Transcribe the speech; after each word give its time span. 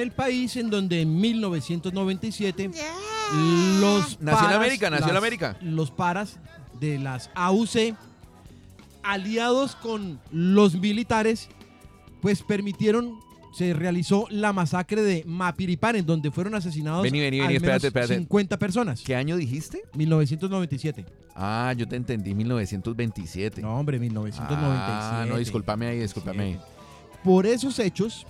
el 0.00 0.10
país 0.12 0.56
en 0.56 0.70
donde 0.70 1.02
en 1.02 1.20
1997 1.20 2.70
los 3.80 4.20
Nació 4.20 4.20
en 4.20 4.26
paras, 4.26 4.54
América, 4.56 4.90
nació 4.90 5.06
en 5.06 5.12
las- 5.14 5.18
América. 5.22 5.56
Los 5.60 5.90
paras 5.90 6.38
de 6.80 6.98
las 6.98 7.30
AUC, 7.34 7.94
aliados 9.02 9.76
con 9.76 10.20
los 10.30 10.74
militares, 10.74 11.48
pues 12.20 12.42
permitieron, 12.42 13.18
se 13.54 13.72
realizó 13.74 14.26
la 14.30 14.52
masacre 14.52 15.02
de 15.02 15.24
Mapiripán, 15.26 15.96
en 15.96 16.06
donde 16.06 16.30
fueron 16.30 16.54
asesinados 16.54 17.02
Vení, 17.02 17.20
vení, 17.20 17.40
vení, 17.40 17.54
al 17.56 17.60
menos 17.60 17.62
espérate, 17.62 17.86
espérate. 17.88 18.16
50 18.18 18.58
personas. 18.58 19.02
¿Qué 19.02 19.14
año 19.16 19.36
dijiste? 19.36 19.82
1997. 19.94 21.04
Ah, 21.34 21.72
yo 21.76 21.86
te 21.88 21.96
entendí 21.96 22.34
1927. 22.34 23.62
No, 23.62 23.78
hombre, 23.78 23.98
1997. 23.98 25.14
Ah, 25.14 25.24
no, 25.28 25.38
discúlpame 25.38 25.86
ahí, 25.86 25.98
discúlpame 26.00 26.42
ahí. 26.42 26.60
Por 27.24 27.46
esos 27.46 27.78
hechos 27.78 28.26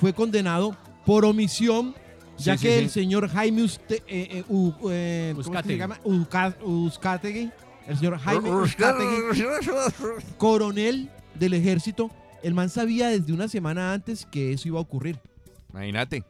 fue 0.00 0.12
condenado 0.12 0.76
por 1.06 1.24
omisión, 1.24 1.94
ya 2.38 2.56
Sí, 2.56 2.62
que 2.66 2.72
sí, 2.72 2.78
el 2.84 2.88
sí. 2.90 3.00
señor 3.00 3.28
Jaime 3.28 3.62
Uste- 3.62 4.02
eh, 4.08 4.42
eh, 4.42 4.44
eh, 4.90 5.34
el 7.88 7.96
señor 7.98 8.18
Jaime 8.18 8.50
Uzcategui, 8.50 9.30
coronel 10.38 11.10
del 11.34 11.54
ejército, 11.54 12.10
el 12.42 12.54
man 12.54 12.68
sabía 12.68 13.08
desde 13.08 13.32
una 13.32 13.48
semana 13.48 13.92
antes 13.92 14.26
que 14.26 14.52
eso 14.52 14.68
iba 14.68 14.78
a 14.78 14.82
ocurrir. 14.82 15.18
Imagínate. 15.70 16.24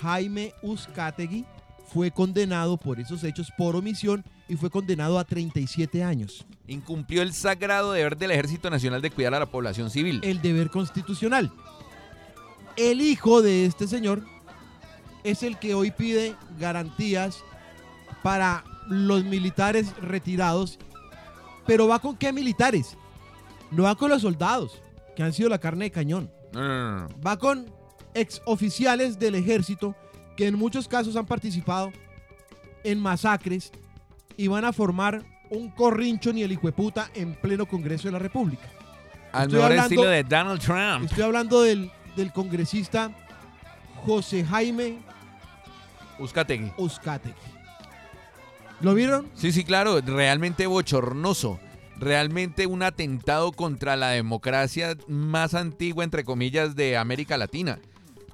Jaime 0.00 0.52
Uzcategui 0.62 1.44
fue 1.92 2.10
condenado 2.10 2.76
por 2.76 3.00
esos 3.00 3.24
hechos 3.24 3.50
por 3.58 3.76
omisión 3.76 4.24
y 4.48 4.56
fue 4.56 4.70
condenado 4.70 5.18
a 5.18 5.24
37 5.24 6.02
años. 6.02 6.46
Incumplió 6.66 7.22
el 7.22 7.32
sagrado 7.32 7.92
deber 7.92 8.16
del 8.16 8.30
Ejército 8.30 8.70
Nacional 8.70 9.02
de 9.02 9.10
cuidar 9.10 9.34
a 9.34 9.38
la 9.40 9.46
población 9.46 9.90
civil. 9.90 10.20
el 10.22 10.40
deber 10.40 10.70
constitucional. 10.70 11.52
El 12.80 13.02
hijo 13.02 13.42
de 13.42 13.66
este 13.66 13.86
señor 13.86 14.22
es 15.22 15.42
el 15.42 15.58
que 15.58 15.74
hoy 15.74 15.90
pide 15.90 16.34
garantías 16.58 17.44
para 18.22 18.64
los 18.88 19.22
militares 19.24 19.94
retirados. 20.00 20.78
Pero 21.66 21.86
va 21.86 21.98
con 21.98 22.16
qué 22.16 22.32
militares? 22.32 22.96
No 23.70 23.82
va 23.82 23.94
con 23.96 24.08
los 24.10 24.22
soldados, 24.22 24.80
que 25.14 25.22
han 25.22 25.32
sido 25.34 25.50
la 25.50 25.58
carne 25.58 25.84
de 25.86 25.90
cañón. 25.90 26.30
No, 26.52 26.60
no, 26.66 26.68
no, 26.68 27.08
no. 27.08 27.20
Va 27.20 27.38
con 27.38 27.70
exoficiales 28.14 29.18
del 29.18 29.34
ejército 29.34 29.94
que 30.36 30.46
en 30.46 30.56
muchos 30.56 30.88
casos 30.88 31.16
han 31.16 31.26
participado 31.26 31.92
en 32.82 32.98
masacres 32.98 33.72
y 34.38 34.48
van 34.48 34.64
a 34.64 34.72
formar 34.72 35.22
un 35.50 35.68
corrincho 35.70 36.32
ni 36.32 36.42
el 36.42 36.52
hijo 36.52 36.66
de 36.66 36.72
puta 36.72 37.10
en 37.14 37.34
pleno 37.34 37.66
Congreso 37.66 38.08
de 38.08 38.12
la 38.12 38.18
República. 38.18 38.68
Al 39.32 39.42
Estoy 39.42 39.56
mejor 39.58 39.70
hablando- 39.72 39.82
estilo 39.94 40.08
de 40.08 40.24
Donald 40.24 40.60
Trump. 40.60 41.04
Estoy 41.10 41.24
hablando 41.24 41.60
del, 41.62 41.92
del 42.20 42.32
congresista 42.32 43.10
José 44.04 44.44
Jaime 44.44 44.98
Uzcategui. 46.18 46.70
Uzcategui. 46.76 47.34
¿Lo 48.80 48.94
vieron? 48.94 49.28
Sí, 49.34 49.52
sí, 49.52 49.64
claro, 49.64 50.00
realmente 50.00 50.66
bochornoso. 50.66 51.58
Realmente 51.98 52.66
un 52.66 52.82
atentado 52.82 53.52
contra 53.52 53.94
la 53.96 54.08
democracia 54.10 54.96
más 55.06 55.52
antigua, 55.54 56.02
entre 56.04 56.24
comillas, 56.24 56.74
de 56.76 56.96
América 56.96 57.36
Latina. 57.36 57.78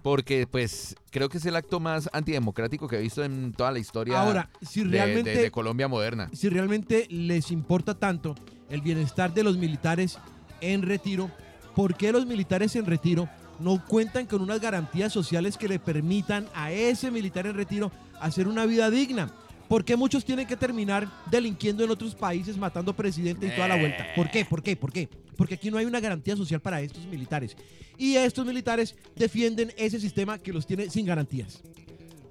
Porque, 0.03 0.47
pues, 0.47 0.95
creo 1.11 1.29
que 1.29 1.39
es 1.39 1.47
el 1.47 1.57
acto 1.57 1.81
más 1.81 2.09
antidemocrático 2.13 2.87
que 2.87 2.97
he 2.97 3.01
visto 3.01 3.25
en 3.25 3.53
toda 3.53 3.73
la 3.73 3.81
historia 3.81 4.21
Ahora, 4.21 4.51
si 4.63 4.85
de- 4.85 4.91
realmente, 4.91 5.31
de, 5.31 5.43
de 5.43 5.51
Colombia 5.51 5.89
moderna. 5.89 6.29
si 6.33 6.49
realmente 6.49 7.07
les 7.11 7.51
importa 7.51 7.99
tanto 7.99 8.37
el 8.71 8.83
bienestar 8.83 9.35
de 9.35 9.43
los 9.43 9.57
militares 9.57 10.19
en 10.61 10.83
retiro, 10.83 11.29
¿por 11.75 11.97
qué 11.97 12.13
los 12.13 12.25
militares 12.25 12.77
en 12.77 12.87
retiro 12.87 13.29
no 13.59 13.83
cuentan 13.87 14.27
con 14.27 14.43
unas 14.43 14.61
garantías 14.61 15.13
sociales 15.13 15.57
que 15.57 15.69
le 15.69 15.79
permitan 15.79 16.47
a 16.55 16.71
ese 16.73 17.11
militar 17.11 17.47
en 17.47 17.55
retiro 17.55 17.91
hacer 18.21 18.49
una 18.49 18.67
vida 18.67 18.91
digna? 18.91 19.31
¿Por 19.69 19.85
qué 19.85 19.97
muchos 19.97 20.25
tienen 20.25 20.47
que 20.47 20.57
terminar 20.57 21.09
delinquiendo 21.31 21.83
en 21.83 21.91
otros 21.91 22.15
países, 22.15 22.57
matando 22.57 22.95
presidente 22.95 23.47
y 23.49 23.51
toda 23.51 23.67
la 23.67 23.77
vuelta? 23.77 24.07
¿Por 24.15 24.31
qué? 24.31 24.45
¿Por 24.45 24.63
qué? 24.63 24.77
¿Por 24.77 24.93
qué? 24.93 25.09
Porque 25.37 25.55
aquí 25.55 25.71
no 25.73 25.79
hay 25.79 25.87
una 25.87 25.99
garantía 26.01 26.37
social 26.37 26.61
para 26.61 26.81
estos 26.81 27.05
militares. 27.07 27.57
Y 27.99 28.15
estos 28.15 28.47
militares 28.47 28.95
defienden 29.17 29.73
ese 29.77 29.99
sistema 29.99 30.39
que 30.39 30.53
los 30.53 30.67
tiene 30.67 30.89
sin 30.89 31.05
garantías. 31.05 31.63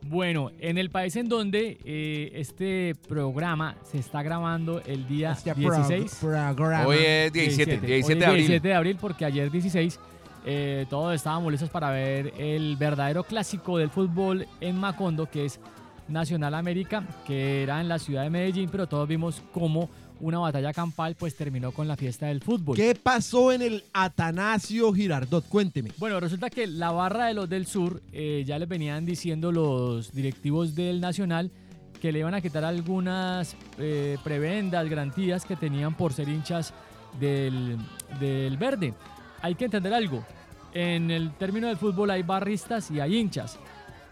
Bueno, 0.07 0.51
en 0.59 0.77
el 0.77 0.91
país 0.91 1.15
en 1.15 1.27
donde 1.27 1.79
eh, 1.83 2.31
este 2.35 2.93
programa 3.07 3.75
se 3.91 3.97
está 3.97 4.21
grabando 4.21 4.79
el 4.85 5.07
día 5.07 5.31
Este 5.33 5.53
16. 5.55 6.21
prog- 6.21 6.55
programa. 6.55 6.87
Hoy 6.87 6.97
es 6.99 7.33
17, 7.33 7.79
17 7.79 8.15
de 8.19 8.25
Hoy 8.25 8.29
abril. 8.29 8.41
17 8.47 8.67
de 8.67 8.73
abril, 8.75 8.97
porque 9.01 9.25
ayer 9.25 9.51
16 9.51 9.99
eh, 10.45 10.85
todos 10.89 11.15
estábamos 11.15 11.51
listos 11.51 11.69
para 11.69 11.89
ver 11.89 12.33
el 12.37 12.77
verdadero 12.77 13.23
clásico 13.23 13.77
del 13.77 13.89
fútbol 13.89 14.47
en 14.61 14.77
Macondo, 14.77 15.29
que 15.29 15.45
es 15.45 15.59
Nacional 16.07 16.53
América, 16.53 17.03
que 17.25 17.63
era 17.63 17.81
en 17.81 17.89
la 17.89 17.97
ciudad 17.97 18.23
de 18.23 18.29
Medellín, 18.29 18.69
pero 18.71 18.87
todos 18.87 19.07
vimos 19.07 19.41
cómo 19.51 19.89
una 20.19 20.39
batalla 20.39 20.71
campal 20.71 21.15
pues 21.15 21.35
terminó 21.35 21.71
con 21.71 21.87
la 21.87 21.97
fiesta 21.97 22.27
del 22.27 22.41
fútbol. 22.41 22.75
¿Qué 22.77 22.95
pasó 22.95 23.51
en 23.51 23.61
el 23.61 23.83
Atanasio 23.91 24.93
Girardot? 24.93 25.47
Cuénteme. 25.47 25.91
Bueno, 25.97 26.19
resulta 26.19 26.49
que 26.49 26.67
la 26.67 26.91
barra 26.91 27.25
de 27.25 27.33
los 27.33 27.49
del 27.49 27.65
sur 27.65 28.01
eh, 28.11 28.43
ya 28.45 28.59
les 28.59 28.69
venían 28.69 29.05
diciendo 29.05 29.51
los 29.51 30.13
directivos 30.13 30.75
del 30.75 31.01
Nacional 31.01 31.51
que 31.99 32.11
le 32.11 32.19
iban 32.19 32.35
a 32.35 32.41
quitar 32.41 32.63
algunas 32.63 33.55
eh, 33.79 34.17
prebendas, 34.23 34.87
garantías 34.87 35.43
que 35.43 35.55
tenían 35.55 35.95
por 35.95 36.13
ser 36.13 36.29
hinchas 36.29 36.73
del, 37.19 37.77
del 38.19 38.57
verde. 38.57 38.93
Hay 39.41 39.55
que 39.55 39.65
entender 39.65 39.93
algo. 39.93 40.23
En 40.75 41.09
el 41.09 41.31
término 41.31 41.67
del 41.67 41.77
fútbol 41.77 42.09
hay 42.09 42.21
barristas 42.21 42.91
y 42.91 42.99
hay 42.99 43.15
hinchas. 43.15 43.57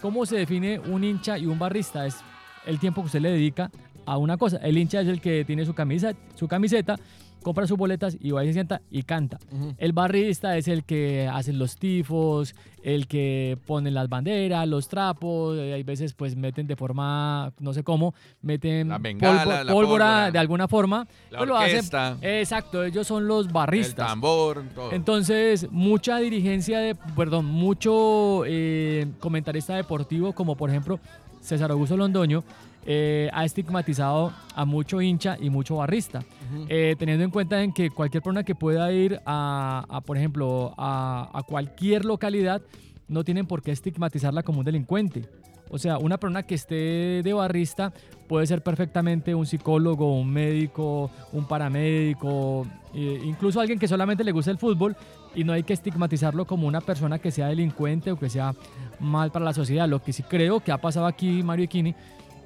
¿Cómo 0.01 0.25
se 0.25 0.37
define 0.37 0.79
un 0.79 1.03
hincha 1.03 1.37
y 1.37 1.45
un 1.45 1.59
barrista? 1.59 2.07
Es 2.07 2.21
el 2.65 2.79
tiempo 2.79 3.01
que 3.01 3.07
usted 3.07 3.19
le 3.19 3.31
dedica 3.31 3.69
a 4.05 4.17
una 4.17 4.37
cosa. 4.37 4.55
El 4.63 4.77
hincha 4.77 5.01
es 5.01 5.09
el 5.09 5.19
que 5.19 5.43
tiene 5.43 5.65
su 5.65 5.73
camisa, 5.73 6.13
su 6.35 6.47
camiseta, 6.47 6.95
compra 7.43 7.67
sus 7.67 7.77
boletas 7.77 8.17
y 8.19 8.31
va 8.31 8.43
y 8.43 8.47
se 8.47 8.53
sienta 8.53 8.81
y 8.89 9.03
canta. 9.03 9.37
El 9.77 9.93
barrista 9.93 10.57
es 10.57 10.67
el 10.67 10.83
que 10.83 11.27
hace 11.31 11.53
los 11.53 11.77
tifos, 11.77 12.55
el 12.81 13.07
que 13.07 13.57
pone 13.67 13.91
las 13.91 14.09
banderas, 14.09 14.67
los 14.67 14.87
trapos, 14.87 15.57
eh, 15.57 15.73
hay 15.73 15.83
veces 15.83 16.13
pues 16.13 16.35
meten 16.35 16.65
de 16.67 16.75
forma, 16.75 17.53
no 17.59 17.73
sé 17.73 17.83
cómo, 17.83 18.13
meten 18.41 18.89
La 18.89 18.97
bengala, 18.97 19.43
polvo- 19.43 19.49
la 19.49 19.57
pólvora 19.73 19.73
pólvora. 19.73 20.31
de 20.31 20.39
alguna 20.39 20.67
forma. 20.67 21.07
La 21.29 21.37
pues 21.39 21.49
lo 21.49 21.55
hacen- 21.57 21.75
orquesta. 21.75 22.17
exacto, 22.21 22.83
ellos 22.83 23.05
son 23.05 23.27
los 23.27 23.47
El 23.47 23.53
barristas. 23.53 24.07
tambor, 24.07 24.63
todo. 24.73 24.91
Entonces, 24.91 25.67
mucha 25.71 26.17
dirigencia 26.17 26.79
de, 26.79 26.95
perdón, 27.15 27.45
mucho 27.45 28.43
eh, 28.45 29.07
comentarista 29.19 29.75
deportivo, 29.75 30.33
como 30.33 30.55
por 30.55 30.69
ejemplo 30.69 30.99
César 31.41 31.71
Augusto 31.71 31.97
Londoño, 31.97 32.43
eh, 32.85 33.29
ha 33.33 33.45
estigmatizado 33.45 34.33
a 34.55 34.65
mucho 34.65 35.01
hincha 35.01 35.37
y 35.39 35.49
mucho 35.49 35.77
barrista. 35.77 36.23
Eh, 36.69 36.95
teniendo 36.99 37.23
en 37.23 37.31
cuenta 37.31 37.63
en 37.63 37.73
que 37.73 37.89
cualquier 37.89 38.21
persona 38.21 38.43
que 38.43 38.55
pueda 38.55 38.91
ir 38.91 39.19
a, 39.25 39.85
a, 39.89 40.01
por 40.01 40.17
ejemplo, 40.17 40.73
a, 40.77 41.29
a 41.33 41.43
cualquier 41.43 42.05
localidad, 42.05 42.61
no 43.07 43.23
tienen 43.23 43.45
por 43.45 43.61
qué 43.61 43.71
estigmatizarla 43.71 44.43
como 44.43 44.59
un 44.59 44.65
delincuente. 44.65 45.27
O 45.69 45.79
sea, 45.79 45.97
una 45.97 46.19
persona 46.19 46.43
que 46.43 46.53
esté 46.53 47.21
de 47.23 47.33
barrista 47.33 47.91
puede 48.27 48.45
ser 48.45 48.61
perfectamente 48.61 49.33
un 49.33 49.47
psicólogo, 49.47 50.13
un 50.13 50.31
médico, 50.31 51.09
un 51.31 51.47
paramédico, 51.47 52.67
eh, 52.93 53.19
incluso 53.23 53.59
alguien 53.59 53.79
que 53.79 53.87
solamente 53.87 54.23
le 54.23 54.31
gusta 54.31 54.51
el 54.51 54.59
fútbol 54.59 54.95
y 55.33 55.43
no 55.43 55.51
hay 55.51 55.63
que 55.63 55.73
estigmatizarlo 55.73 56.45
como 56.45 56.67
una 56.67 56.79
persona 56.79 57.17
que 57.17 57.31
sea 57.31 57.47
delincuente 57.47 58.11
o 58.11 58.19
que 58.19 58.29
sea 58.29 58.53
mal 58.99 59.31
para 59.31 59.45
la 59.45 59.53
sociedad. 59.53 59.87
Lo 59.87 60.01
que 60.03 60.13
sí 60.13 60.21
creo 60.21 60.59
que 60.59 60.71
ha 60.71 60.77
pasado 60.77 61.07
aquí, 61.07 61.41
Mario 61.41 61.65
Equini, 61.65 61.95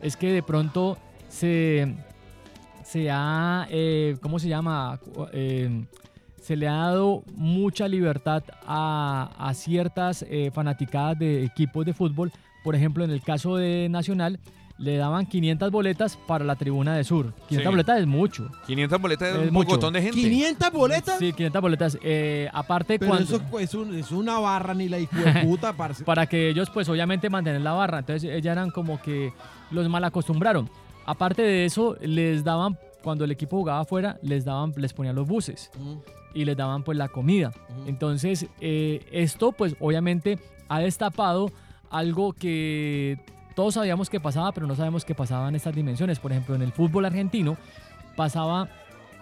es 0.01 0.15
que 0.17 0.31
de 0.31 0.43
pronto 0.43 0.97
se, 1.29 1.95
se 2.83 3.09
ha, 3.11 3.67
eh, 3.69 4.17
¿cómo 4.21 4.39
se 4.39 4.47
llama? 4.47 4.99
Eh, 5.33 5.85
se 6.41 6.55
le 6.55 6.67
ha 6.67 6.75
dado 6.75 7.23
mucha 7.35 7.87
libertad 7.87 8.43
a, 8.65 9.31
a 9.37 9.53
ciertas 9.53 10.25
eh, 10.29 10.49
fanaticadas 10.53 11.19
de 11.19 11.43
equipos 11.43 11.85
de 11.85 11.93
fútbol. 11.93 12.31
Por 12.63 12.75
ejemplo, 12.75 13.03
en 13.03 13.11
el 13.11 13.21
caso 13.21 13.57
de 13.57 13.87
Nacional, 13.89 14.39
le 14.77 14.95
daban 14.95 15.25
500 15.25 15.71
boletas 15.71 16.17
para 16.27 16.45
la 16.45 16.55
tribuna 16.55 16.95
de 16.95 17.03
Sur. 17.03 17.33
500 17.49 17.63
Sí. 17.63 17.67
boletas 17.69 17.99
es 17.99 18.05
mucho. 18.07 18.47
500 18.67 19.01
boletas 19.01 19.33
de 19.33 19.41
Es 19.41 19.47
un 19.47 19.53
mucho. 19.53 19.67
pocotón 19.69 19.93
de 19.93 20.01
gente. 20.03 20.15
500 20.21 20.71
boletas. 20.71 21.17
Sí, 21.19 21.33
500 21.33 21.61
boletas. 21.61 21.97
Eh, 22.03 22.47
aparte, 22.53 22.99
Pero 22.99 23.09
cuando, 23.09 23.35
eso 23.35 23.59
es, 23.59 23.73
un- 23.73 23.95
es 23.95 24.11
una 24.11 24.37
barra 24.39 24.73
ni 24.75 24.87
la 24.87 24.99
puta, 25.43 25.73
parce. 25.77 26.03
para 26.05 26.27
que 26.27 26.49
ellos, 26.49 26.69
pues 26.69 26.87
obviamente, 26.89 27.29
mantener 27.29 27.61
la 27.61 27.73
barra. 27.73 27.99
Entonces, 27.99 28.29
ellas 28.31 28.51
eran 28.53 28.69
como 28.69 29.01
que 29.01 29.33
los 29.71 29.87
mal 29.89 30.03
acostumbraron. 30.03 30.69
Aparte 31.05 31.41
de 31.41 31.65
eso, 31.65 31.95
les 32.01 32.43
daban, 32.43 32.77
cuando 33.01 33.23
el 33.23 33.31
equipo 33.31 33.57
jugaba 33.57 33.79
afuera, 33.81 34.17
les 34.21 34.43
daban, 34.45 34.73
les 34.75 34.93
ponían 34.93 35.15
los 35.15 35.27
buses. 35.27 35.71
y 36.33 36.45
les 36.45 36.55
daban 36.55 36.83
pues 36.83 36.97
la 36.97 37.07
comida. 37.07 37.51
Entonces, 37.87 38.45
eh, 38.61 39.03
esto 39.11 39.53
pues 39.53 39.75
obviamente 39.79 40.37
ha 40.67 40.79
destapado 40.79 41.51
algo 41.89 42.33
que 42.33 43.17
todos 43.55 43.73
sabíamos 43.73 44.09
que 44.09 44.19
pasaba, 44.19 44.51
pero 44.51 44.67
no 44.67 44.75
sabemos 44.75 45.03
que 45.03 45.15
pasaba 45.15 45.49
en 45.49 45.55
estas 45.55 45.73
dimensiones. 45.73 46.19
Por 46.19 46.31
ejemplo, 46.31 46.53
en 46.53 46.61
el 46.61 46.71
fútbol 46.71 47.05
argentino 47.05 47.57
pasaba, 48.15 48.69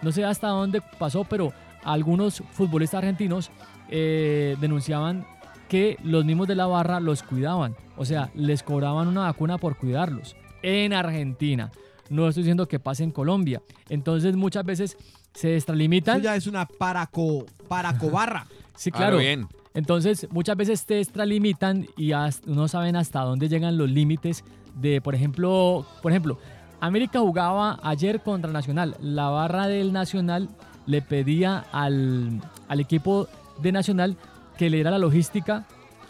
no 0.02 0.12
sé 0.12 0.24
hasta 0.24 0.48
dónde 0.48 0.82
pasó, 0.98 1.24
pero 1.24 1.52
algunos 1.84 2.42
futbolistas 2.50 2.98
argentinos 2.98 3.50
eh, 3.88 4.56
denunciaban 4.60 5.24
que 5.68 5.98
los 6.02 6.24
mismos 6.24 6.48
de 6.48 6.54
la 6.54 6.66
barra 6.66 7.00
los 7.00 7.22
cuidaban. 7.22 7.76
O 7.96 8.04
sea, 8.04 8.30
les 8.34 8.62
cobraban 8.62 9.08
una 9.08 9.22
vacuna 9.22 9.58
por 9.58 9.76
cuidarlos. 9.76 10.36
En 10.62 10.92
Argentina. 10.92 11.70
No 12.08 12.28
estoy 12.28 12.44
diciendo 12.44 12.68
que 12.68 12.78
pase 12.78 13.04
en 13.04 13.10
Colombia. 13.10 13.62
Entonces 13.88 14.36
muchas 14.36 14.64
veces 14.64 14.96
se 15.34 15.54
extralimitan. 15.56 16.16
Eso 16.16 16.24
ya 16.24 16.36
es 16.36 16.46
una 16.46 16.66
paraco, 16.66 17.46
paracobarra. 17.68 18.46
Sí, 18.76 18.90
Claro, 18.90 19.16
bien. 19.16 19.48
Entonces, 19.72 20.26
muchas 20.30 20.54
veces 20.54 20.84
te 20.84 21.00
extralimitan 21.00 21.86
y 21.96 22.12
no 22.44 22.68
saben 22.68 22.94
hasta 22.94 23.20
dónde 23.20 23.48
llegan 23.48 23.78
los 23.78 23.90
límites 23.90 24.44
de, 24.74 25.00
por 25.00 25.14
ejemplo, 25.14 25.86
por 26.02 26.12
ejemplo, 26.12 26.38
América 26.80 27.20
jugaba 27.20 27.78
ayer 27.82 28.22
contra 28.22 28.52
Nacional. 28.52 28.96
La 29.00 29.30
barra 29.30 29.66
del 29.66 29.94
Nacional 29.94 30.50
le 30.86 31.00
pedía 31.00 31.64
al, 31.72 32.40
al 32.68 32.80
equipo 32.80 33.28
de 33.62 33.72
Nacional 33.72 34.16
que 34.56 34.70
le 34.70 34.78
diera 34.78 34.90
la 34.90 34.98
logística 34.98 35.66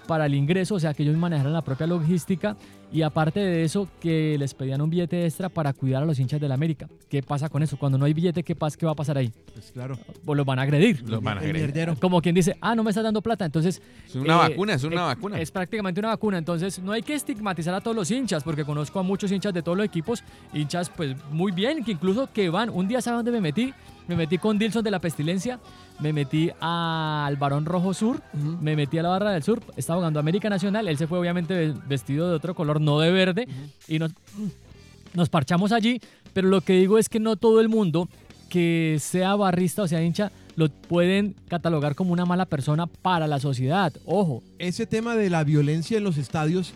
para 0.06 0.26
el 0.26 0.34
ingreso, 0.34 0.76
o 0.76 0.80
sea, 0.80 0.94
que 0.94 1.02
ellos 1.02 1.16
manejaran 1.16 1.52
la 1.52 1.62
propia 1.62 1.86
logística 1.86 2.56
y 2.92 3.02
aparte 3.02 3.40
de 3.40 3.64
eso, 3.64 3.88
que 4.00 4.36
les 4.38 4.54
pedían 4.54 4.80
un 4.80 4.88
billete 4.88 5.24
extra 5.24 5.48
para 5.48 5.72
cuidar 5.72 6.04
a 6.04 6.06
los 6.06 6.18
hinchas 6.20 6.40
del 6.40 6.52
América. 6.52 6.88
¿Qué 7.08 7.22
pasa 7.22 7.48
con 7.48 7.62
eso? 7.62 7.76
Cuando 7.76 7.98
no 7.98 8.04
hay 8.04 8.14
billete, 8.14 8.44
¿qué, 8.44 8.54
pasa, 8.54 8.76
qué 8.78 8.86
va 8.86 8.92
a 8.92 8.94
pasar 8.94 9.18
ahí? 9.18 9.32
Pues 9.52 9.72
claro. 9.72 9.98
Pues 10.24 10.36
los 10.36 10.46
van 10.46 10.60
a 10.60 10.62
agredir. 10.62 11.02
Los 11.08 11.22
van 11.22 11.38
a 11.38 11.40
agredir. 11.40 11.94
Como 12.00 12.22
quien 12.22 12.34
dice, 12.34 12.56
ah, 12.60 12.74
no 12.74 12.84
me 12.84 12.90
estás 12.90 13.04
dando 13.04 13.20
plata. 13.22 13.44
Entonces. 13.44 13.82
Es 14.06 14.14
una 14.14 14.34
eh, 14.34 14.50
vacuna, 14.50 14.74
es 14.74 14.84
una 14.84 15.02
eh, 15.02 15.06
vacuna. 15.06 15.40
Es 15.40 15.50
prácticamente 15.50 16.00
una 16.00 16.08
vacuna. 16.10 16.38
Entonces, 16.38 16.78
no 16.78 16.92
hay 16.92 17.02
que 17.02 17.14
estigmatizar 17.14 17.74
a 17.74 17.80
todos 17.80 17.96
los 17.96 18.10
hinchas, 18.10 18.44
porque 18.44 18.64
conozco 18.64 19.00
a 19.00 19.02
muchos 19.02 19.32
hinchas 19.32 19.52
de 19.52 19.62
todos 19.62 19.76
los 19.76 19.86
equipos. 19.86 20.22
Hinchas, 20.54 20.88
pues 20.88 21.16
muy 21.32 21.50
bien, 21.50 21.84
que 21.84 21.92
incluso 21.92 22.32
que 22.32 22.48
van. 22.48 22.70
Un 22.70 22.86
día, 22.86 23.00
¿sabe 23.00 23.16
dónde 23.16 23.32
me 23.32 23.40
metí? 23.40 23.74
Me 24.08 24.14
metí 24.16 24.38
con 24.38 24.58
Dilson 24.58 24.84
de 24.84 24.90
la 24.90 25.00
Pestilencia. 25.00 25.58
Me 26.00 26.12
metí 26.12 26.50
al 26.60 27.36
Barón 27.36 27.64
Rojo 27.64 27.92
Sur. 27.94 28.22
Me 28.60 28.76
metí 28.76 28.98
a 28.98 29.02
la 29.02 29.08
Barra 29.08 29.32
del 29.32 29.42
Sur. 29.42 29.60
Estaba 29.76 29.98
jugando 29.98 30.20
América 30.20 30.48
Nacional. 30.48 30.86
Él 30.88 30.96
se 30.96 31.06
fue, 31.06 31.18
obviamente, 31.18 31.54
ve- 31.54 31.74
vestido 31.88 32.28
de 32.28 32.34
otro 32.36 32.54
color, 32.54 32.80
no 32.80 33.00
de 33.00 33.10
verde. 33.10 33.48
Y 33.88 33.98
nos, 33.98 34.12
nos 35.14 35.28
parchamos 35.28 35.72
allí. 35.72 36.00
Pero 36.32 36.48
lo 36.48 36.60
que 36.60 36.74
digo 36.74 36.98
es 36.98 37.08
que 37.08 37.18
no 37.18 37.36
todo 37.36 37.60
el 37.60 37.68
mundo 37.68 38.08
que 38.48 38.98
sea 39.00 39.34
barrista 39.34 39.82
o 39.82 39.88
sea 39.88 40.00
hincha 40.02 40.30
lo 40.54 40.68
pueden 40.68 41.34
catalogar 41.48 41.96
como 41.96 42.12
una 42.12 42.24
mala 42.24 42.46
persona 42.46 42.86
para 42.86 43.26
la 43.26 43.40
sociedad. 43.40 43.92
Ojo, 44.06 44.42
Ese 44.58 44.86
tema 44.86 45.16
de 45.16 45.28
la 45.30 45.42
violencia 45.44 45.98
en 45.98 46.04
los 46.04 46.16
estadios 46.16 46.72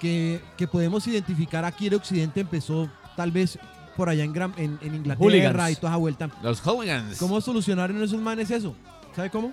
que, 0.00 0.40
que 0.56 0.68
podemos 0.68 1.06
identificar 1.08 1.64
aquí 1.64 1.88
en 1.88 1.94
Occidente 1.94 2.40
empezó 2.40 2.88
tal 3.16 3.32
vez 3.32 3.58
por 3.96 4.08
allá 4.08 4.24
en, 4.24 4.32
Gran- 4.32 4.54
en, 4.56 4.78
en 4.82 4.94
Inglaterra 4.94 5.24
Hooligans. 5.24 5.70
y 5.72 5.76
toda 5.76 5.92
esa 5.92 5.96
vuelta. 5.96 6.30
Los 6.42 6.60
hooligans. 6.60 7.18
¿Cómo 7.18 7.40
solucionaron 7.40 8.02
esos 8.02 8.20
manes 8.20 8.50
eso? 8.50 8.76
¿Sabe 9.14 9.30
cómo? 9.30 9.52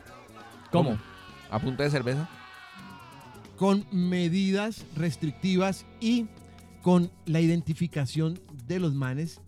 ¿cómo? 0.72 0.98
¿A 1.50 1.60
punta 1.60 1.84
de 1.84 1.90
cerveza? 1.90 2.28
Con 3.57 3.86
medidas 3.92 4.86
restrictivas 4.95 5.86
y 6.01 6.28
con 6.81 7.12
la 7.25 7.40
identificación 7.40 8.40
de 8.68 8.80
los 8.80 8.94
manes 8.94 9.40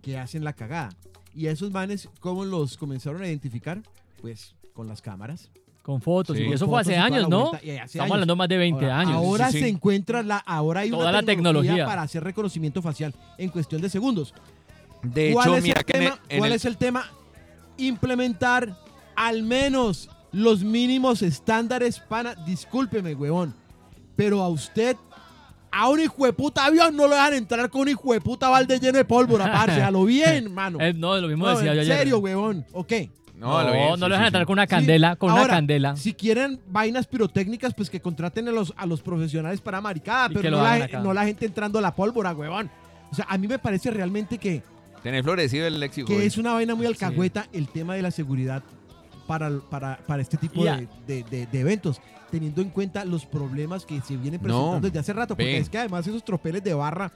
que 0.00 0.18
hacen 0.18 0.42
la 0.42 0.54
cagada. 0.54 0.90
Y 1.34 1.46
a 1.46 1.52
esos 1.52 1.70
manes, 1.70 2.08
¿cómo 2.20 2.44
los 2.44 2.76
comenzaron 2.76 3.22
a 3.22 3.26
identificar? 3.28 3.82
Pues 4.20 4.54
con 4.72 4.88
las 4.88 5.00
cámaras. 5.02 5.50
Con 5.82 6.00
fotos. 6.00 6.36
Sí. 6.36 6.44
y 6.44 6.52
eso 6.52 6.66
fue 6.68 6.80
hace 6.80 6.96
años, 6.96 7.28
¿no? 7.28 7.48
vuelta, 7.50 7.66
y 7.66 7.70
hace 7.70 7.84
Estamos 7.84 8.02
años. 8.04 8.12
hablando 8.14 8.36
más 8.36 8.48
de 8.48 8.56
20 8.56 8.84
Ahora, 8.84 8.98
años. 9.00 9.14
Ahora 9.14 9.46
Sí, 9.50 9.58
sí, 9.58 9.64
se 9.64 9.68
encuentra 9.68 10.22
la, 10.22 10.36
ahora 10.38 10.80
hay 10.80 10.90
Toda 10.90 11.02
una 11.10 11.12
la 11.12 11.22
tecnología. 11.24 11.84
para 11.86 12.02
hacer 12.02 12.22
reconocimiento 12.22 12.80
facial 12.82 13.12
en 13.38 13.48
cuestión 13.50 13.82
de 13.82 13.88
segundos. 13.88 14.32
De 15.02 15.32
¿Cuál, 15.32 15.48
hecho, 15.48 15.56
es, 15.56 15.62
mira 15.64 15.80
el 15.80 15.84
que 15.84 15.96
en 15.96 16.02
el- 16.04 16.08
tema? 16.10 16.20
en 16.28 16.38
¿Cuál 16.38 16.50
el- 16.52 16.56
es 16.56 16.64
el 16.64 16.76
tema? 16.76 17.04
Implementar 17.78 18.76
al 19.16 19.42
menos 19.42 20.08
los 20.30 20.62
mínimos 20.62 21.22
estándares 21.22 21.98
pana. 22.00 22.34
Discúlpeme, 22.46 23.14
huevón. 23.14 23.54
Pero 24.14 24.40
a 24.42 24.48
usted, 24.48 24.96
a 25.72 25.88
un 25.88 26.00
hijo 26.00 26.24
de 26.26 26.32
puta 26.32 26.66
avión, 26.66 26.94
no 26.96 27.08
lo 27.08 27.14
dejan 27.14 27.34
entrar 27.34 27.68
con 27.70 27.82
un 27.82 27.88
hijo 27.88 28.12
de 28.12 28.20
puta 28.20 28.48
balde 28.50 28.78
lleno 28.78 28.98
de 28.98 29.04
pólvora, 29.04 29.50
parce. 29.50 29.82
A 29.82 29.90
lo 29.90 30.04
bien, 30.06 30.52
mano. 30.52 30.78
No, 30.94 31.16
lo 31.18 31.28
mismo 31.28 31.46
No, 31.46 31.52
decía 31.56 31.70
en 31.72 31.76
yo 31.76 31.80
ayer. 31.82 31.98
serio, 31.98 32.18
huevón. 32.18 32.64
Ok. 32.72 32.92
No, 33.42 33.58
No, 33.60 33.64
lo 33.68 33.72
bien, 33.72 33.88
no 33.90 33.94
sí, 33.96 34.00
lo 34.00 34.06
sí, 34.06 34.10
dejan 34.12 34.22
sí. 34.24 34.26
entrar 34.28 34.46
con 34.46 34.52
una 34.54 34.62
Sí. 34.62 34.68
candela, 34.68 35.16
con 35.16 35.32
una 35.32 35.46
candela. 35.48 35.96
Si 35.96 36.14
quieren 36.14 36.60
vainas 36.68 37.06
pirotécnicas, 37.06 37.74
pues 37.74 37.90
que 37.90 38.00
contraten 38.00 38.48
a 38.48 38.52
los, 38.52 38.72
a 38.76 38.86
los 38.86 39.02
profesionales 39.02 39.60
para 39.60 39.80
maricada, 39.80 40.26
Y 40.26 40.28
que 40.34 40.34
pero 40.40 40.50
lo 40.52 40.56
no 40.58 40.62
la, 40.62 40.72
hagan 40.74 40.82
acá. 40.88 41.00
no 41.00 41.12
la 41.12 41.24
gente 41.24 41.44
entrando 41.46 41.78
a 41.78 41.82
la 41.82 41.94
pólvora, 41.94 42.32
huevón. 42.32 42.70
O 43.10 43.14
sea, 43.14 43.26
a 43.28 43.36
mí 43.36 43.48
me 43.48 43.58
parece 43.58 43.90
realmente 43.90 44.38
que, 44.38 44.62
Tener 45.02 45.24
florecido 45.24 45.66
el 45.66 45.80
léxico. 45.80 46.06
que 46.06 46.16
hoy. 46.18 46.24
es 46.26 46.38
una 46.38 46.52
vaina 46.52 46.74
muy 46.76 46.86
alcahueta 46.86 47.46
el 47.52 47.66
tema 47.68 47.94
de 47.94 48.02
la 48.02 48.12
seguridad 48.12 48.62
para, 49.26 49.50
para, 49.68 49.96
para 50.06 50.22
este 50.22 50.36
tipo 50.36 50.64
Ya. 50.64 50.76
de, 50.76 50.88
de- 51.06 51.22
de- 51.24 51.46
de 51.46 51.60
eventos, 51.60 52.00
teniendo 52.30 52.62
en 52.62 52.70
cuenta 52.70 53.04
los 53.04 53.26
problemas 53.26 53.84
que 53.84 54.00
se 54.02 54.16
vienen 54.16 54.40
presentando 54.40 54.74
No, 54.76 54.80
desde 54.80 54.98
hace 55.00 55.12
rato, 55.12 55.34
porque 55.34 55.44
ve. 55.52 55.58
es 55.58 55.68
que 55.68 55.78
además 55.78 56.06
esos 56.06 56.24
tropeles 56.24 56.62
de 56.62 56.72
barra 56.74 57.10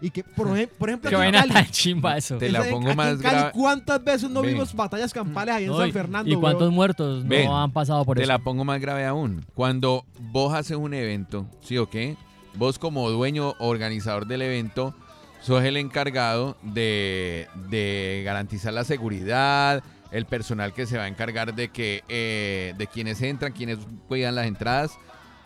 y 0.00 0.10
que, 0.10 0.22
por, 0.24 0.46
ejem- 0.50 0.68
por 0.68 0.88
ejemplo, 0.88 1.10
Qué 1.10 1.16
aquí 1.16 1.24
en 1.26 1.32
vaina 1.32 1.40
Cali, 1.40 1.52
tan 1.54 1.70
chimba 1.72 2.16
eso. 2.16 2.38
Te 2.38 2.50
la 2.50 2.60
esa- 2.60 2.70
pongo 2.70 2.82
aquí 2.88 2.90
en 2.92 2.96
más 2.96 3.06
Cali, 3.18 3.36
grave. 3.36 3.52
¿Cuántas 3.52 4.04
veces 4.04 4.30
no 4.30 4.42
Ve. 4.42 4.48
vimos 4.52 4.74
batallas 4.74 5.12
campales 5.12 5.54
ahí 5.54 5.64
en 5.64 5.70
No, 5.70 5.78
San 5.78 5.88
y- 5.88 5.92
Fernando? 5.92 6.30
¿Y 6.30 6.36
cuántos 6.36 6.72
muertos 6.72 7.24
no 7.24 7.60
han 7.62 7.72
pasado 7.72 8.04
por 8.04 8.16
Te 8.16 8.22
eso? 8.22 8.28
la 8.32 8.38
pongo 8.38 8.64
más 8.64 8.80
grave 8.80 9.04
aún. 9.06 9.44
Cuando 9.54 10.04
vos 10.20 10.54
haces 10.54 10.76
un 10.76 10.94
evento, 10.94 11.46
¿sí 11.60 11.78
o 11.78 11.88
qué? 11.88 12.16
Vos 12.54 12.78
como 12.78 13.08
dueño 13.10 13.50
o 13.58 13.68
organizador 13.68 14.26
del 14.26 14.42
evento, 14.42 14.94
sos 15.40 15.62
el 15.64 15.76
encargado 15.76 16.56
de, 16.62 17.46
de 17.68 18.22
garantizar 18.24 18.72
la 18.72 18.84
seguridad, 18.84 19.82
el 20.10 20.24
personal 20.24 20.72
que 20.72 20.86
se 20.86 20.96
va 20.96 21.04
a 21.04 21.08
encargar 21.08 21.54
de 21.54 21.68
que 21.68 22.02
eh, 22.08 22.74
de 22.78 22.86
quienes 22.86 23.20
entran, 23.22 23.52
quienes 23.52 23.78
cuidan 24.08 24.34
las 24.34 24.46
entradas. 24.46 24.98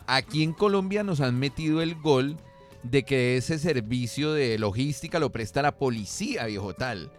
Aquí 0.07 0.41
en 0.43 0.53
Colombia 0.53 1.03
nos 1.03 1.21
han 1.21 1.37
metido 1.37 1.81
el 1.81 1.95
gol 1.95 2.37
de 2.83 3.03
que 3.03 3.37
ese 3.37 3.57
servicio 3.59 4.33
de 4.33 4.57
logística 4.59 5.19
lo 5.19 5.31
presta 5.31 5.61
la 5.61 5.75
policía, 5.77 6.45
viejo 6.45 6.73
tal. 6.73 7.11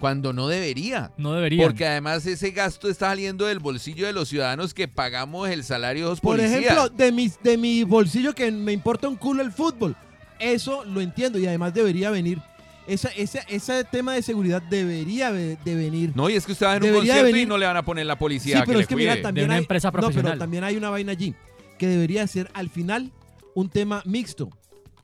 Cuando 0.00 0.32
no 0.32 0.48
debería. 0.48 1.12
No 1.16 1.34
deberían. 1.34 1.66
Porque 1.66 1.86
además 1.86 2.26
ese 2.26 2.50
gasto 2.50 2.88
está 2.88 3.10
saliendo 3.10 3.46
del 3.46 3.60
bolsillo 3.60 4.06
de 4.06 4.12
los 4.12 4.28
ciudadanos 4.28 4.74
que 4.74 4.88
pagamos 4.88 5.48
el 5.48 5.62
salario 5.62 6.04
de 6.06 6.10
los 6.10 6.20
Por 6.20 6.36
policías. 6.36 6.60
ejemplo, 6.64 6.88
de, 6.88 7.12
mis, 7.12 7.40
de 7.42 7.56
mi 7.56 7.84
bolsillo 7.84 8.34
que 8.34 8.50
me 8.50 8.72
importa 8.72 9.08
un 9.08 9.16
culo 9.16 9.42
el 9.42 9.52
fútbol. 9.52 9.94
Eso 10.40 10.84
lo 10.84 11.00
entiendo 11.00 11.38
y 11.38 11.46
además 11.46 11.72
debería 11.72 12.10
venir. 12.10 12.40
Esa, 12.86 13.08
esa- 13.10 13.44
ese 13.48 13.84
tema 13.84 14.12
de 14.14 14.20
seguridad 14.20 14.60
debería 14.62 15.32
de, 15.32 15.56
de 15.64 15.74
venir. 15.74 16.12
no, 16.14 16.28
y 16.28 16.34
es 16.34 16.44
que 16.44 16.52
usted 16.52 16.66
va 16.66 16.72
ver 16.74 16.82
un 16.82 16.88
Debería 16.92 17.14
concierto 17.14 17.36
y 17.38 17.46
no 17.46 17.56
le 17.56 17.64
van 17.64 17.76
a 17.78 17.82
poner 17.84 18.04
la 18.04 18.18
policía 18.18 18.56
sí, 18.56 18.60
que 18.62 18.66
pero 18.66 18.78
le 18.78 18.82
es 18.82 18.88
que 18.88 18.94
cuide. 18.94 19.10
mira, 19.10 19.22
también 19.22 19.46
una 19.46 19.54
hay, 19.54 19.60
empresa 19.60 19.90
No, 19.90 20.10
pero 20.10 20.36
también 20.36 20.64
hay 20.64 20.76
una 20.76 20.90
vaina 20.90 21.12
allí 21.12 21.34
que 21.78 21.86
debería 21.86 22.26
ser 22.26 22.50
al 22.52 22.68
final 22.68 23.10
un 23.54 23.70
tema 23.70 24.02
mixto. 24.04 24.50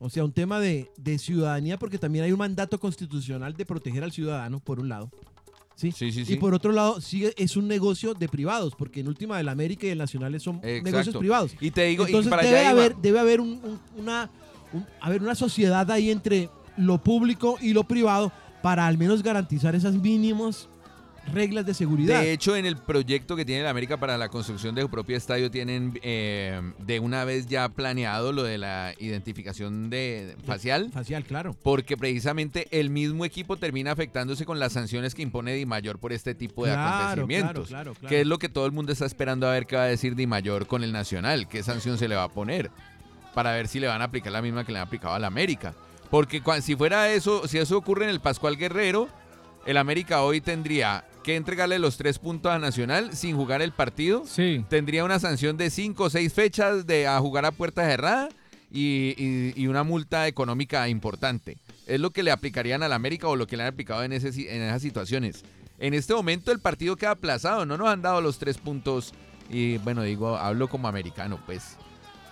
O 0.03 0.09
sea, 0.09 0.25
un 0.25 0.33
tema 0.33 0.59
de, 0.59 0.91
de 0.97 1.19
ciudadanía 1.19 1.79
porque 1.79 1.99
también 1.99 2.25
hay 2.25 2.33
un 2.33 2.39
mandato 2.39 2.81
constitucional 2.81 3.55
de 3.55 3.67
proteger 3.67 4.03
al 4.03 4.11
ciudadano, 4.13 4.59
por 4.59 4.81
un 4.81 4.89
lado. 4.89 5.11
¿sí? 5.77 5.93
Sí, 5.93 6.11
sí, 6.11 6.25
sí. 6.25 6.33
Y 6.33 6.37
por 6.37 6.55
otro 6.55 6.73
lado, 6.73 7.03
sí 7.03 7.31
es 7.37 7.55
un 7.57 7.69
negocio 7.69 8.15
de 8.15 8.27
privados, 8.29 8.75
porque 8.75 9.01
en 9.01 9.09
última 9.09 9.37
del 9.37 9.49
América 9.51 9.87
y 9.87 9.91
el 9.91 9.99
Nacional 9.99 10.41
son 10.41 10.57
Exacto. 10.63 10.85
negocios 10.91 11.17
privados. 11.17 11.53
Y 11.61 11.71
te 11.71 11.85
digo, 11.85 12.07
Entonces 12.07 12.29
y 12.29 12.31
para 12.31 12.43
debe 12.43 12.65
haber, 12.67 12.97
debe 12.97 13.19
haber 13.21 13.41
un- 13.43 13.61
un- 13.63 13.79
una, 13.99 14.31
un- 14.73 14.87
haber 15.03 15.21
una 15.21 15.35
sociedad 15.35 15.91
ahí 15.91 16.11
entre 16.11 16.49
lo 16.79 16.97
público 16.97 17.59
y 17.61 17.75
lo 17.75 17.85
privado 17.85 18.33
para 18.63 18.87
al 18.87 18.97
menos 18.97 19.23
garantizar 19.23 19.75
esas 19.75 19.95
mínimos 19.97 20.70
reglas 21.33 21.65
de 21.67 21.75
seguridad. 21.75 22.21
De 22.21 22.33
hecho, 22.33 22.57
en 22.57 22.67
el 22.67 22.77
proyecto 22.77 23.37
que 23.37 23.45
tiene 23.45 23.63
la 23.63 23.71
América 23.71 23.97
para 23.99 24.19
la 24.19 24.29
construcción 24.29 24.75
de 24.75 24.83
su 24.83 24.91
propio 24.91 25.17
estadio, 25.17 25.51
tienen 25.51 25.99
eh, 26.03 26.61
de 26.79 27.01
una 27.01 27.25
vez 27.25 27.47
ya 27.47 27.69
planeado 27.69 28.33
lo 28.33 28.43
de 28.43 28.59
la 28.59 28.95
identificación 28.99 29.91
de 29.91 30.37
facial. 30.47 30.91
Facial, 30.93 31.25
claro. 31.25 31.55
Porque 31.63 31.97
precisamente 31.97 32.67
el 32.73 32.91
mismo 32.91 33.25
equipo 33.25 33.57
termina 33.57 33.93
afectándose 33.93 34.45
con 34.45 34.59
las 34.59 34.73
sanciones 34.73 35.15
que 35.15 35.23
impone 35.23 35.55
Di 35.55 35.67
Mayor 35.67 35.99
por 35.99 36.13
este 36.13 36.35
tipo 36.35 36.65
de 36.65 36.73
Claro, 36.73 36.97
acontecimientos. 37.05 37.69
claro, 37.69 37.93
claro, 37.93 37.95
claro. 37.95 38.09
Que 38.09 38.21
es 38.23 38.27
lo 38.27 38.39
que 38.39 38.49
todo 38.49 38.67
el 38.67 38.73
mundo 38.73 38.93
está 38.93 39.07
esperando 39.07 39.47
a 39.49 39.53
ver 39.53 39.67
qué 39.67 39.77
va 39.77 39.83
a 39.83 39.87
decir 39.87 40.15
Di 40.17 40.27
Mayor 40.27 40.67
con 40.67 40.83
el 40.83 40.93
Nacional, 40.93 41.49
qué 41.49 41.63
sanción 41.63 41.99
se 41.99 42.09
le 42.09 42.17
va 42.17 42.25
a 42.25 42.29
poner, 42.29 42.71
para 43.35 43.53
ver 43.53 43.69
si 43.69 43.79
le 43.79 43.87
van 43.87 44.01
a 44.03 44.07
aplicar 44.07 44.33
la 44.33 44.43
misma 44.43 44.65
que 44.65 44.73
le 44.73 44.79
han 44.79 44.87
aplicado 44.87 45.15
a 45.15 45.19
la 45.19 45.27
América. 45.29 45.75
Porque 46.11 46.43
si 46.63 46.75
fuera 46.75 47.09
eso, 47.13 47.47
si 47.47 47.59
eso 47.59 47.77
ocurre 47.77 48.05
en 48.05 48.11
el 48.11 48.21
Pascual 48.21 48.57
Guerrero, 48.57 49.09
el 49.67 49.77
América 49.77 50.23
hoy 50.23 50.41
tendría 50.41 51.05
que 51.25 51.37
entregarle 51.37 51.79
los 51.79 51.97
tres 51.97 52.19
puntos 52.19 52.51
a 52.53 52.59
Nacional 52.59 53.15
sin 53.15 53.37
jugar 53.37 53.63
el 53.63 53.73
partido. 53.73 54.25
Sí. 54.27 54.65
Tendría 54.69 55.05
una 55.05 55.19
sanción 55.19 55.57
de 55.57 55.71
cinco 55.71 56.05
o 56.05 56.11
seis 56.11 56.33
fechas 56.33 56.87
de 56.87 57.07
a 57.07 57.19
jugar 57.21 57.45
a 57.45 57.51
puerta 57.53 57.85
cerrada 57.85 58.29
y, 58.71 59.15
y- 59.19 59.53
y 59.57 59.67
una 59.67 59.83
multa 59.83 60.27
económica 60.29 60.89
importante. 60.89 61.59
Es 61.87 62.01
lo 62.01 62.11
que 62.11 62.23
le 62.23 62.31
aplicarían 62.31 62.83
al 62.83 62.93
América 62.93 63.29
o 63.29 63.37
lo 63.37 63.47
que 63.47 63.57
le 63.57 63.65
han 63.65 63.73
aplicado 63.73 64.03
en, 64.05 64.13
ese, 64.13 64.29
en 64.29 64.63
esas 64.63 64.81
situaciones. 64.83 65.45
En 65.79 65.93
este 65.95 66.15
momento 66.15 66.53
el 66.53 66.61
partido 66.61 66.97
queda 66.97 67.11
aplazado, 67.13 67.67
no 67.67 67.77
nos 67.77 67.89
han 67.89 68.03
dado 68.03 68.21
los 68.21 68.39
tres 68.39 68.59
puntos 68.59 69.13
y 69.51 69.79
bueno, 69.79 70.03
digo, 70.03 70.37
hablo 70.37 70.69
como 70.69 70.87
americano, 70.89 71.41
pues. 71.47 71.77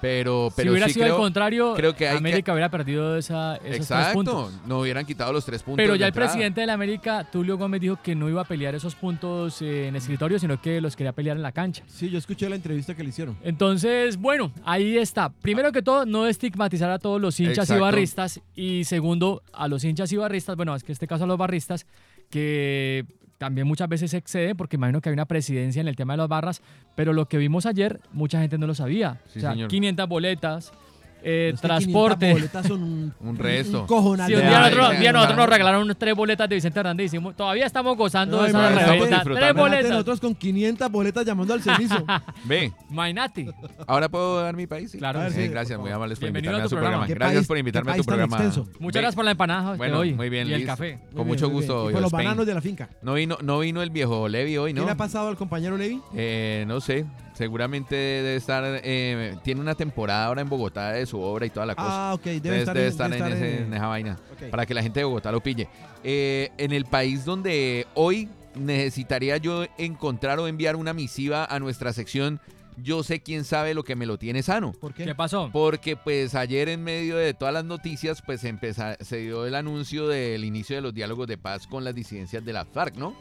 Pero, 0.01 0.53
si 0.55 0.69
hubiera 0.69 0.87
sí 0.87 0.95
sido 0.95 1.07
creo, 1.07 1.17
al 1.17 1.21
contrario, 1.23 1.75
creo 1.75 1.95
que 1.95 2.09
América 2.09 2.53
hubiera 2.53 2.71
perdido 2.71 3.17
esa, 3.17 3.57
esos 3.57 3.89
tres 3.89 4.09
puntos. 4.13 4.47
Exacto, 4.47 4.69
no 4.69 4.81
hubieran 4.81 5.05
quitado 5.05 5.33
los 5.33 5.45
tres 5.45 5.63
puntos. 5.63 5.77
Pero 5.77 5.97
ya 5.97 6.07
el 6.07 6.11
entrada. 6.11 6.31
presidente 6.31 6.61
de 6.61 6.67
la 6.67 6.75
América, 6.75 7.29
Tulio 7.31 7.59
Gómez, 7.59 7.81
dijo 7.81 7.99
que 8.03 8.15
no 8.15 8.29
iba 8.29 8.43
a 8.43 8.45
pelear 8.45 8.75
esos 8.75 8.95
puntos 8.95 9.61
eh, 9.63 9.89
en 9.89 9.97
escritorio, 9.97 10.39
sino 10.39 10.61
que 10.61 10.81
los 10.81 10.97
quería 10.97 11.13
pelear 11.13 11.37
en 11.37 11.43
la 11.43 11.53
cancha. 11.53 11.83
Sí, 11.87 12.11
yo 12.11 12.19
escuché 12.19 12.49
la 12.49 12.57
entrevista 12.57 12.95
que 12.95 13.03
le 13.03 13.09
hicieron. 13.09 13.37
Entonces, 13.43 14.17
bueno, 14.17 14.53
ahí 14.65 14.97
está. 14.99 15.31
Primero 15.31 15.73
que 15.73 15.83
todo, 15.83 16.07
no 16.07 16.27
estigmatizar 16.27 16.91
a 16.91 16.99
todos 16.99 17.21
los 17.21 17.39
hinchas 17.41 17.57
y 17.57 17.73
Exacto. 17.73 17.83
barristas. 17.83 18.41
Y 18.55 18.85
segundo, 18.85 19.43
a 19.53 19.69
los 19.69 19.85
hinchas 19.85 20.13
y 20.13 20.17
barristas, 20.17 20.57
bueno, 20.57 20.75
es 20.75 20.85
que 20.85 20.93
en 20.93 20.95
este 20.95 21.07
caso 21.07 21.25
a 21.25 21.27
los 21.27 21.39
barristas, 21.39 21.87
que 22.31 23.05
también 23.39 23.67
muchas 23.67 23.89
veces 23.89 24.11
se 24.11 24.17
exceden, 24.17 24.57
porque 24.57 24.77
imagino 24.77 25.01
que 25.01 25.09
hay 25.09 25.13
una 25.13 25.27
presidencia 25.27 25.81
en 25.81 25.89
el 25.89 25.97
tema 25.97 26.13
de 26.15 26.19
las 26.19 26.29
barras, 26.29 26.61
pero 26.95 27.13
lo 27.13 27.29
que 27.29 27.39
vimos 27.39 27.67
ayer, 27.67 28.01
mucha 28.13 28.41
gente 28.41 28.59
no 28.59 28.67
lo 28.67 28.75
sabía. 28.75 29.21
Sí, 29.27 29.39
o 29.39 29.43
sea, 29.43 29.53
señor. 29.53 29.69
500 29.69 30.09
boletas, 30.09 30.73
eh, 31.23 31.53
Es 31.55 31.61
que 31.61 31.69
500 31.69 31.81
transporte. 31.83 32.33
boletas 32.33 32.67
son 32.67 32.83
un, 32.83 33.15
Un 33.21 33.37
resto. 33.39 33.81
Un 33.83 33.87
cojonal 33.87 34.27
Sí, 34.29 34.35
un 34.35 34.41
día, 34.41 34.65
Ay, 34.65 34.73
un 34.75 34.79
día 35.01 35.11
ay, 35.11 35.13
nosotros 35.13 35.31
ay. 35.31 35.37
nos 35.37 35.49
regalaron 35.49 35.83
unas 35.83 35.97
tres 35.99 36.15
boletas 36.15 36.49
de 36.49 36.55
Vicente 36.55 36.79
Hernández 36.81 37.05
y 37.05 37.07
hicimos, 37.07 37.37
todavía 37.37 37.67
estamos 37.67 37.97
gozando 37.97 38.43
de 38.43 38.53
rebotas. 38.53 38.89
disfrutando. 39.11 39.35
Tres 39.35 39.55
boletas. 39.55 39.91
nosotros 39.91 40.21
con 40.21 40.35
500 40.35 40.91
boletas 40.91 41.25
llamando 41.25 41.55
al 41.55 41.63
servicio. 41.63 42.05
Ve, 42.45 42.73
Imagínate. 42.91 43.49
ahora 43.87 44.09
puedo 44.09 44.43
dar 44.43 44.55
mi 44.57 44.67
país. 44.67 44.91
Sí? 44.91 44.99
Claro 44.99 45.29
Sí, 45.31 45.35
sí, 45.43 45.49
gracias, 45.49 45.79
muy 45.79 45.91
amables 45.91 46.19
por 46.19 46.27
Bienvenido 46.27 46.53
invitarme 46.53 46.67
a 46.67 46.69
su 46.69 46.75
programa. 46.77 47.05
programa. 47.05 47.07
¿Qué 47.07 47.15
Gracias 47.15 47.39
país- 47.41 47.49
por 47.49 47.59
invitarme 47.59 47.93
qué 47.93 47.95
a 47.95 48.03
tu 48.03 48.05
programa. 48.05 48.37
extenso? 48.37 48.69
Muchas 48.79 49.03
gracias 49.03 49.15
por 49.17 49.25
la 49.25 49.31
empanada 49.33 49.77
Bueno, 49.77 49.99
hoy 49.99 50.15
muy 50.15 50.29
bien, 50.29 50.49
y 50.49 50.53
el 50.53 50.65
café. 50.67 50.99
Con 51.15 51.27
mucho 51.27 51.49
gusto, 51.51 51.89
por 51.91 52.01
los 52.01 52.11
bananos 52.13 52.47
de 52.47 52.55
la 52.55 52.61
finca. 52.61 52.89
No 53.03 53.15
vino, 53.15 53.39
no 53.43 53.59
vino 53.61 53.83
el 53.83 53.91
viejo 53.91 54.29
Levi 54.29 54.57
hoy, 54.57 54.73
¿Qué 54.73 54.81
¿no? 54.81 54.87
le 54.87 54.93
ha 54.93 54.97
pasado 54.97 55.29
al 55.29 55.37
compañero 55.37 55.77
Levi? 55.77 56.01
Eh, 56.15 56.65
no 56.67 56.81
sé, 56.81 57.05
seguramente 57.39 57.95
debe 57.97 58.37
estar, 58.37 58.63
eh, 58.83 59.37
tiene 59.43 59.61
una 59.61 59.75
temporada 59.75 60.27
ahora 60.27 60.43
en 60.43 60.49
Bogotá 60.49 60.93
de 60.93 61.07
su 61.07 61.21
obra 61.21 61.47
y 61.47 61.51
toda 61.51 61.65
la 61.67 61.75
cosa. 61.77 62.11
Ah, 62.11 62.15
ok, 62.15 62.25
debe 62.25 62.37
Entonces, 62.61 62.61
estar, 62.61 62.75
debe 62.75 62.87
en, 62.87 62.91
estar 62.93 63.11
debe 63.11 63.17
en, 63.17 63.33
estar 63.33 63.47
ese- 63.49 63.57
en- 63.59 63.67
en 63.69 63.75
esa 63.75 63.87
vaina, 63.87 64.19
para 64.51 64.67
que 64.67 64.75
la 64.75 64.83
gente 64.83 65.01
de 65.01 65.05
Bogotá 65.05 65.31
lo 65.33 65.41
pille. 65.41 65.69
Eh, 66.05 66.51
en 66.59 66.73
el 66.73 66.85
país 66.85 67.25
donde 67.25 67.87
hoy 67.95 68.29
necesitaría 68.55 69.37
yo 69.37 69.65
encontrar 69.79 70.39
o 70.41 70.49
enviar 70.49 70.77
una 70.77 70.93
misiva 70.93 71.45
a 71.45 71.59
nuestra 71.61 71.93
sección, 71.93 72.41
yo 72.81 73.03
sé 73.03 73.21
quién 73.21 73.45
sabe 73.45 73.75
lo 73.75 73.83
que 73.85 73.97
me 73.97 74.07
lo 74.07 74.19
tiene 74.19 74.43
sano. 74.43 74.73
¿Por 74.73 74.95
qué? 74.95 75.05
¿Qué 75.05 75.15
pasó? 75.15 75.49
Porque 75.53 75.97
pues 75.97 76.35
ayer 76.35 76.69
en 76.69 76.83
medio 76.85 77.17
de 77.17 77.35
todas 77.35 77.55
las 77.55 77.65
noticias 77.65 78.21
pues 78.23 78.45
empeza- 78.45 78.97
se 79.01 79.17
dio 79.19 79.47
el 79.47 79.55
anuncio 79.55 80.07
del 80.09 80.45
inicio 80.45 80.77
de 80.77 80.83
los 80.83 80.95
diálogos 80.95 81.27
de 81.29 81.39
paz 81.39 81.67
con 81.67 81.85
las 81.85 81.95
disidencias 81.95 82.45
de 82.45 82.53
la 82.53 82.65
FARC, 82.65 82.97
¿no? 82.97 83.15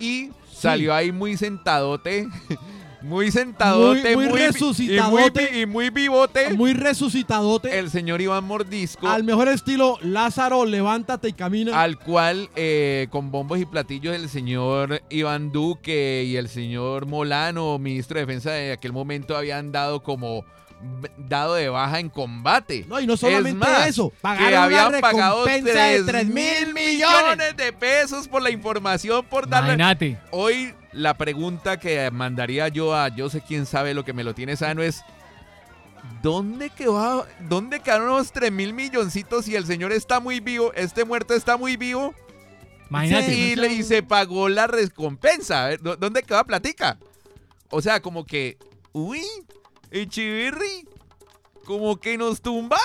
Y 0.00 0.30
salió 0.50 0.92
ahí 0.94 1.12
muy 1.12 1.36
sentadote, 1.36 2.28
muy 3.02 3.30
sentadote, 3.30 4.16
Muy- 4.16 4.28
muy 4.28 4.38
resucitadote. 4.38 5.42
y 5.42 5.52
muy, 5.52 5.60
y 5.62 5.66
muy 5.66 5.90
vivote 5.90 6.54
Muy 6.54 6.72
resucitadote. 6.72 7.78
el 7.78 7.90
señor 7.90 8.20
Iván 8.20 8.44
Mordisco. 8.44 9.08
Al 9.08 9.24
mejor 9.24 9.48
estilo, 9.48 9.98
Lázaro, 10.02 10.64
levántate 10.64 11.28
y 11.28 11.32
camina. 11.32 11.80
al 11.80 11.98
cual 11.98 12.48
eh, 12.56 13.08
con 13.10 13.30
bombos 13.30 13.58
y 13.58 13.66
platillos 13.66 14.14
el 14.14 14.28
señor 14.28 15.02
Iván 15.10 15.52
Duque 15.52 16.24
y 16.26 16.36
el 16.36 16.48
señor 16.48 17.06
Molano, 17.06 17.78
ministro 17.78 18.18
de 18.18 18.26
Defensa 18.26 18.52
de 18.52 18.72
aquel 18.72 18.92
momento, 18.92 19.36
habían 19.36 19.72
dado 19.72 20.02
como 20.02 20.44
dado 21.16 21.54
de 21.54 21.68
baja 21.68 21.98
en 22.00 22.08
combate. 22.08 22.84
No, 22.88 23.00
y 23.00 23.06
no 23.06 23.16
solamente 23.16 23.50
Es 23.50 23.54
más, 23.56 23.86
eso. 23.88 24.10
que 24.10 24.16
Pagaron 24.20 24.54
habían 24.62 24.88
una 24.88 25.00
pagado 25.00 25.44
recompensa 25.44 25.84
de 25.84 25.94
3 26.02 26.06
3 26.06 26.26
mil 26.26 26.34
mil 26.34 26.74
millones. 26.74 27.56
de 27.56 27.72
pesos 27.72 28.28
por 28.28 28.42
la 28.42 28.50
información, 28.50 29.24
por 29.24 29.48
darle... 29.48 29.74
Imagínate. 29.74 30.18
Hoy 30.30 30.74
la 30.92 31.14
pregunta 31.14 31.78
que 31.78 32.10
mandaría 32.10 32.68
yo 32.68 32.94
a 32.94 33.08
yo 33.08 33.30
sé 33.30 33.40
quién 33.40 33.64
sabe 33.66 33.94
lo 33.94 34.04
que 34.04 34.12
me 34.12 34.24
lo 34.24 34.34
tiene 34.34 34.56
sano 34.56 34.82
es 34.82 35.02
¿Dónde 36.20 36.70
quedó, 36.70 37.26
¿Dónde 37.48 37.80
quedaron 37.80 38.08
los 38.08 38.32
3 38.32 38.50
mil 38.52 38.72
milloncitos 38.74 39.44
si 39.44 39.54
el 39.56 39.66
señor 39.66 39.92
está 39.92 40.20
muy 40.20 40.40
vivo, 40.40 40.72
este 40.74 41.04
muerto 41.04 41.34
está 41.34 41.56
muy 41.56 41.76
vivo? 41.76 42.14
Imagínate. 42.90 43.32
Y, 43.72 43.82
se 43.84 44.02
pagó 44.02 44.48
la 44.48 44.66
recompensa. 44.66 45.64
A 45.64 45.68
ver, 45.68 45.80
¿dó- 45.80 45.96
¿Dónde 45.96 46.22
quedó 46.22 46.36
la 46.38 46.44
platica? 46.44 46.98
O 47.70 47.80
sea, 47.80 48.00
como 48.02 48.26
que, 48.26 48.58
uy, 48.92 49.22
Echeverry, 49.92 50.88
como 51.64 51.96
que 51.96 52.16
nos 52.18 52.40
tumbaron. 52.40 52.82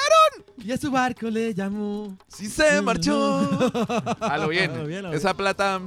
Y 0.58 0.72
a 0.72 0.78
su 0.78 0.92
barco 0.92 1.30
le 1.30 1.54
llamó. 1.54 2.18
Sí 2.28 2.50
se 2.50 2.82
marchó. 2.82 3.16
A 4.20 4.38
lo 4.38 4.50
bien. 4.50 4.72
A 4.72 4.78
lo 4.78 4.86
bien, 4.86 5.06
a 5.06 5.10
lo 5.10 5.14
Esa 5.14 5.34
plata 5.36 5.80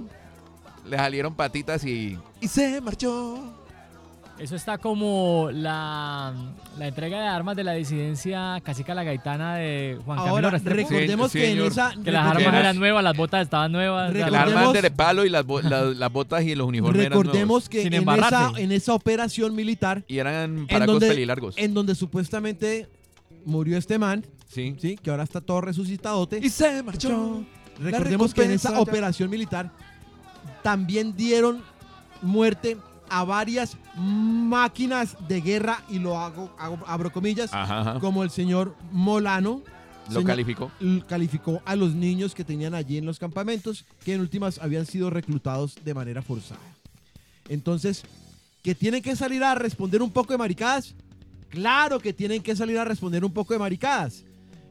le 0.86 0.96
salieron 0.96 1.34
patitas 1.34 1.84
y, 1.84 2.18
y 2.40 2.48
se 2.48 2.80
marchó. 2.80 3.59
Eso 4.40 4.56
está 4.56 4.78
como 4.78 5.50
la, 5.52 6.32
la 6.78 6.88
entrega 6.88 7.20
de 7.20 7.26
armas 7.28 7.56
de 7.56 7.62
la 7.64 7.72
disidencia 7.74 8.58
cacica 8.64 8.94
la 8.94 9.04
gaitana 9.04 9.56
de 9.56 9.98
Juan 10.04 10.16
Camilo 10.16 10.34
Ahora, 10.36 10.50
Restrepo. 10.50 10.88
recordemos 10.88 11.30
Sí, 11.32 11.38
que 11.40 11.50
en 11.52 11.60
esa. 11.60 11.92
Que 12.02 12.10
las 12.10 12.26
armas 12.26 12.54
eran 12.54 12.78
nuevas, 12.78 13.04
las 13.04 13.16
botas 13.16 13.42
estaban 13.42 13.70
nuevas. 13.70 14.14
Las 14.14 14.32
armas 14.32 14.72
de 14.72 14.90
palo 14.90 15.26
y 15.26 15.28
las, 15.28 15.44
bo- 15.44 15.60
las- 15.60 15.94
las 15.94 16.10
botas 16.12 16.42
y 16.44 16.54
los 16.54 16.66
uniformes 16.66 17.00
eran 17.04 17.18
Recordemos 17.18 17.46
nuevos. 17.48 17.68
que 17.68 17.82
Sin 17.82 17.92
en 17.92 18.08
esa, 18.08 18.52
en 18.56 18.72
esa 18.72 18.94
operación 18.94 19.54
militar, 19.54 20.04
Y 20.08 20.18
eran 20.18 20.66
paracos 20.66 21.00
pelilargos. 21.00 21.54
en 21.58 21.74
donde 21.74 21.94
supuestamente 21.94 22.88
murió 23.44 23.76
este 23.76 23.98
man, 23.98 24.24
Sí. 24.48 24.74
¿sí? 24.80 24.96
que 24.96 25.10
ahora 25.10 25.24
está 25.24 25.42
todo 25.42 25.60
resucitadote. 25.60 26.40
Y 26.42 26.48
se 26.48 26.82
marchó. 26.82 27.44
Recordemos 27.78 28.32
que 28.32 28.44
en 28.44 28.52
esa 28.52 28.80
operación 28.80 29.28
militar 29.28 29.70
también 30.62 31.14
dieron 31.14 31.62
muerte 32.22 32.78
a 33.10 33.24
varias 33.24 33.76
máquinas 33.96 35.16
de 35.28 35.40
guerra, 35.40 35.82
y 35.88 35.98
lo 35.98 36.18
hago, 36.18 36.54
hago- 36.58 36.84
abro 36.86 37.12
comillas, 37.12 37.52
Ajá, 37.52 37.80
ajá. 37.80 37.98
como 38.00 38.22
el 38.22 38.30
señor 38.30 38.74
Molano. 38.92 39.62
Lo 40.10 40.24
calificó. 40.24 40.72
calificó 41.06 41.62
a 41.64 41.76
los 41.76 41.94
niños 41.94 42.34
que 42.34 42.42
tenían 42.44 42.74
allí 42.74 42.98
en 42.98 43.06
los 43.06 43.18
campamentos, 43.20 43.84
que 44.04 44.14
en 44.14 44.20
últimas 44.20 44.58
habían 44.58 44.86
sido 44.86 45.08
reclutados 45.10 45.76
de 45.84 45.94
manera 45.94 46.20
forzada. 46.22 46.60
Entonces, 47.48 48.02
¿que 48.62 48.74
tienen 48.74 49.02
que 49.02 49.14
salir 49.14 49.44
a 49.44 49.54
responder 49.54 50.02
un 50.02 50.10
poco 50.10 50.32
de 50.32 50.38
maricadas? 50.38 50.94
Claro 51.48 52.00
que 52.00 52.12
tienen 52.12 52.42
que 52.42 52.56
salir 52.56 52.78
a 52.78 52.84
responder 52.84 53.24
un 53.24 53.32
poco 53.32 53.52
de 53.52 53.58
maricadas. 53.60 54.24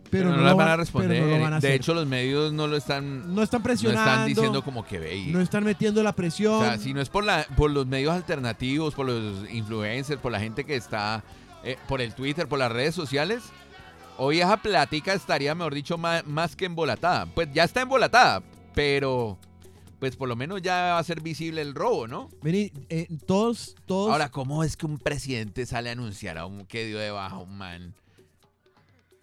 Pero, 0.09 0.29
Pero, 0.29 0.29
no, 0.31 0.37
lo 0.37 0.43
las 0.43 0.55
van 0.55 0.67
a 0.69 0.75
responder. 0.77 1.21
no 1.21 1.27
lo 1.27 1.39
van 1.39 1.53
a 1.53 1.59
de 1.59 1.73
hecho, 1.75 1.93
los 1.93 2.07
medios 2.07 2.51
no 2.53 2.67
lo 2.67 2.75
están, 2.77 3.33
no 3.35 3.43
están 3.43 3.59
no 3.59 3.63
presionando, 3.63 4.01
están 4.11 4.27
diciendo 4.27 4.63
como 4.63 4.85
que 4.85 4.99
ve. 4.99 5.15
y- 5.17 5.27
no 5.27 5.39
están 5.41 5.63
metiendo 5.63 6.01
la 6.03 6.13
presión. 6.13 6.53
o 6.55 6.61
sea, 6.63 6.77
si 6.77 6.93
no 6.93 7.01
es 7.01 7.09
por, 7.09 7.23
la, 7.23 7.45
por 7.55 7.69
los 7.71 7.85
medios 7.87 8.13
alternativos, 8.13 8.93
por 8.95 9.05
los 9.07 9.49
influencers, 9.51 10.19
por 10.19 10.31
la 10.31 10.39
gente 10.39 10.63
que 10.65 10.75
está 10.75 11.23
eh, 11.63 11.77
por 11.87 12.01
el 12.01 12.13
Twitter, 12.13 12.47
por 12.47 12.59
las 12.59 12.71
redes 12.71 12.95
sociales, 12.95 13.43
hoy 14.17 14.39
esa 14.39 14.57
plática 14.57 15.13
estaría, 15.13 15.53
mejor 15.55 15.73
dicho, 15.73 15.97
más, 15.97 16.25
más 16.25 16.55
que 16.55 16.65
embolatada. 16.65 17.25
Pues 17.27 17.49
ya 17.53 17.63
está 17.63 17.81
embolatada, 17.81 18.41
pero 18.73 19.37
pues 19.99 20.15
por 20.15 20.29
lo 20.29 20.35
menos 20.37 20.61
ya 20.61 20.93
va 20.93 20.99
a 20.99 21.03
ser 21.03 21.19
visible 21.21 21.61
el 21.61 21.75
robo, 21.75 22.07
¿no? 22.07 22.29
Vení, 22.41 22.71
eh, 22.87 23.07
todos, 23.25 23.75
todos. 23.85 24.09
Ahora, 24.11 24.29
¿cómo 24.31 24.63
es 24.63 24.77
que 24.77 24.85
un 24.85 24.97
presidente 24.97 25.65
sale 25.65 25.89
a 25.89 25.91
anunciar 25.91 26.37
a 26.37 26.45
un 26.45 26.65
que 26.65 26.85
dio 26.85 26.97
de 26.99 27.11
baja 27.11 27.37
un 27.37 27.57
man 27.57 27.93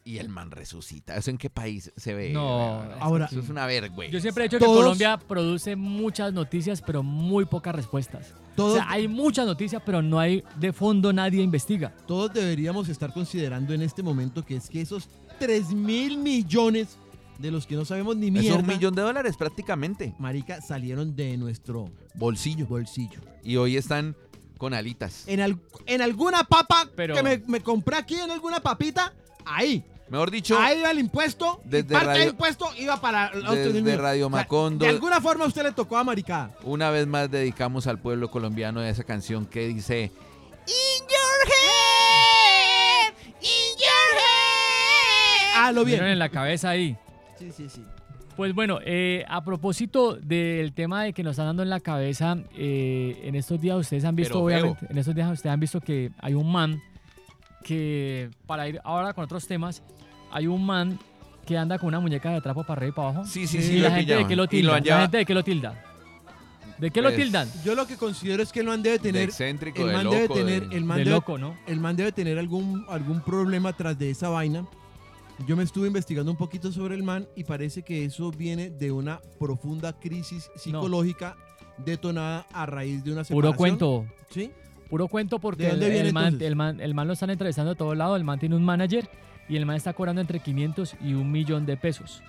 y 0.07 0.19
el 0.19 0.29
man 0.31 0.51
resucita? 0.51 1.17
¿Eso 1.17 1.31
en 1.31 1.37
qué 1.37 1.51
país 1.51 1.93
se 1.97 2.15
ve? 2.15 2.31
No, 2.33 2.83
ahora- 3.01 3.27
Eso 3.27 3.41
es 3.41 3.49
una 3.51 3.67
vergüenza. 3.67 4.13
Yo 4.15 4.21
siempre 4.21 4.45
he 4.45 4.49
dicho 4.49 4.59
que 4.59 4.65
Todos- 4.65 4.83
Colombia 4.83 5.19
produce 5.19 5.75
muchas 5.77 6.33
noticias, 6.33 6.81
pero 6.81 7.03
muy 7.03 7.45
pocas 7.45 7.75
respuestas. 7.75 8.33
todos, 8.55 8.73
O 8.73 8.77
sea, 8.77 8.87
hay 8.91 9.07
muchas 9.09 9.45
noticias, 9.47 9.83
pero 9.85 10.01
no 10.01 10.19
hay 10.19 10.43
de 10.59 10.73
fondo 10.73 11.13
nadie 11.13 11.43
investiga. 11.43 11.93
todos 12.07 12.33
deberíamos 12.33 12.89
estar 12.89 13.13
considerando 13.13 13.75
en 13.75 13.83
este 13.83 14.03
momento 14.03 14.43
que 14.47 14.57
es 14.57 14.71
que 14.71 14.81
esos 14.81 15.09
3 15.39 15.75
mil 15.75 16.17
millones 16.17 16.97
de 17.39 17.51
los 17.51 17.67
que 17.67 17.75
no 17.75 17.85
sabemos 17.85 18.17
ni 18.17 18.29
Es 18.29 18.33
mierda, 18.33 18.61
un 18.61 18.67
millón 18.67 18.95
de 18.95 19.03
dólares 19.03 19.37
prácticamente. 19.37 20.15
marica, 20.19 20.63
salieron 20.63 21.15
de 21.17 21.37
nuestro 21.37 21.91
Bolsillo. 22.15 22.67
bolsillo. 22.67 23.21
Y 23.45 23.57
hoy 23.57 23.77
están 23.77 24.17
con 24.57 24.73
alitas. 24.73 25.25
En, 25.27 25.41
al- 25.41 25.61
en 25.85 26.01
alguna 26.01 26.45
papa 26.45 26.89
Pero- 26.97 27.15
que 27.15 27.23
me, 27.23 27.39
me 27.47 27.61
compré 27.61 27.97
aquí, 27.99 28.15
en 28.15 28.31
alguna 28.31 28.61
papita, 28.61 29.13
ahí. 29.45 29.85
Mejor 30.09 30.31
dicho, 30.31 30.57
Ahí 30.59 30.79
iba 30.79 30.91
el 30.91 30.99
impuesto. 31.01 31.61
y 31.65 31.69
Desde 31.69 31.93
parte 31.93 32.07
radio- 32.07 32.21
del 32.21 32.29
impuesto 32.31 32.69
iba 32.79 33.01
para 33.01 33.27
el 33.29 33.41
otro 33.41 33.55
desde 33.55 33.83
niño. 33.83 33.97
Radio 34.01 34.27
O 34.27 34.31
sea, 34.31 34.39
Macondo, 34.39 34.85
de 34.85 34.91
alguna 34.91 35.21
forma 35.21 35.47
usted 35.47 35.65
le 35.65 35.73
tocó 35.73 35.97
a 35.99 36.05
maricada. 36.05 36.53
una 36.63 36.91
vez 36.91 37.07
más 37.07 37.29
dedicamos 37.31 37.87
al 37.89 37.99
pueblo 37.99 38.31
colombiano 38.31 38.83
esa 38.83 39.03
canción 39.05 39.47
que 39.47 39.67
dice 39.67 40.13
In 40.69 41.07
your 41.09 41.49
head, 41.51 43.15
in 43.41 43.79
your 43.79 44.19
head. 44.19 45.53
Ah, 45.57 45.73
lo 45.73 45.85
Vieron 45.85 46.05
bien. 46.05 46.13
en 46.13 46.19
la 46.19 46.29
cabeza 46.29 46.71
ahí. 46.71 46.97
Sí, 47.39 47.51
sí, 47.57 47.69
sí. 47.69 47.83
Pues 48.37 48.55
bueno, 48.55 48.79
eh, 48.85 49.25
a 49.29 49.43
propósito 49.45 50.15
del 50.15 50.73
tema 50.75 51.03
de 51.05 51.13
que 51.15 51.23
nos 51.23 51.33
están 51.33 51.47
dando 51.47 51.63
en 51.63 51.71
la 51.71 51.81
cabeza, 51.81 52.37
eh, 52.55 53.19
en 53.25 53.35
estos 53.35 53.59
días 53.61 53.77
ustedes 53.79 54.05
han 54.05 54.15
visto, 54.15 54.45
Pero 54.45 54.47
feo. 54.47 54.59
obviamente, 54.73 54.87
en 54.93 54.99
estos 54.99 55.15
días 55.15 55.33
ustedes 55.33 55.53
han 55.55 55.61
visto 55.61 55.81
que 55.81 56.11
hay 56.19 56.35
un 56.35 56.53
man 56.53 56.83
que, 57.67 58.31
para 58.47 58.69
ir 58.69 58.81
ahora 58.85 59.13
con 59.13 59.25
otros 59.25 59.47
temas, 59.49 59.83
hay 60.31 60.47
un 60.47 60.65
man 60.65 60.99
que 61.45 61.59
anda 61.59 61.79
con 61.79 61.89
una 61.89 61.99
muñeca 62.01 62.31
de 62.31 62.41
trapo 62.41 62.63
para 62.63 62.79
arriba 62.79 62.91
y 62.91 62.95
para 62.95 63.09
abajo. 63.09 63.25
Sí, 63.27 63.47
sí, 63.47 63.59
y 63.59 63.63
sí, 63.63 63.79
la 63.79 63.89
lo 63.89 63.95
gente 63.97 64.15
de 64.17 64.27
qué 64.27 64.37
lo 64.37 64.45
Y 64.45 64.49
tilda. 64.49 64.79
lo 64.81 64.85
la 64.87 65.01
gente 65.03 65.17
de 65.19 65.25
qué 65.27 65.35
lo 65.35 65.45
tilda. 65.45 65.83
¿De 66.79 66.91
qué 66.91 67.01
lo 67.03 67.09
Pues, 67.09 67.17
tildan? 67.23 67.49
Yo 67.65 67.75
lo 67.75 67.87
que 67.87 67.97
considero 67.97 68.43
es 68.43 68.53
que 68.53 68.61
el 68.61 68.67
man 68.67 68.83
debe 68.83 68.99
De 68.99 69.03
tener, 69.03 69.23
excéntrico, 69.31 69.81
el 69.83 69.89
de 69.89 69.93
man 69.95 70.05
loco. 70.05 70.17
debe 70.17 70.29
tener, 70.29 70.69
de- 70.69 70.77
el 70.77 70.85
man 70.85 70.99
De 70.99 71.05
debe, 71.05 71.17
loco, 71.17 71.39
¿no? 71.39 71.57
el 71.67 71.81
man 71.81 71.97
debe 71.97 72.13
tener 72.13 72.39
algún, 72.39 72.85
algún 72.89 73.21
problema 73.23 73.73
tras 73.73 73.99
de 73.99 74.11
esa 74.11 74.29
vaina. 74.29 74.67
Yo 75.47 75.57
me 75.57 75.65
estuve 75.65 75.87
investigando 75.89 76.31
un 76.31 76.37
poquito 76.37 76.71
sobre 76.73 76.95
el 76.95 77.03
man 77.03 77.27
y 77.35 77.45
parece 77.45 77.83
que 77.83 78.05
eso 78.05 78.31
viene 78.31 78.71
de 78.71 78.93
una 78.93 79.21
profunda 79.39 79.93
crisis 79.99 80.51
psicológica 80.57 81.37
detonada 81.79 82.47
a 82.53 82.67
raíz 82.67 83.03
de 83.05 83.13
una 83.13 83.23
Puro 83.25 83.49
separación. 83.53 83.57
cuento. 83.57 84.07
¿Sí? 84.31 84.51
Puro 84.89 85.09
cuento 85.09 85.39
porque 85.39 85.65
¿De 85.65 85.71
dónde 85.71 85.87
el, 85.87 85.93
viene 85.93 86.09
el 86.09 86.15
man, 86.15 86.39
el, 86.41 86.57
man, 86.57 86.81
el 86.81 86.95
man 86.95 87.07
lo 87.07 87.13
están 87.15 87.31
entrevistando 87.31 87.71
de 87.73 87.77
todos 87.77 87.97
lados. 87.97 88.17
El 88.17 88.25
man 88.25 88.39
tiene 88.39 88.55
un 88.57 88.65
manager 88.65 89.09
y 89.49 89.57
el 89.57 89.67
man 89.67 89.77
está 89.77 89.93
cobrando 89.93 90.21
entre 90.21 90.41
500 90.41 90.97
y 91.05 91.15
un 91.15 91.31
millón 91.31 91.67
de 91.67 91.77
pesos 91.77 92.23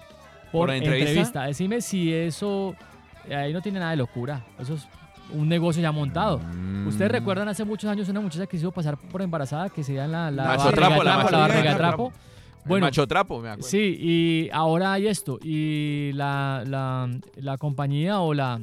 por, 0.52 0.68
¿Por 0.68 0.72
entrevista? 0.72 1.10
entrevista. 1.10 1.44
Decime 1.46 1.82
si 1.82 2.14
eso. 2.14 2.76
eh, 3.30 3.36
Ahí 3.36 3.54
no 3.54 3.62
tiene 3.62 3.80
nada 3.80 3.92
de 3.92 3.98
locura. 3.98 4.44
Eso 4.60 4.76
es 4.76 4.88
un 5.34 5.48
negocio 5.50 5.82
ya 5.82 5.92
montado. 5.92 6.40
Mm. 6.40 6.88
¿Ustedes 6.88 7.12
recuerdan 7.12 7.48
hace 7.50 7.64
muchos 7.66 7.90
años 7.90 8.08
una 8.10 8.22
muchacha 8.22 8.46
que 8.48 8.58
se 8.58 8.64
hizo 8.64 8.72
pasar 8.72 8.98
por 8.98 9.22
embarazada 9.22 9.70
que 9.70 9.84
se 9.84 9.94
da 9.94 10.08
la, 10.08 10.32
la 10.32 10.46
Macho 10.46 10.64
barriga 10.66 10.88
trapo, 10.88 11.04
la 11.32 11.38
barriga 11.38 11.78
trapo? 11.78 12.14
El 12.64 12.70
Bueno, 12.70 12.86
macho 12.88 13.08
trapo, 13.08 13.40
me 13.42 13.50
acuerdo. 13.50 13.68
Sí, 13.70 13.98
y 14.00 14.50
ahora 14.52 14.94
hay 14.94 15.08
esto. 15.08 15.38
Y 15.44 16.12
la, 16.14 16.64
la, 16.66 17.10
la 17.36 17.58
compañía 17.58 18.20
o 18.22 18.34
la 18.34 18.60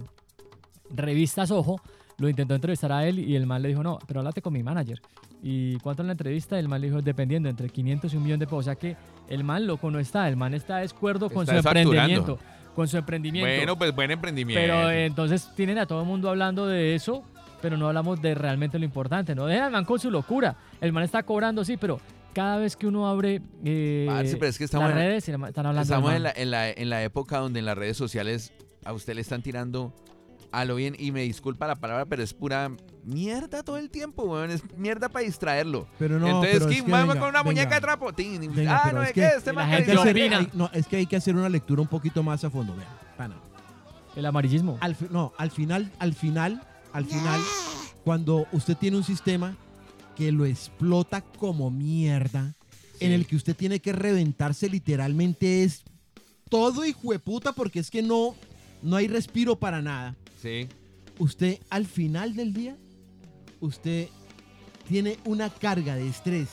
revista 0.91 1.47
Soho 1.47 1.81
lo 2.25 2.31
intentó 2.31 2.55
entrevistar 2.55 2.91
a 2.91 3.07
él 3.07 3.19
y 3.19 3.37
el 3.37 3.47
man 3.47 3.63
le 3.63 3.69
dijo, 3.69 3.83
no, 3.83 3.99
pero 4.07 4.21
háblate 4.21 4.43
con 4.43 4.53
mi 4.53 4.63
manager. 4.63 5.01
¿Y 5.43 5.77
cuánto 5.79 6.03
en 6.03 6.09
la 6.09 6.13
entrevista? 6.13 6.59
El 6.59 6.69
man 6.69 6.81
le 6.81 6.89
dijo, 6.89 7.03
dependiendo, 7.03 7.49
entre 7.49 7.69
500 7.69 8.13
y 8.13 8.17
un 8.17 8.23
millón 8.23 8.41
de 8.41 8.47
pesos. 8.47 8.59
O 8.59 8.63
sea 8.63 8.75
que 8.75 8.97
el 9.29 9.45
man 9.45 9.67
loco 9.67 9.91
no 9.91 9.99
está, 9.99 10.29
el 10.29 10.37
man 10.37 10.55
está 10.55 10.79
descuerdo 10.79 11.31
con 11.31 11.43
Está 11.43 11.61
su 11.61 11.69
emprendimiento. 11.69 12.39
Con 12.75 12.89
su 12.89 12.97
emprendimiento. 12.97 13.55
Bueno, 13.57 13.79
pues 13.79 13.95
buen 13.95 14.11
emprendimiento. 14.11 14.61
pero 14.61 14.91
eh, 14.91 15.07
entonces 15.07 15.49
tienen 15.55 15.79
a 15.79 15.87
todo 15.87 16.01
el 16.01 16.07
mundo 16.07 16.29
hablando 16.29 16.67
de 16.67 16.95
eso, 16.95 17.23
pero 17.63 17.77
no 17.77 17.87
hablamos 17.87 18.21
de 18.21 18.35
realmente 18.35 18.79
lo 18.79 18.85
importante. 18.85 19.35
No 19.35 19.47
dejan 19.47 19.67
al 19.67 19.73
man 19.73 19.85
con 19.85 20.01
su 20.01 20.11
locura. 20.11 20.57
El 20.81 20.93
man 20.93 21.05
está 21.05 21.23
cobrando, 21.23 21.65
sí, 21.65 21.77
pero 21.77 22.01
cada 22.33 22.57
vez 22.57 22.75
que 22.77 22.87
uno 22.87 23.07
abre 23.07 23.41
eh, 23.65 24.07
Parce, 24.09 24.37
pero 24.37 24.49
es 24.49 24.59
que 24.59 24.65
estamos 24.65 24.89
las 24.89 24.99
redes, 24.99 25.29
están 25.29 25.67
hablando 25.67 25.83
Estamos 25.83 26.13
en 26.15 26.23
la, 26.25 26.33
en, 26.35 26.51
la, 26.51 26.71
en 26.71 26.91
la 26.91 27.03
época 27.05 27.39
donde 27.39 27.61
en 27.61 27.67
las 27.67 27.79
redes 27.79 27.97
sociales 27.97 28.53
a 28.85 28.93
usted 28.93 29.15
le 29.15 29.21
están 29.21 29.43
tirando 29.43 29.95
a 30.61 30.65
lo 30.65 30.75
bien, 30.77 30.95
y 30.99 31.11
me 31.13 31.23
disculpa 31.23 31.67
la 31.67 31.77
palabra, 31.77 32.07
pero 32.07 32.23
es 32.23 32.33
pura 32.35 32.71
mierda 33.05 33.63
todo 33.63 33.77
el 33.77 33.91
tiempo, 33.91 34.25
weón. 34.25 34.51
Es 34.51 34.63
mierda 34.77 35.09
para 35.09 35.25
distrerlo. 35.25 35.87
Pero 35.99 36.19
no, 36.19 36.27
Entonces, 36.27 36.53
pero 36.53 36.65
es 36.67 36.73
¿quién 36.73 36.87
que 36.87 36.93
venga, 36.93 37.19
con 37.19 37.29
una 37.29 37.43
muñeca 37.43 37.75
de 37.75 37.81
trapo? 37.81 38.11
Venga, 38.17 38.83
ah, 38.85 38.93
no 38.93 39.03
es 39.03 39.09
es 39.09 39.15
que 39.15 39.27
este 39.27 39.51
Hay 39.51 39.81
que 39.83 39.87
cayó. 39.87 40.01
hacer- 40.03 40.13
opina. 40.17 40.39
hay- 40.39 40.49
no, 40.55 40.71
es 40.73 40.87
que 40.87 40.97
hay 40.97 41.07
que 41.07 41.17
hacer 41.17 41.35
una 41.37 41.49
lectura 41.49 41.83
un 41.83 41.89
poquito 41.89 42.23
más 42.23 42.45
a 42.45 42.51
fondo. 42.51 42.75
Vean, 42.77 42.89
pana. 43.17 43.37
El 44.17 44.27
amarillismo. 44.27 44.79
Al, 44.81 44.97
no, 45.11 45.33
al 45.39 45.51
final, 45.51 45.91
al 45.99 46.15
final, 46.15 46.63
al 46.93 47.05
final, 47.07 47.41
cuando 48.05 48.47
usted 48.53 48.77
tiene 48.77 48.97
un 48.97 49.05
sistema 49.05 49.57
que 50.17 50.31
lo 50.31 50.45
explota 50.47 51.21
como 51.21 51.71
mierda, 51.71 52.55
en 53.01 53.11
el 53.11 53.27
que 53.27 53.35
usted 53.35 53.57
tiene 53.57 53.81
que 53.81 53.93
reventarse 53.93 54.69
literalmente 54.69 55.65
es 55.65 55.83
todo 56.49 56.85
hijo 56.85 57.11
de 57.11 57.19
puta 57.19 57.53
porque 57.53 57.81
es 57.81 57.91
que 57.91 58.03
no, 58.03 58.37
no 58.85 58.97
hay 58.97 59.09
respiro 59.09 59.57
para 59.57 59.83
nada. 59.83 60.15
Sí. 60.41 60.69
Usted 61.19 61.59
al 61.71 61.87
final 61.87 62.35
del 62.37 62.53
día, 62.53 62.77
usted 63.61 64.09
tiene 64.89 65.19
una 65.25 65.49
carga 65.51 65.97
de 65.97 66.07
estrés 66.09 66.49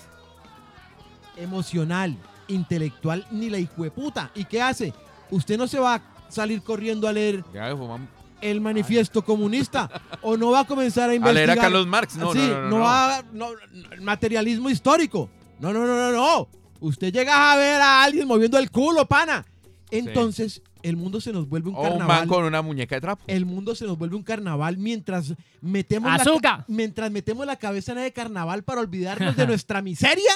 emocional, 1.38 2.18
intelectual, 2.48 3.26
ni 3.32 3.50
la 3.50 3.60
puta. 3.94 4.32
¿Y 4.36 4.46
qué 4.46 4.62
hace? 4.62 4.94
Usted 5.30 5.58
no 5.58 5.68
se 5.68 5.80
va 5.80 5.96
a 5.96 6.02
salir 6.30 6.62
corriendo 6.62 7.08
a 7.08 7.14
leer 7.14 7.44
Ya, 7.54 7.76
fumamos. 7.76 8.08
el 8.42 8.62
manifiesto 8.62 9.24
comunista 9.24 9.90
o 10.22 10.38
no 10.38 10.52
va 10.52 10.62
a 10.62 10.68
comenzar 10.68 11.10
a 11.10 11.14
A 11.14 11.16
investigar. 11.16 11.48
leer 11.48 11.60
a 11.60 11.62
Carlos 11.62 11.88
Marx. 11.88 12.16
No, 12.16 12.34
Sí, 12.34 12.40
no, 12.40 12.48
no, 12.48 12.62
no, 12.62 12.70
no. 12.70 12.80
va 12.80 13.24
no, 13.34 13.50
no, 13.52 14.02
materialismo 14.04 14.70
histórico. 14.70 15.30
No, 15.60 15.72
no, 15.74 15.86
no, 15.86 15.96
no, 15.96 16.12
no. 16.12 16.48
Usted 16.80 17.14
llega 17.14 17.52
a 17.52 17.56
ver 17.56 17.80
a 17.82 18.04
alguien 18.04 18.28
moviendo 18.28 18.58
el 18.58 18.72
culo, 18.72 19.06
pana. 19.08 19.46
Entonces, 19.92 20.62
el 20.84 20.98
mundo 20.98 21.22
se 21.22 21.32
nos 21.34 21.48
vuelve 21.48 21.70
un 21.70 21.76
O 21.76 21.80
un 21.82 21.84
man 21.90 21.98
carnaval. 22.00 22.28
con 22.28 22.44
una 22.46 22.62
muñeca 22.62 22.96
de 22.96 23.02
trapo. 23.02 23.24
El 23.28 23.46
mundo 23.46 23.76
se 23.76 23.86
nos 23.86 23.98
vuelve 23.98 24.16
un 24.16 24.24
carnaval 24.24 24.78
mientras 24.78 25.34
metemos 25.62 26.10
la, 26.10 26.16
¡Azúcar! 26.16 26.66
mientras 26.68 27.12
metemos 27.12 27.46
la 27.46 27.56
cabeza 27.56 27.92
en 27.94 28.00
el 28.00 28.14
carnaval 28.14 28.64
para 28.64 28.82
olvidarnos 28.82 29.36
de 29.36 29.48
nuestra 29.48 29.82
miseria. 29.82 30.32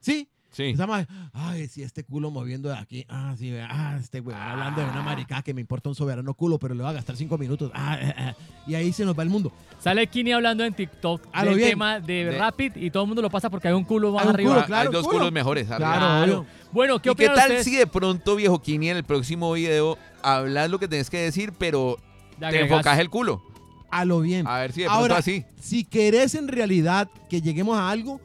¿Sí? 0.00 0.28
Sí. 0.56 0.64
Estamos, 0.70 1.04
ay, 1.34 1.68
sí, 1.68 1.82
este 1.82 2.02
culo 2.02 2.30
moviendo 2.30 2.70
de 2.70 2.76
aquí. 2.78 3.04
Ah, 3.10 3.34
sí, 3.38 3.52
ah, 3.68 3.98
este 4.00 4.20
güey 4.20 4.34
hablando 4.34 4.80
de 4.80 4.88
una 4.88 5.02
maricada 5.02 5.42
que 5.42 5.52
me 5.52 5.60
importa 5.60 5.90
un 5.90 5.94
soberano 5.94 6.32
culo, 6.32 6.58
pero 6.58 6.74
le 6.74 6.82
va 6.82 6.88
a 6.88 6.92
gastar 6.94 7.14
cinco 7.14 7.36
minutos. 7.36 7.70
Ah, 7.74 7.98
ah, 8.02 8.14
ah. 8.16 8.34
Y 8.66 8.74
ahí 8.74 8.90
se 8.90 9.04
nos 9.04 9.18
va 9.18 9.22
el 9.22 9.28
mundo. 9.28 9.52
Sale 9.78 10.06
Kini 10.06 10.32
hablando 10.32 10.64
en 10.64 10.72
TikTok 10.72 11.26
A 11.30 11.44
lo 11.44 11.50
del 11.50 11.58
bien. 11.58 11.70
tema 11.72 12.00
de, 12.00 12.24
De- 12.24 12.38
Rapid 12.38 12.74
y 12.76 12.90
todo 12.90 13.02
el 13.02 13.08
mundo 13.08 13.20
lo 13.20 13.28
pasa 13.28 13.50
porque 13.50 13.68
hay 13.68 13.74
un 13.74 13.84
culo 13.84 14.12
más 14.12 14.22
Hay 14.22 14.28
un 14.28 14.34
arriba. 14.34 14.50
culo, 14.50 14.60
Ah, 14.62 14.66
claro, 14.66 14.88
Hay 14.88 14.92
dos 14.94 15.04
culo. 15.06 15.18
culos 15.18 15.32
mejores. 15.32 15.70
arriba. 15.70 15.96
Claro, 15.98 16.22
obvio. 16.40 16.46
Bueno, 16.72 16.94
¿qué 17.02 17.10
¿Y 17.10 17.14
qué 17.14 17.26
opinan 17.26 17.34
tal 17.34 17.44
ustedes? 17.50 17.64
si 17.64 17.76
de 17.76 17.86
pronto, 17.86 18.34
viejo 18.36 18.62
Kini, 18.62 18.88
en 18.88 18.96
el 18.96 19.04
próximo 19.04 19.52
video 19.52 19.98
hablas 20.22 20.70
lo 20.70 20.78
que 20.78 20.88
tenés 20.88 21.10
que 21.10 21.18
decir, 21.18 21.52
pero 21.58 21.98
te 22.38 22.46
agregas- 22.46 22.70
enfocas 22.70 22.98
el 22.98 23.10
culo? 23.10 23.42
A 23.90 24.06
lo 24.06 24.20
bien. 24.20 24.46
A 24.46 24.58
ver 24.60 24.72
si 24.72 24.80
de 24.80 24.86
pronto 24.86 25.02
Ahora, 25.02 25.18
así. 25.18 25.44
si 25.60 25.84
querés 25.84 26.34
en 26.34 26.48
realidad 26.48 27.10
que 27.28 27.42
lleguemos 27.42 27.76
a 27.78 27.90
algo, 27.90 28.22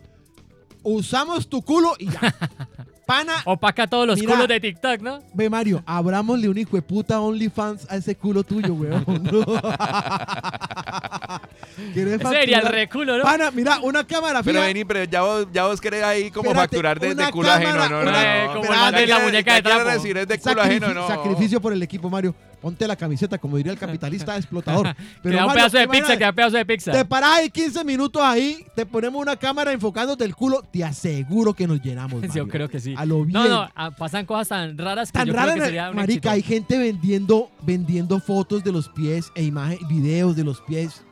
usamos 0.84 1.48
tu 1.48 1.62
culo 1.62 1.94
y 2.00 2.10
ya. 2.10 2.20
Pana, 3.06 3.34
Opaca 3.46 3.88
todos 3.88 4.08
los 4.08 4.20
Mira. 4.20 4.34
culos 4.34 4.48
de 4.48 4.60
TikTok, 4.62 5.02
¿no? 5.02 5.20
ve 5.34 5.50
Mario, 5.50 5.84
abrámosle 5.86 6.48
un 6.48 6.58
hijo 6.58 6.78
de 6.78 6.82
puta 6.82 7.20
OnlyFans 7.20 7.86
a 7.90 7.98
ese 7.98 8.16
culo 8.16 8.44
tuyo, 8.44 8.74
weón. 8.74 9.04
¿Querés 11.94 12.22
Ese 12.22 12.28
sería 12.30 12.60
el 12.60 12.68
reculo, 12.68 13.18
¿no? 13.18 13.24
Pana, 13.24 13.52
mira, 13.52 13.80
una 13.82 14.06
cámara 14.06 14.42
Pero 14.44 14.56
fija. 14.60 14.68
vení, 14.68 14.86
pero 14.86 15.04
ya 15.06 15.22
vos, 15.22 15.48
ya 15.54 15.66
vos 15.68 15.80
querés 15.82 16.04
ahí 16.04 16.32
como 16.32 16.50
Espérate, 16.50 16.76
facturar 16.76 17.00
de, 17.00 17.08
de 17.10 17.14
una 17.16 17.32
culo 17.32 17.52
ajeno, 17.52 17.70
cámara, 17.72 17.90
no, 17.90 18.04
no, 18.04 18.10
una- 18.10 18.22
Eh, 18.24 18.42
no. 18.48 18.52
como 18.54 18.64
Espérate, 18.64 18.74
el 18.76 18.92
man 18.92 18.94
de 19.02 19.08
la 19.08 19.18
¿qué- 19.18 19.24
muñeca 19.24 19.54
de 19.56 19.62
quieres 19.64 19.82
trapo. 19.84 19.98
decir? 20.00 20.18
Es 20.18 20.28
de 20.28 20.40
culo 20.40 20.62
ajeno, 20.62 20.88
Sacrifi- 20.88 20.94
no. 20.94 21.08
Sacrificio 21.08 21.62
por 21.62 21.74
el 21.74 21.84
equipo, 21.84 22.10
Mario. 22.10 22.36
Ponte 22.62 22.88
la 22.88 22.96
camiseta, 22.96 23.40
como 23.40 23.58
diría 23.58 23.72
el 23.72 23.80
capitalista 23.80 24.38
explotador. 24.38 24.96
Pero, 25.24 25.34
Queda 25.34 25.42
un 25.42 25.48
Mario, 25.48 25.54
pedazo 25.62 25.78
de 25.80 25.88
pizza, 25.88 26.16
queda 26.18 26.30
un 26.30 26.36
pedazo 26.36 26.58
de 26.58 26.66
pizza. 26.68 26.92
Te 26.92 27.06
parás 27.06 27.40
ahí 27.40 27.50
15 27.50 27.84
minutos 27.84 28.22
ahí, 28.24 28.64
te 28.76 28.86
ponemos 28.86 29.20
una 29.20 29.36
cámara 29.36 29.72
enfocándote 29.72 30.24
el 30.26 30.36
culo, 30.36 30.62
te 30.72 30.84
aseguro 30.84 31.56
que 31.56 31.66
nos 31.66 31.82
llenamos. 31.82 32.22
Yo 32.22 32.28
Mario. 32.28 32.48
creo 32.50 32.70
que 32.70 32.80
sí. 32.80 32.94
A 32.96 33.04
lo 33.06 33.24
bien. 33.26 33.34
No, 33.34 33.48
no, 33.48 33.68
ah, 33.76 33.90
pasan 33.90 34.28
cosas 34.28 34.50
tan 34.50 34.78
raras 34.78 35.12
que 35.12 35.18
Tan 35.18 35.28
yo 35.28 35.34
rara, 35.34 35.54
creo 35.54 35.56
que 35.64 35.66
sería 35.66 35.90
un 35.90 35.96
marica, 35.96 36.14
éxito. 36.14 36.30
hay 36.30 36.42
gente 36.44 36.78
vendiendo, 36.78 37.50
vendiendo 37.64 38.20
fotos 38.20 38.64
de 38.64 38.72
los 38.72 38.90
pies 38.90 39.32
e 39.34 39.42
imágenes, 39.44 39.80
videos 39.88 40.36
de 40.36 40.44
los 40.44 40.62
pies. 40.62 41.04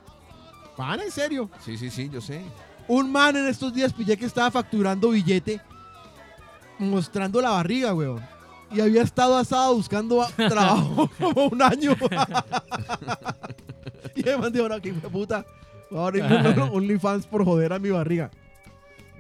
Van 0.80 1.02
en 1.02 1.12
serio. 1.12 1.50
Sí, 1.66 1.78
sí, 1.78 1.90
sí, 1.90 2.10
yo 2.10 2.22
sé. 2.22 2.42
Un 2.88 3.12
man 3.12 3.36
en 3.36 3.48
estos 3.48 3.74
días 3.74 3.92
pillé 3.92 4.16
que 4.16 4.26
estaba 4.26 4.50
facturando 4.50 5.10
billete 5.10 5.60
mostrando 6.78 7.42
la 7.42 7.50
barriga, 7.50 7.94
weón. 7.94 8.26
Y 8.72 8.80
había 8.80 9.02
estado 9.02 9.36
asado 9.36 9.76
buscando 9.76 10.26
trabajo 10.38 11.12
como 11.20 11.48
un 11.52 11.62
año. 11.62 11.98
y 14.16 14.24
me 14.24 14.38
mandé 14.38 14.62
ahora 14.62 14.80
que 14.80 14.94
puta. 14.94 15.46
Ahora 15.92 16.66
un 16.72 16.78
OnlyFans 16.78 17.28
por 17.28 17.44
joder 17.44 17.74
a 17.74 17.80
mi 17.80 17.90
barriga. 17.90 18.32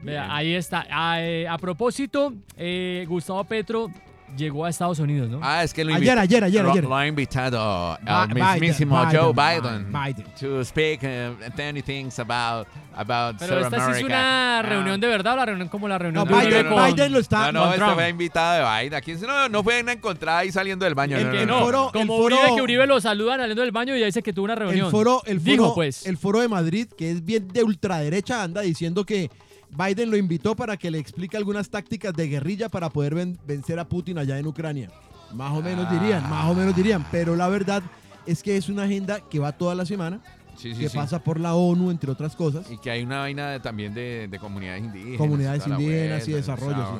Vea, 0.01 0.21
Bien. 0.21 0.31
ahí 0.31 0.53
está. 0.53 0.87
Ah, 0.89 1.21
eh, 1.21 1.45
a 1.45 1.57
propósito, 1.57 2.31
eh, 2.55 3.05
Gustavo 3.09 3.43
Petro 3.43 3.89
llegó 4.37 4.65
a 4.65 4.69
Estados 4.69 4.99
Unidos, 4.99 5.29
¿no? 5.29 5.39
Ah, 5.41 5.63
es 5.63 5.73
que 5.73 5.83
lo, 5.83 5.93
Ayer, 5.93 6.17
ayer, 6.17 6.43
ayer, 6.43 6.63
lo- 6.63 6.71
ayer. 6.71 6.83
lo 6.83 6.95
ha 6.95 7.07
invitado 7.07 7.97
al 8.05 8.33
mismísimo 8.33 8.99
Biden, 9.05 9.21
Joe 9.21 9.33
Biden, 9.33 9.91
Biden, 9.91 10.25
to 10.39 10.63
speak 10.63 11.01
uh, 11.03 11.33
many 11.57 11.81
things 11.81 12.19
about, 12.19 12.67
about 12.95 13.37
Pero 13.39 13.55
South 13.55 13.63
esta 13.65 13.75
sí 13.77 13.81
es 13.81 13.87
America. 13.97 14.05
una 14.07 14.59
Ah. 14.59 14.61
reunión 14.61 14.99
de 14.99 15.07
verdad 15.07 15.33
o 15.33 15.37
la 15.37 15.45
reunión 15.45 15.67
como 15.69 15.87
la 15.87 15.97
reunión 15.97 16.25
No, 16.27 16.29
de 16.35 16.45
Biden, 16.45 16.65
Uribe 16.65 16.75
con- 16.75 16.85
Biden 16.95 17.13
lo 17.13 17.19
está. 17.19 17.51
No, 17.51 17.65
no, 17.67 17.73
Trump. 17.73 17.93
fue 17.95 18.09
invitada 18.09 18.55
de 18.77 18.83
Biden. 18.83 18.93
Aquí 18.95 19.13
no, 19.13 19.49
no 19.49 19.63
fue 19.63 19.81
una 19.81 19.93
encontrada 19.93 20.39
ahí 20.39 20.51
saliendo 20.51 20.85
del 20.85 20.95
baño. 20.95 21.17
El 21.17 21.25
no, 21.25 21.31
que 21.31 21.45
no, 21.45 21.59
foro- 21.61 21.91
Como 21.93 22.15
el 22.15 22.21
Uribe, 22.23 22.41
foro- 22.41 22.55
que 22.55 22.61
Uribe 22.61 22.87
lo 22.87 22.99
saludan 23.01 23.39
saliendo 23.39 23.61
del 23.61 23.71
baño 23.71 23.95
y 23.95 23.99
ya 23.99 24.05
dice 24.05 24.21
que 24.21 24.33
tuvo 24.33 24.45
una 24.45 24.55
reunión. 24.55 24.85
El 24.85 24.91
foro, 24.91 25.21
el 25.25 25.39
foro, 25.39 25.51
Dijo, 25.51 25.75
pues. 25.75 26.05
el 26.05 26.17
foro 26.17 26.39
de 26.39 26.47
Madrid, 26.47 26.87
que 26.97 27.11
es 27.11 27.23
bien 27.25 27.47
de 27.47 27.63
ultraderecha, 27.63 28.43
anda 28.43 28.61
diciendo 28.61 29.05
que 29.05 29.29
Biden 29.71 30.09
lo 30.11 30.17
invitó 30.17 30.55
para 30.55 30.77
que 30.77 30.89
le 30.91 30.97
explique 30.99 31.37
algunas 31.37 31.69
tácticas 31.69 32.13
de 32.13 32.27
guerrilla 32.27 32.69
para 32.69 32.89
poder 32.89 33.15
ven- 33.15 33.37
vencer 33.45 33.79
a 33.79 33.87
Putin 33.87 34.17
allá 34.17 34.37
en 34.39 34.47
Ucrania. 34.47 34.89
Más 35.33 35.51
o 35.51 35.61
menos 35.61 35.89
dirían, 35.91 36.27
más 36.29 36.49
o 36.49 36.55
menos 36.55 36.75
dirían. 36.75 37.05
Pero 37.11 37.35
la 37.35 37.47
verdad 37.49 37.83
es 38.25 38.41
que 38.41 38.57
es 38.57 38.67
una 38.69 38.83
agenda 38.83 39.19
que 39.21 39.37
va 39.39 39.51
toda 39.51 39.75
la 39.75 39.85
semana, 39.85 40.21
Sí, 40.57 40.73
sí, 40.73 40.81
que 40.81 40.89
sí. 40.89 40.97
pasa 40.97 41.19
por 41.23 41.39
la 41.39 41.53
ONU, 41.55 41.91
entre 41.91 42.11
otras 42.11 42.35
cosas. 42.35 42.69
Y 42.69 42.77
que 42.79 42.89
hay 42.91 43.03
una 43.03 43.19
vaina 43.19 43.51
de- 43.51 43.59
también 43.59 43.93
de, 43.93 44.27
de 44.27 44.39
comunidades 44.39 44.83
indígenas. 44.83 45.17
Comunidades 45.17 45.67
indígenas 45.67 46.27
y 46.27 46.31
desarrollo. 46.33 46.99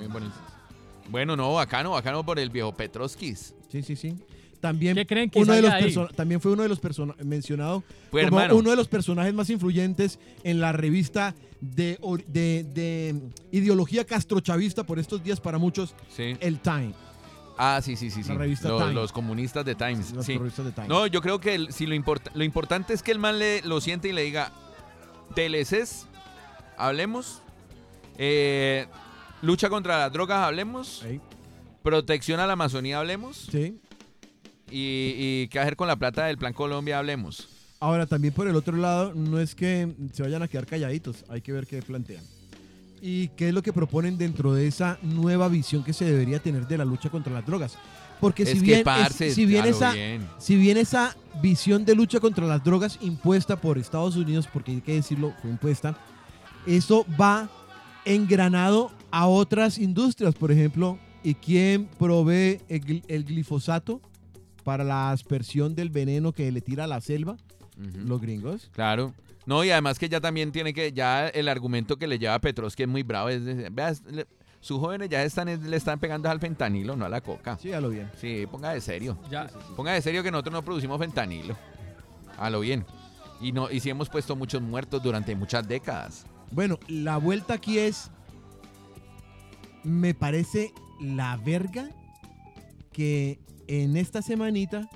Bueno, 1.10 1.36
no, 1.36 1.54
bacano, 1.56 1.92
bacano 1.92 2.24
por 2.24 2.38
el 2.38 2.52
viejo 2.52 2.72
Petroskis. 2.72 3.56
Sí, 3.70 3.82
sí, 3.82 3.96
sí. 3.96 4.16
También, 4.60 4.96
¿Qué 4.96 5.06
creen 5.06 5.30
que 5.30 5.40
uno 5.40 5.54
de 5.54 5.62
los 5.62 5.72
ahí? 5.72 5.96
también 6.16 6.42
fue 6.42 6.52
uno 6.52 6.64
de 6.64 6.70
los 6.70 6.80
personajes 6.80 7.26
mencionado 7.26 7.82
Fue 8.12 8.26
como 8.26 8.40
hermano. 8.42 8.60
uno 8.60 8.70
de 8.72 8.76
los 8.76 8.88
personajes 8.90 9.34
más 9.34 9.50
influyentes 9.50 10.20
en 10.44 10.60
la 10.60 10.74
revista 10.74 11.34
de, 11.62 11.98
or- 12.02 12.26
de- 12.26 12.66
de 12.66 13.16
ideología 13.52 14.06
castrochavista 14.06 14.84
por 14.84 15.00
estos 15.00 15.24
días 15.24 15.40
para 15.40 15.58
muchos, 15.58 15.96
Sí. 16.16 16.36
el 16.42 16.60
Time. 16.60 16.94
Ah, 17.58 17.80
sí, 17.84 17.96
sí, 17.96 18.10
sí, 18.10 18.22
sí. 18.24 18.30
La 18.30 18.38
revista 18.38 18.68
Los, 18.70 18.82
Time. 18.82 18.94
los 18.94 19.12
comunistas 19.14 19.64
de 19.66 19.76
Times. 19.76 20.12
Los 20.12 20.26
sí. 20.26 20.34
terroristas 20.34 20.66
de 20.66 20.72
Time. 20.74 20.88
No, 20.90 21.08
yo 21.08 21.22
creo 21.22 21.40
que 21.40 21.56
el- 21.56 21.72
si 21.74 21.86
lo, 21.86 21.96
import- 21.96 22.32
lo 22.34 22.44
importante 22.44 22.94
es 22.94 23.02
que 23.02 23.12
el 23.12 23.20
man 23.20 23.40
le, 23.40 23.62
lo 23.62 23.80
siente 23.82 24.10
y 24.10 24.14
le 24.14 24.24
diga, 24.24 24.52
TLCs, 25.36 26.06
hablemos, 26.78 27.42
eh, 28.18 28.88
lucha 29.42 29.70
contra 29.70 29.98
las 30.00 30.12
drogas, 30.12 30.40
hablemos, 30.46 31.06
protección 31.84 32.40
a 32.40 32.48
la 32.48 32.54
Amazonía, 32.54 33.00
hablemos, 33.00 33.48
sí. 33.52 33.78
Y, 34.72 35.14
y 35.44 35.48
qué 35.50 35.60
hacer 35.60 35.76
con 35.76 35.88
la 35.88 35.96
plata 35.96 36.26
del 36.26 36.38
Plan 36.38 36.54
Colombia, 36.54 37.00
hablemos. 37.00 37.48
Ahora, 37.80 38.06
también 38.06 38.34
por 38.34 38.48
el 38.48 38.56
otro 38.56 38.76
lado, 38.76 39.14
no 39.14 39.40
es 39.40 39.56
que 39.56 39.88
se 40.14 40.22
vayan 40.24 40.42
a 40.44 40.48
quedar 40.48 40.66
calladitos, 40.66 41.24
hay 41.30 41.42
que 41.42 41.52
ver 41.54 41.66
qué 41.66 41.82
plantean. 41.82 42.24
Y 43.02 43.30
qué 43.30 43.48
es 43.48 43.54
lo 43.54 43.62
que 43.62 43.72
proponen 43.72 44.18
dentro 44.18 44.54
de 44.54 44.68
esa 44.68 45.00
nueva 45.02 45.48
visión 45.48 45.84
que 45.86 45.94
se 45.94 46.04
debería 46.04 46.40
tener 46.40 46.68
de 46.68 46.78
la 46.78 46.84
lucha 46.84 47.10
contra 47.10 47.32
las 47.32 47.46
drogas. 47.46 47.78
Porque 48.20 48.44
es 48.44 48.50
si 48.50 48.56
que, 48.60 48.62
bien, 48.66 48.78
es- 48.80 48.84
parce, 48.84 49.34
si 49.34 49.46
bien 49.46 49.62
claro, 49.62 49.78
esa, 49.78 49.94
bien. 49.94 50.28
si 50.38 50.56
bien 50.58 50.76
esa 50.78 51.16
visión 51.42 51.86
de 51.86 51.96
lucha 51.96 52.20
contra 52.20 52.46
las 52.46 52.62
drogas 52.62 53.00
impuesta 53.02 53.56
por 53.62 53.78
Estados 53.78 54.18
Unidos, 54.18 54.50
porque 54.52 54.72
hay 54.74 54.82
que 54.82 54.96
decirlo, 54.96 55.34
fue 55.42 55.50
impuesta, 55.50 55.98
eso 56.68 57.06
va 57.20 57.50
engranado 58.04 58.92
a 59.12 59.28
otras 59.28 59.78
industrias, 59.78 60.36
por 60.36 60.52
ejemplo, 60.52 61.00
¿y 61.24 61.36
quién 61.36 61.86
provee 61.98 62.60
el, 62.68 63.04
el 63.08 63.24
glifosato 63.24 64.02
para 64.70 64.84
la 64.84 65.10
aspersión 65.10 65.74
del 65.74 65.90
veneno 65.90 66.32
que 66.32 66.52
le 66.52 66.62
tira 66.62 66.84
a 66.84 66.88
la 66.88 67.02
selva? 67.02 67.38
Los 67.76 68.22
gringos. 68.22 68.70
Claro. 68.72 69.16
No, 69.48 69.64
y 69.64 69.72
además 69.72 69.98
que 69.98 70.08
ya 70.08 70.22
también 70.22 70.52
tiene 70.52 70.76
que, 70.76 70.94
ya 70.94 71.28
el 71.28 71.48
argumento 71.48 71.98
que 71.98 72.06
le 72.06 72.20
lleva 72.20 72.36
a 72.36 72.40
Petros, 72.40 72.76
que 72.76 72.84
es 72.84 72.90
muy 72.90 73.02
bravo, 73.02 73.30
es, 73.30 73.44
de- 73.44 73.70
vea, 73.72 73.90
es- 73.90 74.04
le- 74.06 74.28
sus 74.62 74.80
jóvenes 74.80 75.10
ya 75.10 75.24
están, 75.24 75.48
le 75.72 75.76
están 75.76 76.00
pegando 76.00 76.30
al 76.30 76.40
fentanilo, 76.40 76.96
no 76.96 77.06
a 77.06 77.10
la 77.10 77.20
coca. 77.22 77.58
Sí, 77.60 77.74
a 77.74 77.82
lo 77.82 77.90
bien. 77.90 78.12
Sí, 78.22 78.46
ponga 78.52 78.70
de 78.72 78.80
serio. 78.82 79.18
Ya, 79.32 79.48
Ponga 79.76 79.94
de 79.94 80.04
serio 80.04 80.22
que 80.22 80.30
nosotros 80.30 80.54
no 80.54 80.62
producimos 80.64 81.00
fentanilo. 81.00 81.58
A 82.38 82.52
lo 82.52 82.60
bien. 82.60 82.86
Y, 83.42 83.52
no, 83.52 83.72
y 83.72 83.80
sí 83.80 83.90
hemos 83.90 84.08
puesto 84.08 84.36
muchos 84.36 84.62
muertos 84.62 85.02
durante 85.02 85.34
muchas 85.36 85.68
décadas. 85.68 86.28
Bueno, 86.52 86.78
la 86.88 87.18
vuelta 87.18 87.56
aquí 87.56 87.80
es. 87.80 88.12
Me 89.84 90.14
parece 90.14 90.74
la 91.02 91.38
verga 91.38 91.90
que 92.92 93.40
en 93.70 93.98
esta 93.98 94.24
semanita 94.24 94.90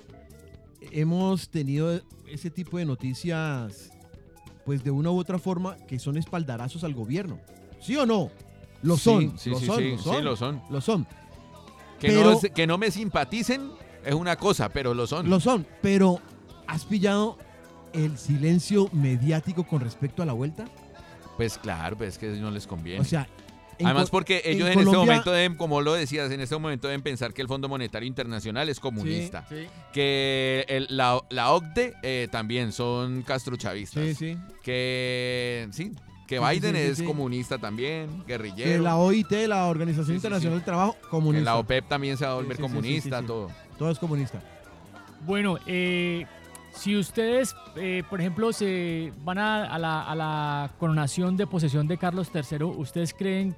hemos 0.91 1.49
tenido 1.49 2.01
ese 2.27 2.49
tipo 2.49 2.79
de 2.79 2.85
noticias, 2.85 3.91
pues 4.65 4.83
de 4.83 4.89
una 4.89 5.11
u 5.11 5.17
otra 5.19 5.37
forma, 5.37 5.77
que 5.87 5.99
son 5.99 6.17
espaldarazos 6.17 6.83
al 6.83 6.95
gobierno. 6.95 7.39
¿Sí 7.79 7.95
o 7.95 8.05
no? 8.07 8.31
Lo 8.81 8.97
son. 8.97 9.37
sí, 9.37 9.51
lo 9.51 9.59
sí, 9.59 9.65
son, 9.67 9.83
lo 9.91 9.97
sí, 9.97 10.03
son. 10.03 10.25
lo 10.25 10.35
son. 10.35 10.61
Lo 10.71 10.81
son. 10.81 11.07
Que, 11.99 12.07
Pero- 12.07 12.31
no, 12.31 12.39
que 12.41 12.65
no 12.67 12.79
me 12.79 12.89
simpaticen 12.89 13.69
es 14.03 14.13
una 14.15 14.35
cosa, 14.37 14.69
pero 14.69 14.95
lo 14.95 15.05
son. 15.05 15.29
Lo 15.29 15.39
son. 15.39 15.67
Pero, 15.83 16.19
¿has 16.65 16.83
pillado 16.83 17.37
el 17.93 18.17
silencio 18.17 18.89
mediático 18.91 19.67
con 19.67 19.81
respecto 19.81 20.23
a 20.23 20.25
la 20.25 20.33
vuelta? 20.33 20.65
Pues 21.37 21.59
claro, 21.59 21.95
pues 21.95 22.13
es 22.13 22.17
que 22.17 22.27
no 22.39 22.49
les 22.49 22.65
conviene. 22.65 23.01
O 23.01 23.05
sea. 23.05 23.27
En 23.79 23.85
Además 23.87 24.09
porque 24.09 24.41
en 24.45 24.55
ellos 24.57 24.67
en, 24.69 24.73
este 24.79 24.85
Colombia- 24.85 25.11
momento 25.13 25.31
deben, 25.31 25.55
como 25.55 25.81
lo 25.81 25.93
decías, 25.93 26.31
en 26.31 26.39
este 26.41 26.55
momento 26.57 26.87
deben 26.87 27.01
pensar 27.01 27.33
que 27.33 27.41
el 27.41 27.47
Fondo 27.47 27.67
Monetario 27.69 28.07
Internacional 28.07 28.69
es 28.69 28.79
comunista. 28.79 29.45
sí. 29.49 29.67
Que 29.93 30.65
el- 30.67 30.87
la, 30.89 31.21
la 31.29 31.51
OCDE 31.53 31.93
eh, 32.03 32.27
también 32.31 32.71
son 32.71 33.21
castrochavistas. 33.23 34.03
Sí, 34.03 34.15
sí. 34.15 34.37
Que 34.61 35.67
sí, 35.71 35.91
que 36.27 36.39
Biden 36.39 36.75
sí, 36.75 36.81
sí, 36.81 36.87
es 36.91 36.97
sí. 36.99 37.05
comunista 37.05 37.57
también, 37.57 38.09
Que 38.23 38.33
guerrillero. 38.33 38.81
la 38.83 38.95
OIT, 38.97 39.31
la 39.47 39.65
Organización 39.67 40.15
Internacional 40.15 40.53
sí. 40.53 40.59
del 40.61 40.65
Trabajo, 40.65 40.95
que 41.01 41.07
comunista. 41.09 41.45
la 41.51 41.57
OPEP 41.57 41.87
también 41.87 42.17
se 42.17 42.25
va 42.25 42.31
a 42.31 42.35
volver 42.35 42.57
Sí, 42.57 42.63
sí, 42.63 42.67
sí, 42.67 42.71
sí, 42.71 42.75
comunista, 42.75 43.17
sí, 43.17 43.21
sí. 43.23 43.27
todo. 43.27 43.51
Todo 43.77 43.91
es 43.91 43.99
comunista. 43.99 44.41
Bueno, 45.25 45.57
eh, 45.67 46.25
si 46.75 46.97
ustedes, 46.97 47.55
eh, 47.75 48.03
por 48.09 48.19
ejemplo, 48.19 48.51
se 48.53 49.13
van 49.19 49.37
a, 49.37 49.65
a 49.65 49.77
la, 49.79 50.01
a 50.03 50.15
la 50.15 50.71
coronación 50.79 51.37
de 51.37 51.47
posesión 51.47 51.87
de 51.87 51.97
Carlos 51.97 52.29
III, 52.33 52.63
¿ustedes 52.63 53.13
creen 53.13 53.55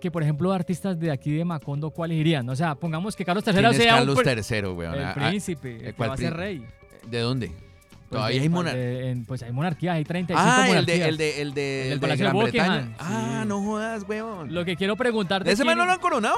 que, 0.00 0.10
por 0.10 0.22
ejemplo, 0.22 0.52
artistas 0.52 0.98
de 0.98 1.10
aquí 1.10 1.30
de 1.32 1.44
Macondo, 1.44 1.90
cuáles 1.90 2.18
irían? 2.18 2.48
O 2.48 2.56
sea, 2.56 2.74
pongamos 2.74 3.16
que 3.16 3.24
Carlos 3.24 3.44
III 3.46 3.52
¿Quién 3.54 3.64
es 3.66 3.76
sea 3.76 3.94
Carlos 3.96 4.18
III, 4.24 4.60
weón? 4.68 4.94
el 4.94 5.04
Ah, 5.04 5.14
príncipe, 5.14 5.70
eh, 5.70 5.76
el 5.76 5.84
que 5.86 5.92
¿cuál 5.94 6.10
va 6.10 6.14
a 6.14 6.16
ser 6.16 6.34
rey. 6.34 6.64
¿De 7.08 7.20
dónde? 7.20 7.48
Pues 7.48 8.20
Todavía 8.20 8.36
de- 8.38 8.42
hay 8.42 8.48
monarquía. 8.48 8.80
de- 8.82 9.10
en- 9.10 9.24
Pues 9.26 9.42
hay 9.42 9.52
monarquías, 9.52 9.96
hay 9.96 10.04
35 10.04 10.42
Ah, 10.50 10.62
el 10.62 10.68
monarquías. 10.68 10.98
de, 10.98 11.08
el 11.08 11.16
de, 11.16 11.42
el 11.42 11.54
de, 11.54 11.86
El 11.86 11.92
el 11.92 12.00
de 12.00 12.00
Palacio 12.00 12.24
de 12.26 12.30
Gran 12.32 12.42
Bretaña. 12.44 12.96
Ah, 12.98 13.38
sí. 13.42 13.48
no 13.48 13.62
jodas, 13.62 14.04
weón. 14.08 14.54
Lo 14.54 14.64
que 14.64 14.76
quiero 14.76 14.96
preguntar 14.96 15.44
de 15.44 15.52
¿Ese 15.52 15.64
man 15.64 15.76
no 15.78 15.84
lo 15.84 15.92
han 15.92 16.00
coronado? 16.00 16.36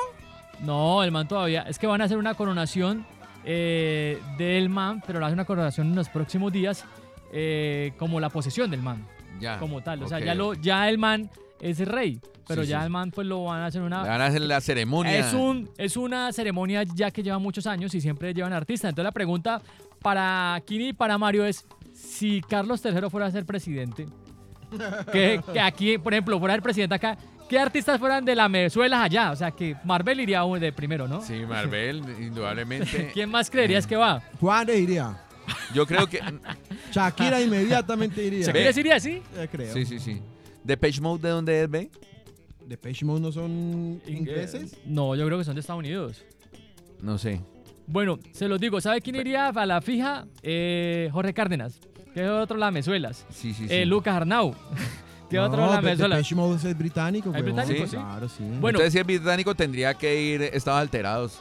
No, 0.60 1.02
el 1.04 1.10
man 1.12 1.28
todavía. 1.28 1.62
Es 1.62 1.78
que 1.78 1.86
van 1.86 2.00
a 2.00 2.04
hacer 2.04 2.18
una 2.18 2.34
coronación 2.34 3.06
eh, 3.44 4.20
del 4.38 4.68
man, 4.68 5.02
pero 5.06 5.18
lo 5.18 5.26
hacen 5.26 5.34
una 5.34 5.44
coronación 5.44 5.88
en 5.88 5.94
los 5.94 6.08
próximos 6.08 6.52
días, 6.52 6.84
eh, 7.32 7.92
como 7.98 8.20
la 8.20 8.28
posesión 8.30 8.70
del 8.70 8.82
man, 8.82 9.06
Ya. 9.40 9.58
como 9.58 9.82
tal. 9.82 10.02
O 10.02 10.08
sea, 10.08 10.18
ya, 10.20 10.34
lo, 10.34 10.54
ya 10.54 10.88
el 10.88 10.98
man 10.98 11.30
es 11.60 11.78
rey, 11.86 12.20
pero 12.46 12.62
Sí, 12.62 12.68
ya 12.70 12.80
sí. 12.80 12.84
el 12.84 12.90
man 12.90 13.10
pues 13.10 13.26
lo 13.26 13.44
van 13.44 13.60
a 13.62 13.66
hacer 13.66 13.80
Le 13.82 13.86
una... 13.86 14.02
van 14.02 14.20
a 14.20 14.26
hacer 14.26 14.40
la 14.42 14.60
ceremonia. 14.60 15.16
Es, 15.18 15.32
un, 15.34 15.70
es 15.78 15.96
una 15.96 16.32
ceremonia 16.32 16.82
ya 16.82 17.10
que 17.10 17.22
lleva 17.22 17.38
muchos 17.38 17.66
años 17.66 17.94
y 17.94 18.00
siempre 18.00 18.32
llevan 18.34 18.52
artistas. 18.52 18.88
Entonces 18.90 19.04
la 19.04 19.12
pregunta 19.12 19.60
para 20.02 20.60
Kini 20.66 20.88
y 20.88 20.92
para 20.92 21.16
Mario 21.18 21.44
es, 21.44 21.66
si 21.94 22.40
Carlos 22.40 22.82
III 22.84 23.10
fuera 23.10 23.26
a 23.26 23.30
ser 23.30 23.44
presidente, 23.46 24.06
que, 25.12 25.40
que 25.52 25.60
aquí, 25.60 25.98
por 25.98 26.12
ejemplo, 26.12 26.38
fuera 26.38 26.54
el 26.54 26.62
presidente 26.62 26.94
acá, 26.94 27.16
¿qué 27.48 27.58
artistas 27.58 27.98
fueran 27.98 28.24
de 28.24 28.34
la 28.34 28.48
Venezuela 28.48 29.02
allá? 29.02 29.32
O 29.32 29.36
sea, 29.36 29.50
que 29.50 29.76
Marvel 29.84 30.20
iría 30.20 30.42
de 30.44 30.72
primero, 30.72 31.08
¿no? 31.08 31.20
Sí, 31.22 31.44
Marvel, 31.46 32.02
indudablemente. 32.20 33.10
¿Quién 33.14 33.30
más 33.30 33.50
creerías 33.50 33.86
que 33.86 33.96
va? 33.96 34.22
Juan 34.40 34.68
iría. 34.68 35.18
Yo 35.74 35.86
creo 35.86 36.06
que. 36.06 36.20
Shakira 36.92 37.40
inmediatamente 37.40 38.24
iría. 38.24 38.44
¿Se 38.44 38.52
Ve. 38.52 38.62
quiere 38.62 38.80
iría 38.80 38.96
así? 38.96 39.22
Eh, 39.36 39.48
creo. 39.50 39.72
Sí, 39.72 39.84
sí, 39.84 39.98
sí. 39.98 40.20
¿Depeche 40.62 41.00
Mode 41.00 41.22
de 41.22 41.28
dónde 41.30 41.62
es, 41.62 41.70
ve? 41.70 41.90
¿Depeche 42.66 43.04
Mode 43.04 43.20
no 43.20 43.32
son 43.32 44.00
ingleses? 44.06 44.76
No, 44.84 45.16
yo 45.16 45.26
creo 45.26 45.38
que 45.38 45.44
son 45.44 45.54
de 45.54 45.60
Estados 45.60 45.80
Unidos. 45.80 46.22
No 47.00 47.18
sé. 47.18 47.40
Bueno, 47.86 48.20
se 48.32 48.46
los 48.46 48.60
digo, 48.60 48.80
¿sabe 48.80 49.00
quién 49.00 49.16
iría 49.16 49.48
a 49.48 49.66
la 49.66 49.80
fija? 49.80 50.24
Eh, 50.42 51.08
Jorge 51.12 51.34
Cárdenas, 51.34 51.80
que 52.14 52.24
es 52.24 52.30
otro 52.30 52.56
Lamezuelas. 52.56 53.24
Sí, 53.30 53.54
sí, 53.54 53.68
sí. 53.68 53.74
Eh, 53.74 53.86
Lucas 53.86 54.14
Arnau, 54.14 54.54
que 55.30 55.36
es 55.36 55.42
otro 55.42 55.66
no, 55.66 55.72
Lamezuelas. 55.72 56.18
Depeche 56.18 56.34
Mode 56.34 56.70
es 56.70 56.78
británico, 56.78 57.30
¿Es 57.30 57.34
huevón. 57.36 57.54
británico, 57.54 57.86
sí? 57.86 57.96
Claro, 57.96 58.28
sí. 58.28 58.44
Bueno. 58.60 58.78
Entonces, 58.78 58.92
si 58.92 58.98
es 58.98 59.06
británico, 59.06 59.54
tendría 59.54 59.94
que 59.94 60.20
ir 60.20 60.42
Estados 60.42 60.80
Alterados. 60.80 61.38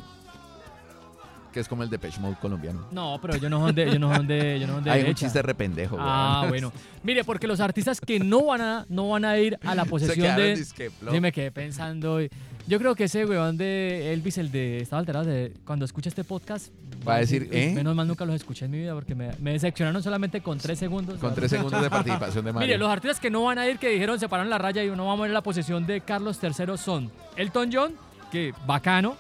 Que 1.54 1.60
es 1.60 1.68
como 1.68 1.84
el 1.84 1.90
Depeche 1.90 2.20
Mode 2.20 2.36
colombiano. 2.40 2.88
No, 2.92 3.18
pero 3.22 3.36
ellos 3.36 3.50
no 3.50 3.60
son 3.60 3.74
de, 3.74 3.84
ellos 3.84 4.00
no 4.00 4.16
son 4.16 4.28
de, 4.28 4.56
ellos 4.56 4.68
no 4.70 4.76
son 4.76 4.84
de 4.84 4.92
Hay 4.92 5.04
un 5.04 5.16
chiste 5.16 5.42
rependejo, 5.42 5.98
Ah, 6.00 6.46
bueno. 6.50 6.72
Mire, 7.04 7.24
porque 7.24 7.48
los 7.48 7.60
artistas 7.60 8.00
que 8.00 8.20
no 8.20 8.46
van 8.46 8.62
a, 8.62 8.86
no 8.90 9.10
van 9.10 9.26
a 9.26 9.38
ir 9.40 9.58
a 9.66 9.74
la 9.76 9.84
Se 9.86 9.90
posesión 9.90 10.36
de... 10.36 10.56
disque. 10.56 10.92
Sí, 11.12 11.20
me 11.20 11.32
quedé 11.32 11.52
pensando. 11.52 12.20
Yo 12.68 12.78
creo 12.78 12.94
que 12.94 13.06
ese 13.06 13.26
weón 13.26 13.58
de 13.58 14.14
Elvis, 14.14 14.38
el 14.38 14.52
de 14.52 14.82
Estado 14.82 15.00
Alterado, 15.00 15.26
de, 15.26 15.54
cuando 15.66 15.86
escuche 15.86 16.08
este 16.10 16.24
podcast, 16.24 16.68
Va 17.08 17.16
a 17.16 17.20
decir, 17.20 17.48
"Uy, 17.50 17.58
¿eh?" 17.58 17.72
Menos 17.74 17.96
mal 17.96 18.08
nunca 18.08 18.26
los 18.26 18.36
escuché 18.36 18.66
en 18.66 18.72
mi 18.72 18.78
vida 18.80 18.94
porque 18.94 19.16
me, 19.16 19.32
me 19.40 19.54
decepcionaron 19.54 20.04
solamente 20.04 20.42
con 20.42 20.60
tres 20.60 20.78
segundos. 20.78 21.18
Con 21.18 21.34
tres 21.34 21.50
segundos 21.50 21.82
de 21.82 21.90
participación 21.90 22.46
de 22.46 22.54
Mario. 22.54 22.68
Mire, 22.68 22.78
los 22.78 22.90
artistas 22.90 23.20
que 23.20 23.32
no 23.32 23.44
van 23.46 23.58
a 23.58 23.68
ir, 23.68 23.80
que 23.80 23.90
dijeron, 23.90 24.20
se 24.20 24.30
pararon 24.30 24.50
la 24.52 24.58
raya 24.60 24.84
y 24.84 24.90
no 24.90 25.08
vamos 25.08 25.24
a 25.24 25.28
ir 25.28 25.32
a 25.32 25.34
la 25.36 25.42
posesión 25.42 25.88
de 25.88 26.02
Carlos 26.02 26.38
III 26.44 26.78
son 26.78 27.10
Elton 27.38 27.70
John, 27.74 27.94
que 28.32 28.54
bacano, 28.68 29.16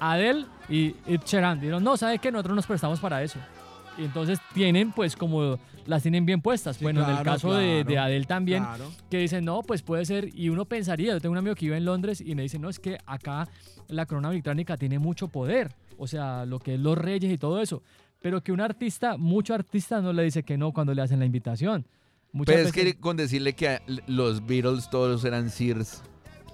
Adele 0.00 0.46
y 0.68 0.94
Ed 1.06 1.20
Sheeran. 1.24 1.60
Dijeron, 1.60 1.82
no, 1.84 1.96
¿sabes 1.96 2.20
qué? 2.20 2.30
Nosotros 2.32 2.56
nos 2.56 2.66
prestamos 2.66 3.00
para 3.00 3.22
eso. 3.22 3.38
Y 3.96 4.04
entonces 4.04 4.38
tienen, 4.54 4.92
pues, 4.92 5.16
como 5.16 5.58
las 5.86 6.02
tienen 6.02 6.24
bien 6.24 6.40
puestas. 6.40 6.76
Sí, 6.76 6.84
bueno, 6.84 7.02
en 7.08 7.16
el 7.16 7.22
caso 7.24 7.52
de, 7.54 7.82
claro. 7.82 7.88
de 7.88 7.98
Adele 7.98 8.24
también, 8.26 8.62
Claro. 8.62 8.92
que 9.10 9.18
dicen, 9.18 9.44
no, 9.44 9.62
pues 9.62 9.82
puede 9.82 10.04
ser, 10.04 10.28
y 10.34 10.50
uno 10.50 10.64
pensaría, 10.66 11.12
yo 11.14 11.20
tengo 11.20 11.32
un 11.32 11.38
amigo 11.38 11.54
que 11.56 11.64
vive 11.66 11.78
en 11.78 11.84
Londres 11.84 12.20
y 12.20 12.34
me 12.34 12.42
dice, 12.42 12.58
no, 12.58 12.68
es 12.68 12.78
que 12.78 12.98
acá 13.06 13.48
la 13.88 14.04
corona 14.06 14.28
británica 14.28 14.76
tiene 14.76 14.98
mucho 14.98 15.28
poder, 15.28 15.74
o 15.96 16.06
sea, 16.06 16.44
lo 16.44 16.58
que 16.60 16.74
es 16.74 16.80
los 16.80 16.96
reyes 16.96 17.32
y 17.32 17.38
todo 17.38 17.60
eso, 17.60 17.82
pero 18.20 18.42
que 18.42 18.52
un 18.52 18.60
artista, 18.60 19.16
mucho 19.16 19.54
artista 19.54 20.00
no 20.02 20.12
le 20.12 20.22
dice 20.24 20.42
que 20.42 20.58
no 20.58 20.72
cuando 20.72 20.92
le 20.94 21.02
hacen 21.02 21.18
la 21.18 21.24
invitación. 21.24 21.86
Muchas 22.32 22.54
Pero 22.56 22.68
es 22.68 22.74
veces- 22.74 22.94
que 22.94 23.00
con 23.00 23.16
decirle 23.16 23.54
que 23.54 23.80
los 24.06 24.46
Beatles 24.46 24.90
todos 24.90 25.24
eran 25.24 25.48
Sears. 25.48 26.02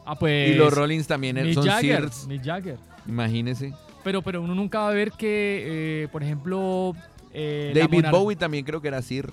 Ah, 0.04 0.14
pues, 0.18 0.50
y 0.50 0.54
los 0.54 0.72
Rollins 0.72 1.06
también 1.06 1.36
Mick 1.42 1.54
son 1.54 1.64
Jagger, 1.66 2.00
Sears. 2.10 2.26
Mick 2.26 2.42
Jagger. 2.44 2.78
Imagínese. 3.06 3.72
Pero, 4.02 4.22
pero 4.22 4.42
uno 4.42 4.54
nunca 4.54 4.80
va 4.80 4.88
a 4.90 4.92
ver 4.92 5.12
que, 5.12 6.02
eh, 6.04 6.08
por 6.12 6.22
ejemplo, 6.22 6.94
eh, 7.32 7.72
David 7.74 8.06
Bowie 8.10 8.36
también 8.36 8.64
creo 8.64 8.80
que 8.80 8.88
era 8.88 9.00
Sir. 9.02 9.32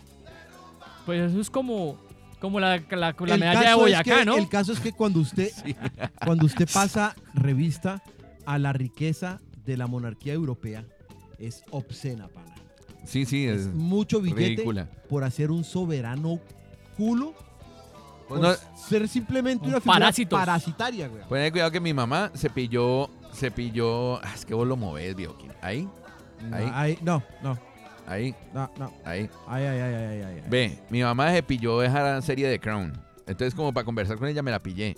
Pues 1.05 1.31
eso 1.31 1.41
es 1.41 1.49
como, 1.49 1.97
como 2.39 2.59
la, 2.59 2.81
la, 2.89 3.13
medalla 3.37 3.61
de 3.61 3.67
es 3.69 3.75
Boyacá, 3.75 4.19
que- 4.19 4.25
¿no? 4.25 4.37
El 4.37 4.47
caso 4.49 4.71
es 4.71 4.79
que 4.79 4.91
cuando 4.91 5.19
usted, 5.19 5.49
cuando 6.25 6.45
usted 6.45 6.69
pasa 6.71 7.15
revista 7.33 8.01
a 8.45 8.57
la 8.59 8.71
riqueza 8.73 9.39
de 9.65 9.77
la 9.77 9.87
monarquía 9.87 10.33
europea, 10.33 10.85
es 11.39 11.63
obscena, 11.71 12.27
pana. 12.27 12.53
Sí, 13.05 13.25
sí, 13.25 13.47
es 13.47 13.61
Es 13.61 13.67
mucho 13.73 14.21
billete 14.21 14.41
ridícula. 14.49 14.87
por 15.09 15.23
hacer 15.23 15.49
un 15.51 15.63
soberano 15.63 16.39
culo. 16.97 17.33
Pues 18.39 18.57
por 18.57 18.71
no- 18.73 18.79
ser 18.87 19.07
simplemente 19.07 19.63
Un 19.65 19.71
una 19.71 19.79
figura 19.81 19.99
parásitos. 19.99 20.39
parasitaria, 20.39 21.07
güey. 21.07 21.23
Pues 21.27 21.41
ten 21.43 21.51
cuidado 21.51 21.71
que 21.71 21.79
mi 21.79 21.93
mamá 21.93 22.31
se 22.33 22.49
pilló 22.49 23.09
se 23.33 23.49
pilló. 23.51 24.17
ah, 24.23 24.31
es 24.35 24.45
que 24.45 24.53
vos 24.53 24.67
lo 24.67 24.75
movés, 24.75 25.15
viejo. 25.15 25.37
Ahí, 25.61 25.87
No, 26.49 26.55
Ahí. 26.57 26.71
ahí, 26.73 26.99
no, 27.01 27.23
no, 27.43 27.57
ahí, 28.07 28.35
no, 28.53 28.69
no. 28.77 28.91
ahí. 29.05 29.29
Ay, 29.47 29.63
ay, 29.63 29.79
ay, 29.79 29.93
ay, 29.93 30.21
ay, 30.21 30.21
ay. 30.23 30.43
Ve, 30.49 30.79
mi 30.89 31.01
mamá 31.03 31.31
se 31.31 31.41
pilló 31.43 31.81
esa 31.83 32.21
serie 32.21 32.47
de 32.49 32.59
Crown. 32.59 32.91
Entonces, 33.27 33.53
como 33.55 33.71
para 33.73 33.85
conversar 33.85 34.17
con 34.17 34.27
ella, 34.27 34.41
me 34.41 34.51
la 34.51 34.59
pillé. 34.59 34.97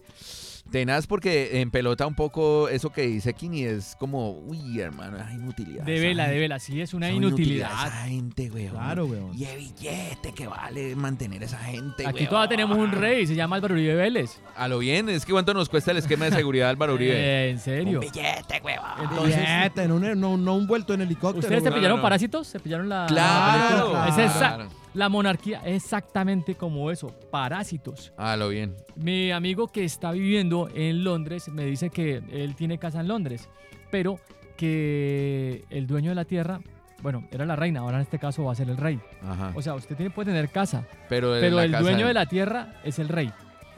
Tenaz 0.71 1.05
porque 1.05 1.61
en 1.61 1.69
pelota 1.69 2.07
un 2.07 2.15
poco 2.15 2.67
eso 2.67 2.89
que 2.89 3.03
dice 3.03 3.33
Kini 3.35 3.63
es 3.63 3.95
como, 3.99 4.31
uy, 4.31 4.79
hermano, 4.79 5.17
es 5.19 5.31
inutilidad. 5.35 5.83
De 5.83 5.99
vela, 5.99 6.27
de 6.27 6.39
vela, 6.39 6.57
sí, 6.57 6.81
es 6.81 6.95
una 6.95 7.09
esa 7.09 7.15
inutilidad. 7.15 7.69
Esa 7.71 7.91
gente, 8.07 8.49
weón. 8.49 8.71
Claro, 8.71 9.05
weón. 9.05 9.37
Y 9.37 9.43
el 9.45 9.57
billete 9.57 10.33
que 10.33 10.47
vale 10.47 10.95
mantener 10.95 11.43
esa 11.43 11.59
gente, 11.59 12.07
Aquí 12.07 12.19
weón. 12.21 12.29
todavía 12.29 12.49
tenemos 12.49 12.75
un 12.77 12.91
rey, 12.91 13.27
se 13.27 13.35
llama 13.35 13.57
Álvaro 13.57 13.75
Uribe 13.75 13.93
Vélez. 13.93 14.39
A 14.55 14.67
lo 14.67 14.79
bien, 14.79 15.09
es 15.09 15.25
que 15.25 15.31
cuánto 15.31 15.53
nos 15.53 15.69
cuesta 15.69 15.91
el 15.91 15.97
esquema 15.97 16.25
de 16.25 16.31
seguridad 16.31 16.69
Álvaro 16.69 16.95
Uribe. 16.95 17.13
Eh, 17.15 17.49
en 17.49 17.55
un 17.57 17.61
serio. 17.61 17.99
billete, 17.99 18.61
weón. 18.63 18.79
Entonces, 19.03 19.37
Billete, 19.37 19.87
no, 19.87 19.99
no, 19.99 20.37
no 20.37 20.55
un 20.55 20.65
vuelto 20.65 20.95
en 20.95 21.01
helicóptero. 21.01 21.39
¿Ustedes 21.39 21.61
se 21.61 21.69
weón. 21.69 21.73
no, 21.75 21.79
pillaron 21.79 21.97
no. 21.97 22.01
parásitos? 22.03 22.47
¿Se 22.47 22.59
pillaron 22.59 22.89
la, 22.89 23.05
Claro, 23.07 23.91
claro. 23.91 24.09
Es 24.11 24.17
esa- 24.31 24.55
claro. 24.55 24.69
La 24.93 25.09
monarquía? 25.09 25.61
Exactamente 25.65 26.55
como 26.55 26.91
eso, 26.91 27.07
parásitos. 27.31 28.13
A 28.17 28.35
lo 28.37 28.49
bien. 28.49 28.75
Mi 28.95 29.31
amigo 29.31 29.67
que 29.67 29.83
está 29.83 30.11
viviendo 30.11 30.69
en 30.73 31.03
Londres 31.03 31.49
me 31.49 31.65
dice 31.65 31.89
que 31.89 32.21
él 32.31 32.55
tiene 32.55 32.77
casa 32.77 32.99
en 33.01 33.07
Londres, 33.07 33.49
pero 33.91 34.19
que 34.57 35.65
el 35.69 35.87
dueño 35.87 36.09
de 36.11 36.15
la 36.15 36.25
tierra, 36.25 36.59
bueno, 37.01 37.27
era 37.31 37.45
la 37.45 37.55
reina, 37.55 37.81
ahora 37.81 37.97
en 37.97 38.03
este 38.03 38.19
caso 38.19 38.43
va 38.45 38.53
a 38.53 38.55
ser 38.55 38.69
el 38.69 38.77
rey. 38.77 38.99
Ajá. 39.21 39.51
O 39.55 39.61
sea, 39.61 39.73
usted 39.75 39.95
tiene, 39.95 40.09
puede 40.11 40.31
tener 40.31 40.49
casa, 40.49 40.87
pero 41.09 41.35
el 41.35 41.71
casa- 41.71 41.81
dueño 41.83 42.07
de 42.07 42.13
la 42.13 42.25
tierra 42.25 42.75
es 42.83 42.99
el 42.99 43.09
rey. 43.09 43.31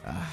Ah. 0.04 0.26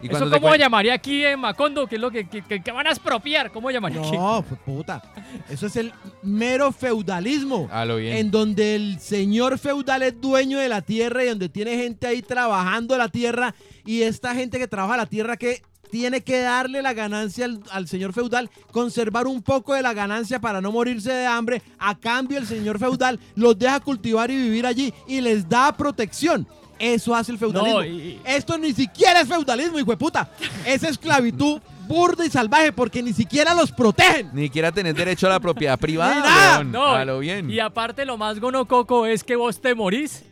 ¿Y 0.00 0.06
¿Eso 0.06 0.30
cómo 0.30 0.54
llamaría 0.54 0.94
aquí 0.94 1.24
en 1.24 1.40
Macondo? 1.40 1.86
¿Qué 1.86 1.96
es 1.96 2.00
lo 2.00 2.10
que, 2.10 2.28
que- 2.28 2.42
que- 2.42 2.62
que 2.62 2.70
van 2.72 2.86
a 2.86 2.90
expropiar? 2.90 3.50
¿Cómo 3.50 3.70
llamaría 3.70 4.00
aquí? 4.00 4.16
No, 4.16 4.44
pues, 4.48 4.60
puta. 4.60 5.02
Eso 5.50 5.66
es 5.66 5.76
el 5.76 5.92
mero 6.22 6.70
feudalismo. 6.70 7.68
A 7.72 7.84
lo 7.84 7.96
bien. 7.96 8.16
En 8.16 8.30
donde 8.30 8.76
el 8.76 9.00
señor 9.00 9.58
feudal 9.58 10.02
es 10.02 10.20
dueño 10.20 10.58
de 10.58 10.68
la 10.68 10.82
tierra 10.82 11.24
y 11.24 11.28
donde 11.28 11.48
tiene 11.48 11.76
gente 11.76 12.06
ahí 12.06 12.22
trabajando 12.22 12.96
la 12.96 13.08
tierra 13.08 13.54
y 13.84 14.02
esta 14.02 14.34
gente 14.34 14.58
que 14.58 14.68
trabaja 14.68 14.96
la 14.96 15.06
tierra 15.06 15.36
que 15.36 15.62
tiene 15.90 16.20
que 16.20 16.40
darle 16.42 16.82
la 16.82 16.92
ganancia 16.92 17.46
al, 17.46 17.60
al 17.70 17.88
señor 17.88 18.12
feudal, 18.12 18.50
conservar 18.72 19.26
un 19.26 19.42
poco 19.42 19.72
de 19.74 19.80
la 19.80 19.94
ganancia 19.94 20.38
para 20.38 20.60
no 20.60 20.70
morirse 20.70 21.10
de 21.10 21.26
hambre. 21.26 21.62
A 21.78 21.98
cambio 21.98 22.36
el 22.38 22.46
señor 22.46 22.78
feudal 22.78 23.18
los 23.34 23.58
deja 23.58 23.80
cultivar 23.80 24.30
y 24.30 24.36
vivir 24.36 24.66
allí 24.66 24.92
y 25.06 25.22
les 25.22 25.48
da 25.48 25.74
protección. 25.76 26.46
Eso 26.78 27.14
hace 27.14 27.32
el 27.32 27.38
feudalismo. 27.38 27.80
No, 27.80 27.84
y- 27.84 27.88
y- 27.88 28.20
Esto 28.24 28.56
ni 28.58 28.72
siquiera 28.72 29.20
es 29.20 29.28
feudalismo, 29.28 29.78
hijo 29.78 29.90
de 29.90 29.96
puta. 29.96 30.30
Es 30.64 30.82
esclavitud 30.82 31.60
burda 31.86 32.24
y 32.26 32.30
salvaje 32.30 32.70
porque 32.72 33.02
ni 33.02 33.12
siquiera 33.12 33.54
los 33.54 33.72
protegen. 33.72 34.30
Ni 34.34 34.44
siquiera 34.44 34.70
tenés 34.72 34.94
derecho 34.94 35.26
a 35.26 35.30
la 35.30 35.40
propiedad 35.40 35.78
privada. 35.80 36.62
No, 36.64 36.86
A 36.88 37.04
lo 37.04 37.18
bien. 37.20 37.50
Y 37.50 37.58
aparte 37.60 38.04
lo 38.04 38.16
más 38.18 38.38
gonococo 38.40 39.06
es 39.06 39.24
que 39.24 39.36
vos 39.36 39.60
te 39.60 39.74
morís 39.74 40.22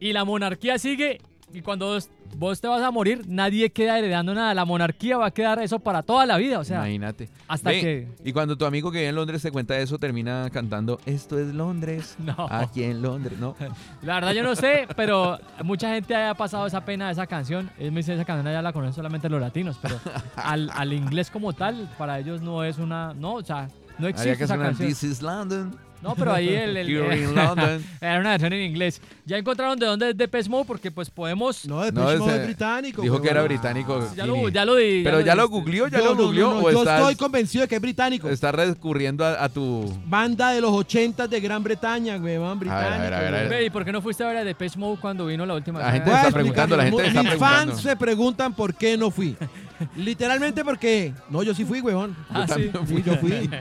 y 0.00 0.12
la 0.12 0.24
monarquía 0.24 0.78
sigue 0.78 1.20
y 1.52 1.60
cuando 1.60 1.86
vos, 1.86 2.08
vos 2.36 2.60
te 2.60 2.68
vas 2.68 2.82
a 2.82 2.90
morir 2.90 3.22
nadie 3.26 3.70
queda 3.70 3.98
heredando 3.98 4.34
nada. 4.34 4.54
La 4.54 4.64
monarquía 4.64 5.16
va 5.16 5.26
a 5.26 5.30
quedar 5.30 5.58
eso 5.60 5.78
para 5.78 6.02
toda 6.02 6.26
la 6.26 6.36
vida. 6.36 6.58
O 6.58 6.64
sea, 6.64 6.78
Imagínate. 6.78 7.28
hasta 7.48 7.70
que... 7.70 8.08
Y 8.24 8.32
cuando 8.32 8.56
tu 8.56 8.64
amigo 8.64 8.90
que 8.90 8.98
vive 8.98 9.08
en 9.08 9.14
Londres 9.14 9.42
te 9.42 9.50
cuenta 9.50 9.78
eso, 9.78 9.98
termina 9.98 10.48
cantando 10.52 11.00
Esto 11.06 11.38
es 11.38 11.54
Londres. 11.54 12.16
No. 12.24 12.46
Aquí 12.50 12.82
en 12.82 13.02
Londres, 13.02 13.38
¿no? 13.38 13.54
La 14.02 14.14
verdad 14.14 14.32
yo 14.32 14.42
no 14.42 14.56
sé, 14.56 14.88
pero 14.96 15.38
mucha 15.62 15.92
gente 15.92 16.14
haya 16.14 16.34
pasado 16.34 16.66
esa 16.66 16.84
pena 16.84 17.06
de 17.06 17.12
esa 17.12 17.26
canción. 17.26 17.70
Él 17.78 17.92
me 17.92 17.98
dice 17.98 18.14
esa 18.14 18.24
canción 18.24 18.50
ya 18.52 18.62
la 18.62 18.72
conocen 18.72 18.94
solamente 18.94 19.28
los 19.28 19.40
latinos, 19.40 19.78
pero 19.80 20.00
al, 20.36 20.70
al 20.74 20.92
inglés 20.92 21.30
como 21.30 21.52
tal, 21.52 21.90
para 21.98 22.18
ellos 22.18 22.40
no 22.40 22.64
es 22.64 22.78
una... 22.78 23.12
No, 23.14 23.34
o 23.34 23.44
sea, 23.44 23.68
no 23.98 24.08
existe 24.08 24.36
que 24.36 24.44
esa 24.44 24.58
canción. 24.58 24.88
This 24.88 25.02
is 25.04 25.22
London. 25.22 25.76
No, 26.04 26.14
pero 26.14 26.32
ahí 26.34 26.48
el... 26.50 26.76
el- 26.76 26.88
Here 26.90 27.16
in 27.22 27.34
London. 27.34 27.82
era 28.00 28.18
una 28.20 28.30
versión 28.32 28.52
en 28.52 28.62
inglés. 28.62 29.00
Ya 29.24 29.38
encontraron 29.38 29.78
de 29.78 29.86
dónde 29.86 30.10
es 30.10 30.16
Depeche 30.16 30.50
Mode 30.50 30.66
porque 30.66 30.90
pues 30.90 31.08
podemos... 31.08 31.64
No, 31.66 31.80
de 31.82 31.90
No, 31.92 32.02
Mode 32.02 32.16
ese- 32.16 32.36
es 32.40 32.44
británico. 32.44 33.00
Dijo 33.02 33.22
que 33.22 33.30
era 33.30 33.42
británico. 33.42 34.06
Ya 34.14 34.26
lo, 34.26 34.34
Kini. 34.34 34.52
ya 34.52 34.64
lo 34.66 34.76
di. 34.76 35.02
Pero 35.02 35.20
ya 35.22 35.34
lo 35.34 35.48
googleó, 35.48 35.88
ya 35.88 35.98
lo 35.98 36.04
no, 36.04 36.14
no, 36.14 36.22
googleó. 36.24 36.50
no, 36.50 36.58
o 36.58 36.70
yo 36.70 36.78
estás, 36.80 37.00
estoy 37.00 37.16
convencido 37.16 37.62
de 37.62 37.68
que 37.68 37.76
es 37.76 37.80
británico. 37.80 38.28
estás 38.28 38.54
recurriendo 38.54 39.24
a, 39.24 39.42
a 39.44 39.48
tu. 39.48 39.90
Banda 40.04 40.50
de 40.50 40.60
los 40.60 40.72
80 40.72 41.26
de 41.26 41.40
Gran 41.40 41.62
Bretaña, 41.64 42.18
ver, 42.18 42.38
británico. 42.38 42.72
a 42.74 42.98
ver, 42.98 43.14
a 43.14 43.20
ver, 43.20 43.34
a 43.34 43.48
ver. 43.48 43.62
¿y 43.64 43.70
por 43.70 43.84
qué 43.84 43.92
no 43.92 44.02
fuiste 44.02 44.22
a 44.22 44.28
ver 44.28 44.36
a 44.36 44.44
Depeche 44.44 44.78
Mode 44.78 44.98
cuando 45.00 45.24
vino 45.26 45.46
la 45.46 45.54
última 45.54 45.78
La 45.80 45.86
vez? 45.86 45.94
gente 45.94 46.10
está 46.12 46.30
preguntando, 46.30 46.76
la 46.76 46.84
gente 46.84 47.06
está 47.06 47.22
Mis 47.22 47.30
preguntando. 47.32 47.72
fans 47.72 47.82
se 47.82 47.96
preguntan 47.96 48.52
por 48.54 48.74
qué 48.74 48.98
no 48.98 49.10
fui. 49.10 49.34
Literalmente 49.96 50.64
porque... 50.64 51.12
No, 51.30 51.42
yo 51.42 51.54
sí 51.54 51.64
fui, 51.64 51.80
huevón. 51.80 52.14
Ah, 52.30 52.46
sí. 52.54 52.70
Sí, 52.86 53.02
yo 53.04 53.16
fui. 53.16 53.50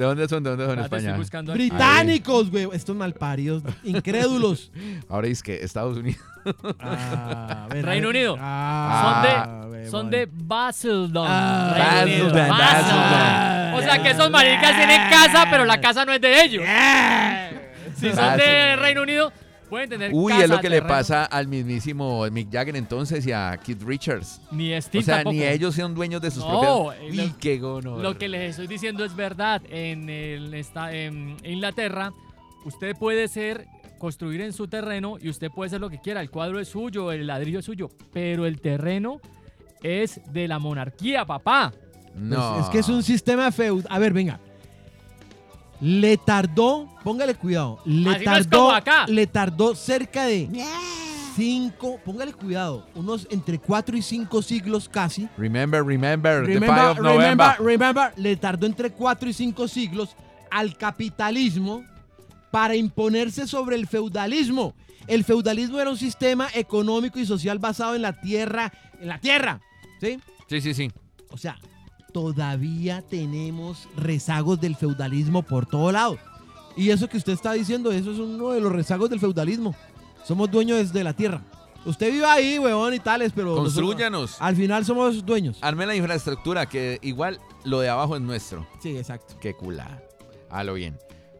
¿De 0.00 0.06
dónde 0.06 0.26
son? 0.28 0.42
¿De 0.42 0.48
dónde 0.48 0.64
son? 0.64 0.78
Ah, 0.78 0.82
estoy 0.84 0.98
España. 1.00 1.18
buscando 1.18 1.52
aquí. 1.52 1.68
Británicos, 1.68 2.50
güey. 2.50 2.66
Estos 2.72 2.96
malparidos, 2.96 3.62
incrédulos. 3.84 4.72
Ahora 5.10 5.26
es 5.26 5.42
que 5.42 5.62
Estados 5.62 5.98
Unidos. 5.98 6.20
Ah, 6.80 7.66
ver, 7.68 7.84
Reino 7.84 8.08
ver. 8.08 8.16
Unido. 8.16 8.36
Ah, 8.40 9.60
son 9.62 9.70
de, 9.70 9.90
son 9.90 10.10
de 10.10 10.26
Basildon. 10.32 11.26
Ah. 11.28 11.74
Basildon, 12.00 12.48
Basildon. 12.48 13.74
O 13.74 13.82
sea 13.82 14.02
que 14.02 14.10
esos 14.12 14.30
maricas 14.30 14.74
tienen 14.74 15.10
casa, 15.10 15.48
pero 15.50 15.66
la 15.66 15.78
casa 15.82 16.06
no 16.06 16.14
es 16.14 16.20
de 16.22 16.42
ellos. 16.42 16.64
Si 17.94 18.10
son 18.10 18.38
de. 18.38 18.76
Reino 18.76 19.02
Unido, 19.02 19.30
pueden 19.70 19.88
tener 19.88 20.10
Uy, 20.12 20.32
casa, 20.32 20.44
es 20.44 20.50
lo 20.50 20.60
que 20.60 20.68
le 20.68 20.82
pasa 20.82 21.24
al 21.24 21.48
mismísimo 21.48 22.26
Mick 22.30 22.52
Jagger 22.52 22.76
entonces 22.76 23.24
y 23.26 23.32
a 23.32 23.58
Keith 23.64 23.82
Richards. 23.82 24.40
Ni 24.50 24.78
Steve 24.82 25.00
O 25.02 25.04
sea, 25.04 25.14
tampoco. 25.16 25.34
ni 25.36 25.44
ellos 25.44 25.74
son 25.74 25.94
dueños 25.94 26.20
de 26.20 26.30
sus 26.30 26.44
No, 26.44 26.50
propiedades. 26.50 27.00
eh, 27.00 27.08
Uy, 27.22 27.28
lo- 27.28 27.38
qué 27.38 27.58
gono. 27.58 27.98
Lo 27.98 28.18
que 28.18 28.28
les 28.28 28.50
estoy 28.50 28.66
diciendo 28.66 29.04
es 29.04 29.16
verdad. 29.16 29.62
En, 29.70 30.10
el, 30.10 30.52
esta, 30.52 30.92
en 30.92 31.36
Inglaterra, 31.44 32.12
usted 32.66 32.94
puede 32.96 33.28
ser, 33.28 33.66
construir 33.98 34.40
en 34.42 34.52
su 34.52 34.66
terreno 34.68 35.16
y 35.20 35.28
usted 35.28 35.50
puede 35.50 35.68
hacer 35.68 35.80
lo 35.80 35.88
que 35.88 35.98
quiera. 36.00 36.20
El 36.20 36.30
cuadro 36.30 36.58
es 36.60 36.68
suyo, 36.68 37.12
el 37.12 37.26
ladrillo 37.26 37.60
es 37.60 37.64
suyo, 37.64 37.88
pero 38.12 38.46
el 38.46 38.60
terreno 38.60 39.20
es 39.82 40.20
de 40.32 40.48
la 40.48 40.58
monarquía, 40.58 41.24
papá. 41.24 41.72
No. 42.14 42.54
Pues 42.54 42.64
es 42.64 42.70
que 42.70 42.78
es 42.80 42.88
un 42.88 43.02
sistema 43.02 43.52
feudal. 43.52 43.86
A 43.88 43.98
ver, 43.98 44.12
venga. 44.12 44.40
Le 45.80 46.16
tardó, 46.18 46.88
póngale 47.02 47.34
cuidado, 47.34 47.80
le 47.86 48.10
Así 48.10 48.24
no 48.24 48.36
es 48.36 48.44
tardó, 48.48 48.58
como 48.58 48.70
acá. 48.72 49.06
le 49.08 49.26
tardó 49.26 49.74
cerca 49.74 50.26
de 50.26 50.48
cinco, 51.36 51.98
póngale 52.04 52.32
cuidado, 52.34 52.86
unos 52.94 53.26
entre 53.30 53.58
cuatro 53.58 53.96
y 53.96 54.02
cinco 54.02 54.42
siglos 54.42 54.88
casi. 54.88 55.28
Remember, 55.38 55.82
remember, 55.84 56.44
the 56.46 56.52
5 56.54 56.60
Remember, 56.60 56.84
of 56.90 56.98
November. 56.98 57.56
remember, 57.56 57.56
remember, 57.60 58.12
le 58.16 58.36
tardó 58.36 58.66
entre 58.66 58.90
cuatro 58.90 59.28
y 59.28 59.32
cinco 59.32 59.66
siglos 59.68 60.10
al 60.50 60.76
capitalismo 60.76 61.84
para 62.50 62.74
imponerse 62.76 63.46
sobre 63.46 63.76
el 63.76 63.86
feudalismo. 63.86 64.74
El 65.06 65.24
feudalismo 65.24 65.80
era 65.80 65.88
un 65.90 65.96
sistema 65.96 66.48
económico 66.54 67.18
y 67.18 67.24
social 67.26 67.58
basado 67.58 67.94
en 67.94 68.02
la 68.02 68.20
tierra, 68.20 68.70
en 69.00 69.08
la 69.08 69.18
tierra, 69.18 69.60
¿sí? 70.00 70.18
Sí, 70.48 70.60
sí, 70.60 70.74
sí. 70.74 70.90
O 71.30 71.38
sea, 71.38 71.56
todavía 72.10 73.02
tenemos 73.02 73.88
rezagos 73.96 74.60
del 74.60 74.76
feudalismo 74.76 75.42
por 75.42 75.66
todo 75.66 75.90
lado. 75.92 76.18
Y 76.76 76.90
eso 76.90 77.08
que 77.08 77.16
usted 77.16 77.32
está 77.32 77.52
diciendo, 77.52 77.90
eso 77.92 78.12
es 78.12 78.18
uno 78.18 78.50
de 78.50 78.60
los 78.60 78.72
rezagos 78.72 79.10
del 79.10 79.20
feudalismo. 79.20 79.74
Somos 80.24 80.50
dueños 80.50 80.92
de 80.92 81.04
la 81.04 81.12
tierra. 81.14 81.42
Usted 81.84 82.12
vive 82.12 82.26
ahí, 82.26 82.58
huevón 82.58 82.92
y 82.92 82.98
tales, 82.98 83.32
pero 83.34 83.56
Construyanos. 83.56 84.36
al 84.38 84.54
final 84.54 84.84
somos 84.84 85.24
dueños. 85.24 85.58
Arme 85.62 85.86
la 85.86 85.96
infraestructura, 85.96 86.66
que 86.66 86.98
igual 87.02 87.40
lo 87.64 87.80
de 87.80 87.88
abajo 87.88 88.16
es 88.16 88.22
nuestro. 88.22 88.66
Sí, 88.82 88.96
exacto. 88.96 89.34
Qué 89.40 89.54
culada. 89.54 90.02
A 90.50 90.62
lo 90.62 90.74
bien. 90.74 90.98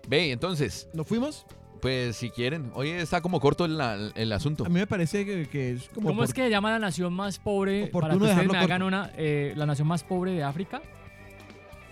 Ve, 0.08 0.32
entonces, 0.32 0.88
¿Nos 0.94 1.06
fuimos? 1.06 1.44
Pues 1.80 2.16
si 2.16 2.30
quieren. 2.30 2.70
Hoy 2.74 2.90
está 2.90 3.20
como 3.20 3.40
corto 3.40 3.64
el, 3.64 4.12
el 4.14 4.32
asunto. 4.32 4.64
A 4.64 4.68
mí 4.68 4.74
me 4.74 4.86
parece 4.86 5.24
que, 5.24 5.48
que 5.48 5.72
es 5.72 5.88
como... 5.88 6.08
¿Cómo 6.08 6.24
es 6.24 6.32
que 6.32 6.42
se 6.42 6.50
llama 6.50 6.70
la 6.70 6.78
nación 6.78 7.12
más 7.12 7.38
pobre? 7.38 7.88
Para 7.88 8.10
que 8.10 8.16
ustedes 8.16 8.46
me 8.48 8.58
hagan 8.58 8.82
una, 8.82 9.10
eh, 9.16 9.52
la 9.56 9.66
nación 9.66 9.88
más 9.88 10.04
pobre 10.04 10.32
de 10.32 10.42
África. 10.42 10.82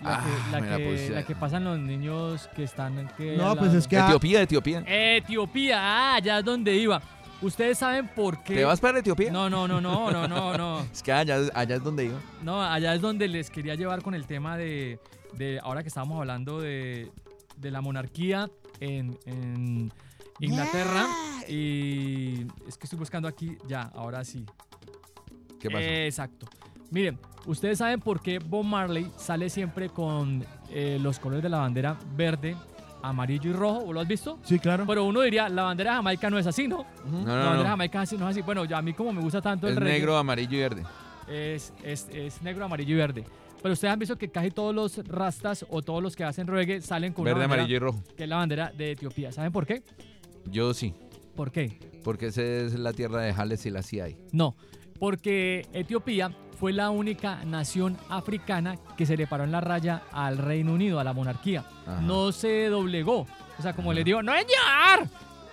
La, 0.01 0.15
Ah, 0.15 0.23
que, 0.23 0.51
la, 0.51 0.59
la 0.61 0.77
que, 0.77 0.89
puse. 0.89 1.09
la 1.09 1.23
que 1.23 1.35
pasan 1.35 1.63
los 1.65 1.77
niños 1.77 2.49
que 2.55 2.63
están... 2.63 3.09
que 3.17 3.35
No, 3.35 3.55
pues 3.55 3.73
es 3.73 3.87
que... 3.87 3.97
Etiopía, 3.97 4.41
Etiopía. 4.41 4.83
Etiopía, 4.87 5.77
ah, 5.79 6.15
allá 6.15 6.39
es 6.39 6.45
donde 6.45 6.73
iba. 6.75 7.01
¿Ustedes 7.41 7.77
saben 7.77 8.07
por 8.07 8.43
qué? 8.43 8.55
¿Te 8.55 8.65
vas 8.65 8.79
para 8.79 8.99
Etiopía? 8.99 9.31
No, 9.31 9.49
no, 9.49 9.67
no, 9.67 9.79
no, 9.79 10.11
no, 10.11 10.27
no, 10.27 10.57
no. 10.57 10.79
Es 10.93 11.01
que 11.03 11.11
allá, 11.11 11.37
allá 11.53 11.75
es 11.75 11.83
donde 11.83 12.05
iba. 12.05 12.19
No, 12.43 12.61
allá 12.61 12.93
es 12.93 13.01
donde 13.01 13.27
les 13.27 13.49
quería 13.49 13.75
llevar 13.75 14.01
con 14.01 14.13
el 14.13 14.25
tema 14.25 14.57
de, 14.57 14.99
de 15.33 15.59
ahora 15.63 15.81
que 15.81 15.87
estábamos 15.87 16.19
hablando 16.19 16.59
de, 16.59 17.11
de 17.57 17.71
la 17.71 17.81
monarquía 17.81 18.49
en, 18.79 19.17
en 19.25 19.91
Inglaterra. 20.39 21.05
Y 21.47 22.41
es 22.67 22.77
que 22.77 22.85
estoy 22.85 22.99
buscando 22.99 23.27
aquí, 23.27 23.57
ya, 23.67 23.83
ahora 23.95 24.23
sí. 24.23 24.45
¿Qué 25.59 25.69
pasó? 25.69 25.83
Exacto. 25.85 26.47
Miren, 26.91 27.19
ustedes 27.45 27.77
saben 27.79 27.99
por 27.99 28.21
qué 28.21 28.39
Bob 28.39 28.63
Marley 28.65 29.11
sale 29.17 29.49
siempre 29.49 29.89
con 29.89 30.43
eh, 30.71 30.97
los 31.01 31.19
colores 31.19 31.43
de 31.43 31.49
la 31.49 31.59
bandera 31.59 31.97
verde, 32.15 32.55
amarillo 33.03 33.49
y 33.49 33.53
rojo. 33.53 33.81
¿Vos 33.85 33.93
lo 33.93 33.99
has 33.99 34.07
visto? 34.07 34.39
Sí, 34.43 34.57
claro. 34.59 34.85
Pero 34.87 35.03
uno 35.05 35.21
diría, 35.21 35.49
la 35.49 35.63
bandera 35.63 35.91
de 35.91 35.95
Jamaica 35.97 36.29
no 36.29 36.37
es 36.39 36.47
así, 36.47 36.67
¿no? 36.67 36.79
Ujú. 36.79 37.11
no, 37.11 37.17
la 37.19 37.25
no, 37.25 37.25
bandera 37.25 37.51
de 37.57 37.63
no. 37.63 37.69
Jamaica 37.69 38.01
así- 38.01 38.17
no 38.17 38.27
es 38.29 38.31
así. 38.35 38.41
Bueno, 38.41 38.65
ya 38.65 38.77
a 38.77 38.81
mí 38.81 38.93
como 38.93 39.11
me 39.13 39.21
gusta 39.21 39.41
tanto 39.41 39.67
el 39.67 39.73
Es 39.73 39.79
reggae, 39.79 39.93
negro, 39.99 40.17
amarillo 40.17 40.57
y 40.57 40.61
verde. 40.61 40.83
es, 41.27 41.73
es, 41.83 42.07
es 42.11 42.41
negro, 42.41 42.65
amarillo 42.65 42.95
y 42.95 42.97
verde. 42.97 43.25
Pero 43.61 43.73
ustedes 43.73 43.91
han 43.93 43.99
visto 43.99 44.17
que 44.17 44.29
casi 44.29 44.51
todos 44.51 44.73
los 44.73 44.97
rastas 45.07 45.65
o 45.69 45.81
todos 45.81 46.01
los 46.01 46.15
que 46.15 46.23
hacen 46.23 46.47
reggae 46.47 46.81
salen 46.81 47.11
con 47.13 47.25
Verde, 47.25 47.39
una 47.39 47.47
bandera 47.47 47.61
amarillo 47.63 47.75
y 47.75 47.79
rojo. 47.79 48.03
que 48.15 48.23
es 48.23 48.29
la 48.29 48.37
bandera 48.37 48.71
de 48.75 48.91
Etiopía. 48.91 49.31
¿Saben 49.31 49.51
por 49.51 49.65
qué? 49.65 49.83
Yo 50.45 50.73
sí, 50.73 50.93
¿Por 51.35 51.51
qué? 51.51 51.77
porque 52.03 52.27
esa 52.27 52.41
es 52.41 52.73
la 52.79 52.93
tierra 52.93 53.21
de 53.21 53.33
Haile 53.37 53.57
Selassie. 53.57 54.17
No, 54.31 54.55
porque 54.97 55.67
Etiopía 55.73 56.31
fue 56.57 56.71
la 56.73 56.89
única 56.89 57.43
nación 57.45 57.97
africana 58.09 58.77
que 58.97 59.05
se 59.05 59.15
le 59.17 59.27
paró 59.27 59.43
en 59.43 59.51
la 59.51 59.61
raya 59.61 60.03
al 60.11 60.37
Reino 60.37 60.73
Unido, 60.73 60.99
a 60.99 61.03
la 61.03 61.13
monarquía. 61.13 61.65
Ajá. 61.85 62.01
No 62.01 62.31
se 62.31 62.67
doblegó. 62.67 63.27
O 63.57 63.61
sea, 63.61 63.73
como 63.73 63.93
le 63.93 64.03
digo, 64.03 64.21
¡no 64.23 64.31
señor! 64.33 65.09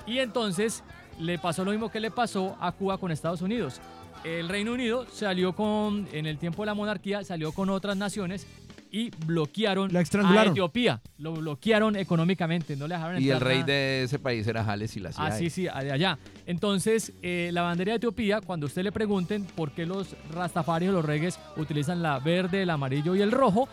Y 0.07 0.19
entonces 0.19 0.83
le 1.19 1.39
pasó 1.39 1.65
lo 1.65 1.71
mismo 1.73 1.91
que 1.91 1.99
le 2.01 2.11
pasó 2.11 2.57
a 2.61 2.71
Cuba 2.73 2.99
con 2.99 3.11
Estados 3.11 3.43
Unidos. 3.43 3.81
El 4.27 4.49
Reino 4.49 4.73
Unido 4.73 5.07
salió 5.13 5.53
con, 5.53 6.09
en 6.13 6.27
el 6.27 6.37
tiempo 6.37 6.63
de 6.63 6.67
la 6.67 6.75
monarquía, 6.75 7.23
salió 7.23 7.53
con 7.53 7.71
otras 7.71 7.97
naciones 7.97 8.45
y 8.91 9.11
bloquearon 9.25 9.93
La 9.93 10.01
a. 10.01 10.45
Etiopía. 10.47 11.01
Lo 11.19 11.35
bloquearon 11.35 11.95
económicamente, 11.95 12.75
no 12.75 12.89
le 12.89 12.97
dejaron 12.97 13.23
Y 13.23 13.31
el 13.31 13.41
rey 13.41 13.61
nada. 13.61 13.73
de 13.73 14.03
ese 14.03 14.19
país 14.19 14.45
era 14.49 14.69
Haile 14.69 14.89
Selassie. 14.89 15.25
Ah, 15.25 15.31
sí, 15.31 15.49
sí, 15.49 15.63
de 15.63 15.71
allá. 15.71 16.19
Entonces, 16.45 17.13
eh, 17.23 17.51
la 17.53 17.63
bandera 17.63 17.93
de 17.93 17.97
Etiopía, 17.99 18.41
cuando 18.41 18.67
usted 18.67 18.83
le 18.83 18.91
pregunten 18.91 19.45
por 19.45 19.71
qué 19.71 19.87
los 19.87 20.17
rastafarios, 20.33 20.93
los 20.93 21.05
regues, 21.05 21.39
utilizan 21.57 22.03
la 22.03 22.19
verde, 22.19 22.63
el 22.63 22.71
amarillo 22.71 23.15
y 23.15 23.23
el 23.23 23.31
rojo, 23.31 23.69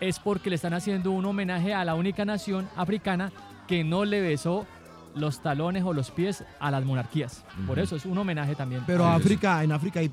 es 0.00 0.18
porque 0.18 0.48
le 0.48 0.56
están 0.56 0.72
haciendo 0.72 1.10
un 1.10 1.26
homenaje 1.26 1.74
a 1.74 1.84
la 1.84 1.94
única 1.94 2.24
nación 2.24 2.66
africana 2.76 3.30
que 3.66 3.84
no 3.84 4.06
le 4.06 4.22
besó 4.22 4.66
los 5.14 5.42
talones 5.42 5.82
o 5.84 5.92
los 5.92 6.10
pies 6.10 6.44
a 6.60 6.70
las 6.70 6.84
monarquías. 6.84 7.44
Por 7.66 7.78
eso 7.78 7.96
es 7.96 8.04
un 8.06 8.16
homenaje 8.18 8.54
también. 8.54 8.82
Pero 8.86 9.04
Ah, 9.04 9.14
África, 9.16 9.62
en 9.64 9.72
África 9.72 10.00
hay, 10.00 10.10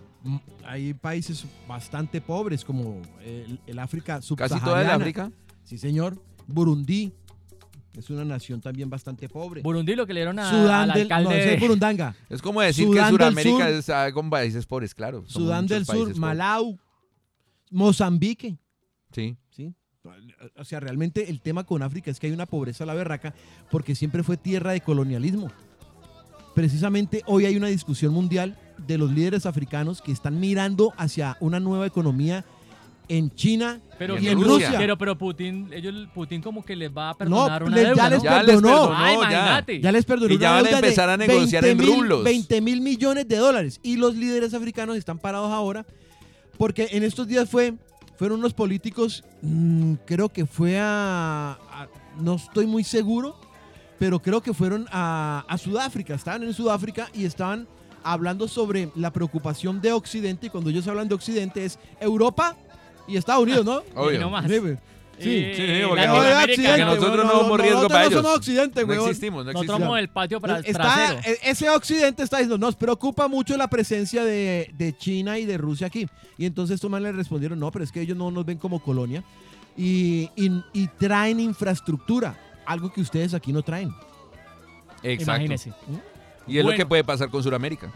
hay 0.65 0.93
países 0.93 1.45
bastante 1.67 2.21
pobres 2.21 2.63
como 2.65 3.01
el, 3.23 3.59
el 3.67 3.79
África 3.79 4.15
Casi 4.15 4.27
subsahariana. 4.27 4.65
toda 4.65 4.81
el 4.81 4.89
África. 4.89 5.31
Sí, 5.63 5.77
señor. 5.77 6.21
Burundi 6.47 7.11
es 7.97 8.09
una 8.09 8.25
nación 8.25 8.59
también 8.61 8.89
bastante 8.89 9.29
pobre. 9.29 9.61
Burundi 9.61 9.95
lo 9.95 10.05
que 10.05 10.13
le 10.13 10.19
dieron 10.21 10.37
a- 10.39 10.49
Sudán 10.49 10.89
al 10.91 10.93
del 10.93 11.01
alcalde... 11.03 11.29
no, 11.29 11.31
es 11.53 11.59
Burundanga. 11.59 12.15
Es 12.29 12.41
como 12.41 12.61
decir 12.61 12.85
Sudán 12.85 13.05
que 13.05 13.17
Sudamérica 13.17 13.67
Sur. 13.67 13.75
está 13.75 14.11
con 14.11 14.29
países 14.29 14.65
pobres, 14.65 14.93
claro. 14.93 15.23
Sudán 15.27 15.65
del 15.65 15.85
Sur. 15.85 16.15
Malau, 16.17 16.77
Mozambique. 17.71 18.57
Sí. 19.11 19.37
¿sí? 19.49 19.73
O 20.57 20.63
sea, 20.65 20.79
realmente 20.79 21.29
el 21.29 21.41
tema 21.41 21.63
con 21.63 21.81
África 21.83 22.11
es 22.11 22.19
que 22.19 22.27
hay 22.27 22.33
una 22.33 22.45
pobreza 22.45 22.83
a 22.83 22.87
la 22.87 22.93
berraca 22.93 23.33
porque 23.71 23.95
siempre 23.95 24.23
fue 24.23 24.37
tierra 24.37 24.71
de 24.71 24.81
colonialismo. 24.81 25.49
Precisamente 26.53 27.21
hoy 27.25 27.45
hay 27.45 27.57
una 27.57 27.67
discusión 27.67 28.13
mundial 28.13 28.57
de 28.77 28.97
los 28.97 29.11
líderes 29.11 29.45
africanos 29.45 30.01
que 30.01 30.11
están 30.11 30.39
mirando 30.39 30.93
hacia 30.97 31.35
una 31.41 31.59
nueva 31.59 31.85
economía 31.85 32.45
en 33.07 33.29
China 33.35 33.81
Pero, 33.99 34.17
y 34.17 34.27
en 34.29 34.39
Rusia. 34.41 34.67
Rusia. 34.67 34.79
Pero, 34.79 34.97
pero 34.97 35.17
Putin, 35.17 35.69
ellos, 35.73 35.93
Putin 36.13 36.41
como 36.41 36.63
que 36.65 36.75
les 36.75 36.89
va 36.95 37.11
a 37.11 37.13
perdonar 37.13 37.63
una 37.63 37.75
le- 37.75 37.83
deuda, 37.85 37.95
ya 38.03 38.09
¿no? 38.09 38.15
les 38.15 38.23
Ya 38.23 38.43
les 38.43 38.55
perdonó. 38.55 38.89
Ah, 38.91 39.61
ya. 39.67 39.79
Ya 39.79 39.91
les 39.91 40.05
perdonó 40.05 40.33
Y 40.33 40.37
ya 40.37 40.51
van 40.51 40.65
a 40.65 40.69
empezar 40.69 41.09
a 41.09 41.17
negociar 41.17 41.65
en 41.65 41.77
20 41.77 41.91
mil- 41.93 41.99
rublos. 42.01 42.23
20 42.23 42.61
mil 42.61 42.81
millones 42.81 43.27
de 43.27 43.35
dólares. 43.35 43.79
Y 43.83 43.97
los 43.97 44.15
líderes 44.15 44.53
africanos 44.53 44.95
están 44.97 45.19
parados 45.19 45.51
ahora 45.51 45.85
porque 46.57 46.87
en 46.91 47.03
estos 47.03 47.27
días 47.27 47.49
fue, 47.49 47.73
fueron 48.17 48.39
unos 48.39 48.53
políticos, 48.53 49.23
mm, 49.41 49.93
creo 50.05 50.29
que 50.29 50.45
fue 50.45 50.79
a, 50.79 51.51
a- 51.69 51.87
no 52.19 52.35
estoy 52.35 52.65
muy 52.65 52.83
seguro, 52.83 53.35
pero 53.99 54.21
creo 54.21 54.41
que 54.41 54.53
fueron 54.53 54.87
a, 54.91 55.43
a 55.47 55.57
Sudáfrica. 55.57 56.15
Estaban 56.15 56.43
en 56.43 56.53
Sudáfrica 56.53 57.09
y 57.13 57.25
estaban 57.25 57.67
hablando 58.03 58.47
sobre 58.47 58.91
la 58.95 59.11
preocupación 59.11 59.81
de 59.81 59.91
Occidente. 59.93 60.47
Y 60.47 60.49
cuando 60.49 60.69
ellos 60.69 60.87
hablan 60.87 61.07
de 61.07 61.15
Occidente 61.15 61.65
es 61.65 61.79
Europa 61.99 62.55
y 63.07 63.17
Estados 63.17 63.43
Unidos, 63.43 63.65
¿no? 63.65 63.81
Obvio. 63.95 64.15
Y 64.15 64.17
no 64.19 64.29
más. 64.29 64.45
Sí. 65.17 65.23
Sí. 65.23 65.29
Eh, 65.29 65.53
Sí, 65.55 65.61
sí, 65.81 65.81
porque 65.87 66.07
No, 66.07 66.13
Latinoamérica, 66.13 66.37
de 66.37 66.43
Occidente, 66.53 66.75
que 66.75 66.85
¿no? 66.85 66.95
nosotros 66.95 67.15
weón, 67.15 67.27
no 67.27 67.39
somos 67.39 67.59
riesgo 67.61 67.75
nosotros 67.77 67.91
para 67.91 68.03
no 68.03 68.09
ellos. 68.11 68.21
somos 68.23 68.37
Occidente, 68.37 68.81
No 68.81 68.87
weón. 68.87 69.09
existimos, 69.09 69.45
no 69.45 69.51
Nosotros 69.53 69.61
existimos. 69.63 69.87
somos 69.87 69.99
el 69.99 70.09
patio 70.09 70.41
para 70.41 70.59
Está- 70.59 70.71
trasero. 70.83 71.19
e- 71.25 71.49
ese 71.51 71.69
occidente 71.69 72.23
está 72.23 72.37
diciendo, 72.37 72.57
nos 72.57 72.75
preocupa 72.75 73.27
mucho 73.27 73.55
la 73.57 73.67
presencia 73.69 74.23
de, 74.25 74.69
de 74.77 74.97
China 74.97 75.39
y 75.39 75.45
de 75.45 75.57
Rusia 75.57 75.87
aquí. 75.87 76.07
Y 76.37 76.45
entonces 76.45 76.75
estos 76.75 76.91
le 77.01 77.11
respondieron, 77.11 77.59
no, 77.59 77.71
pero 77.71 77.83
es 77.85 77.91
que 77.91 78.01
ellos 78.01 78.17
no 78.17 78.29
nos 78.31 78.45
ven 78.45 78.57
como 78.57 78.79
colonia. 78.81 79.23
Y, 79.77 80.29
y- 80.35 80.63
y 80.73 80.87
traen 80.87 81.39
infraestructura, 81.39 82.37
algo 82.65 82.91
que 82.91 83.01
ustedes 83.01 83.33
aquí 83.33 83.51
no 83.53 83.61
traen. 83.61 83.89
Exacto. 85.03 85.31
Imagínese. 85.31 85.73
Y 86.47 86.57
es 86.57 86.63
lo 86.63 86.69
Bueno. 86.69 86.77
que 86.77 86.85
puede 86.85 87.03
pasar 87.03 87.29
con 87.29 87.41
Sudamérica. 87.43 87.91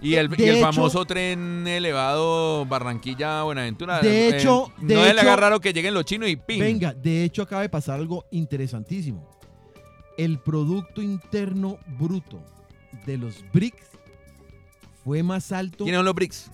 Y 0.00 0.14
el, 0.14 0.28
De 0.28 0.44
y 0.44 0.48
el 0.48 0.56
hecho- 0.56 0.66
famoso 0.66 1.04
tren 1.04 1.66
elevado 1.66 2.66
Barranquilla-Buenaventura. 2.66 4.00
De 4.00 4.28
eh, 4.28 4.36
hecho- 4.36 4.70
de 4.78 4.94
no 4.94 5.02
le 5.02 5.10
hecho- 5.10 5.20
haga 5.20 5.36
raro 5.36 5.60
que 5.60 5.72
lleguen 5.72 5.94
los 5.94 6.04
chinos 6.04 6.28
y 6.28 6.36
¡pim! 6.36 6.60
Venga, 6.60 6.92
de 6.94 7.24
hecho 7.24 7.42
acaba 7.42 7.62
de 7.62 7.68
pasar 7.68 7.98
algo 7.98 8.24
interesantísimo. 8.30 9.28
El 10.18 10.38
Producto 10.38 11.02
Interno 11.02 11.78
Bruto 11.98 12.40
de 13.06 13.18
los 13.18 13.44
BRICS 13.52 13.86
fue 15.04 15.22
más 15.22 15.52
alto 15.52 15.84
¿Quiénes 15.84 15.98
son 15.98 16.04
los 16.06 16.14
BRICS? 16.14 16.50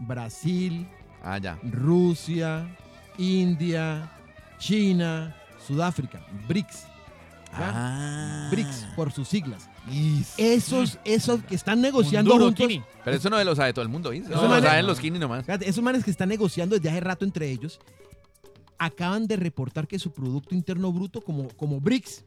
Brasil, 0.00 0.86
Ah, 1.22 1.38
ya. 1.38 1.58
Rusia, 1.62 2.68
India, 3.18 4.10
China, 4.58 5.36
Sudáfrica, 5.66 6.20
BRICS. 6.46 6.86
Ah. 7.52 8.48
BRICS 8.50 8.86
por 8.94 9.10
sus 9.12 9.26
siglas. 9.28 9.68
Esos, 10.36 10.98
esos 11.04 11.42
que 11.44 11.54
están 11.54 11.80
negociando 11.80 12.32
Un 12.32 12.38
duro, 12.38 12.46
juntos, 12.50 12.66
Kini. 12.66 12.82
Pero 13.04 13.16
eso 13.16 13.30
no 13.30 13.42
lo 13.42 13.54
sabe 13.56 13.72
todo 13.72 13.82
el 13.82 13.88
mundo, 13.88 14.10
¿viste? 14.10 14.32
Eso 14.32 14.46
No, 14.48 14.54
lo 14.56 14.62
saben 14.62 14.86
los 14.86 14.98
Kini 15.00 15.18
nomás. 15.18 15.44
fíjate, 15.44 15.68
esos 15.68 15.82
manes 15.82 16.04
que 16.04 16.10
están 16.10 16.28
negociando 16.28 16.76
desde 16.76 16.90
hace 16.90 17.00
rato 17.00 17.24
entre 17.24 17.50
ellos, 17.50 17.80
acaban 18.78 19.26
de 19.26 19.36
reportar 19.36 19.86
que 19.88 19.98
su 19.98 20.12
Producto 20.12 20.54
Interno 20.54 20.92
Bruto 20.92 21.20
como, 21.20 21.48
como 21.56 21.80
BRICS 21.80 22.24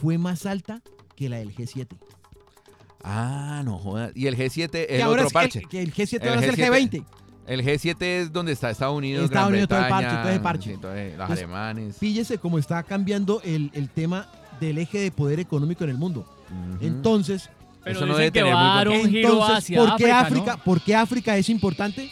fue 0.00 0.18
más 0.18 0.46
alta 0.46 0.82
que 1.14 1.28
la 1.28 1.36
del 1.38 1.54
G7. 1.54 1.86
Ah, 3.04 3.62
no 3.64 3.78
jodas. 3.78 4.12
Y 4.14 4.26
el 4.26 4.36
G7 4.36 4.64
es 4.64 4.70
que 4.70 4.96
el 4.96 5.02
ahora 5.02 5.22
otro 5.22 5.26
es 5.28 5.32
parche. 5.32 5.58
el, 5.60 5.68
que 5.68 5.82
el 5.82 5.94
G7 5.94 6.18
El 6.22 6.28
ahora 6.30 6.40
es 6.40 6.48
el 6.48 6.56
G7. 6.56 6.90
G20. 6.90 7.04
El 7.46 7.64
G7 7.64 8.02
es 8.02 8.32
donde 8.32 8.52
está 8.52 8.70
Estados 8.70 8.96
Unidos, 8.96 9.24
Estados 9.24 9.48
Gran 9.48 9.52
Unidos, 9.52 9.68
todo 9.68 9.78
el 9.78 9.88
parche, 9.88 10.04
Bretaña, 10.06 10.22
todo 10.22 10.32
el 10.32 10.40
parche. 10.42 10.74
sí, 10.74 10.80
todo 10.80 10.92
el- 10.94 11.04
los 11.06 11.12
Entonces, 11.12 11.38
alemanes. 11.38 11.96
Píllese 11.98 12.38
cómo 12.38 12.58
está 12.58 12.82
cambiando 12.82 13.40
el, 13.42 13.70
el 13.72 13.88
tema 13.88 14.28
del 14.60 14.78
eje 14.78 14.98
de 14.98 15.10
poder 15.12 15.40
económico 15.40 15.84
en 15.84 15.90
el 15.90 15.96
mundo. 15.96 16.26
Entonces, 16.80 17.50
Pero 17.84 17.96
Eso 18.00 18.06
no 18.06 18.14
dicen 18.18 18.32
que 18.32 18.40
tener 18.40 18.54
va 18.54 18.72
a 18.72 18.76
dar 18.76 18.88
buen- 18.88 19.00
un 19.02 19.08
giro 19.10 19.28
Entonces, 19.32 19.56
hacia 19.58 19.78
¿por 19.78 19.96
qué 19.96 20.10
África, 20.12 20.20
África, 20.20 20.56
¿no? 20.56 20.64
¿por 20.64 20.80
qué 20.82 20.94
África 20.96 21.36
es 21.36 21.48
importante? 21.48 22.10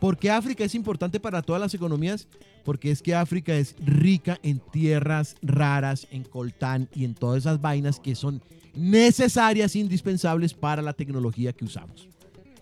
¿Por 0.00 0.16
qué 0.18 0.30
África 0.30 0.64
es 0.64 0.74
importante 0.74 1.20
para 1.20 1.42
todas 1.42 1.60
las 1.62 1.72
economías? 1.74 2.26
Porque 2.64 2.90
es 2.90 3.02
que 3.02 3.14
África 3.14 3.54
es 3.54 3.76
rica 3.84 4.38
en 4.42 4.58
tierras 4.58 5.36
raras, 5.42 6.08
en 6.10 6.24
coltán 6.24 6.88
y 6.94 7.04
en 7.04 7.14
todas 7.14 7.38
esas 7.38 7.60
vainas 7.60 8.00
que 8.00 8.14
son 8.16 8.42
necesarias, 8.74 9.76
indispensables 9.76 10.52
para 10.54 10.82
la 10.82 10.92
tecnología 10.92 11.52
que 11.52 11.64
usamos. 11.64 12.08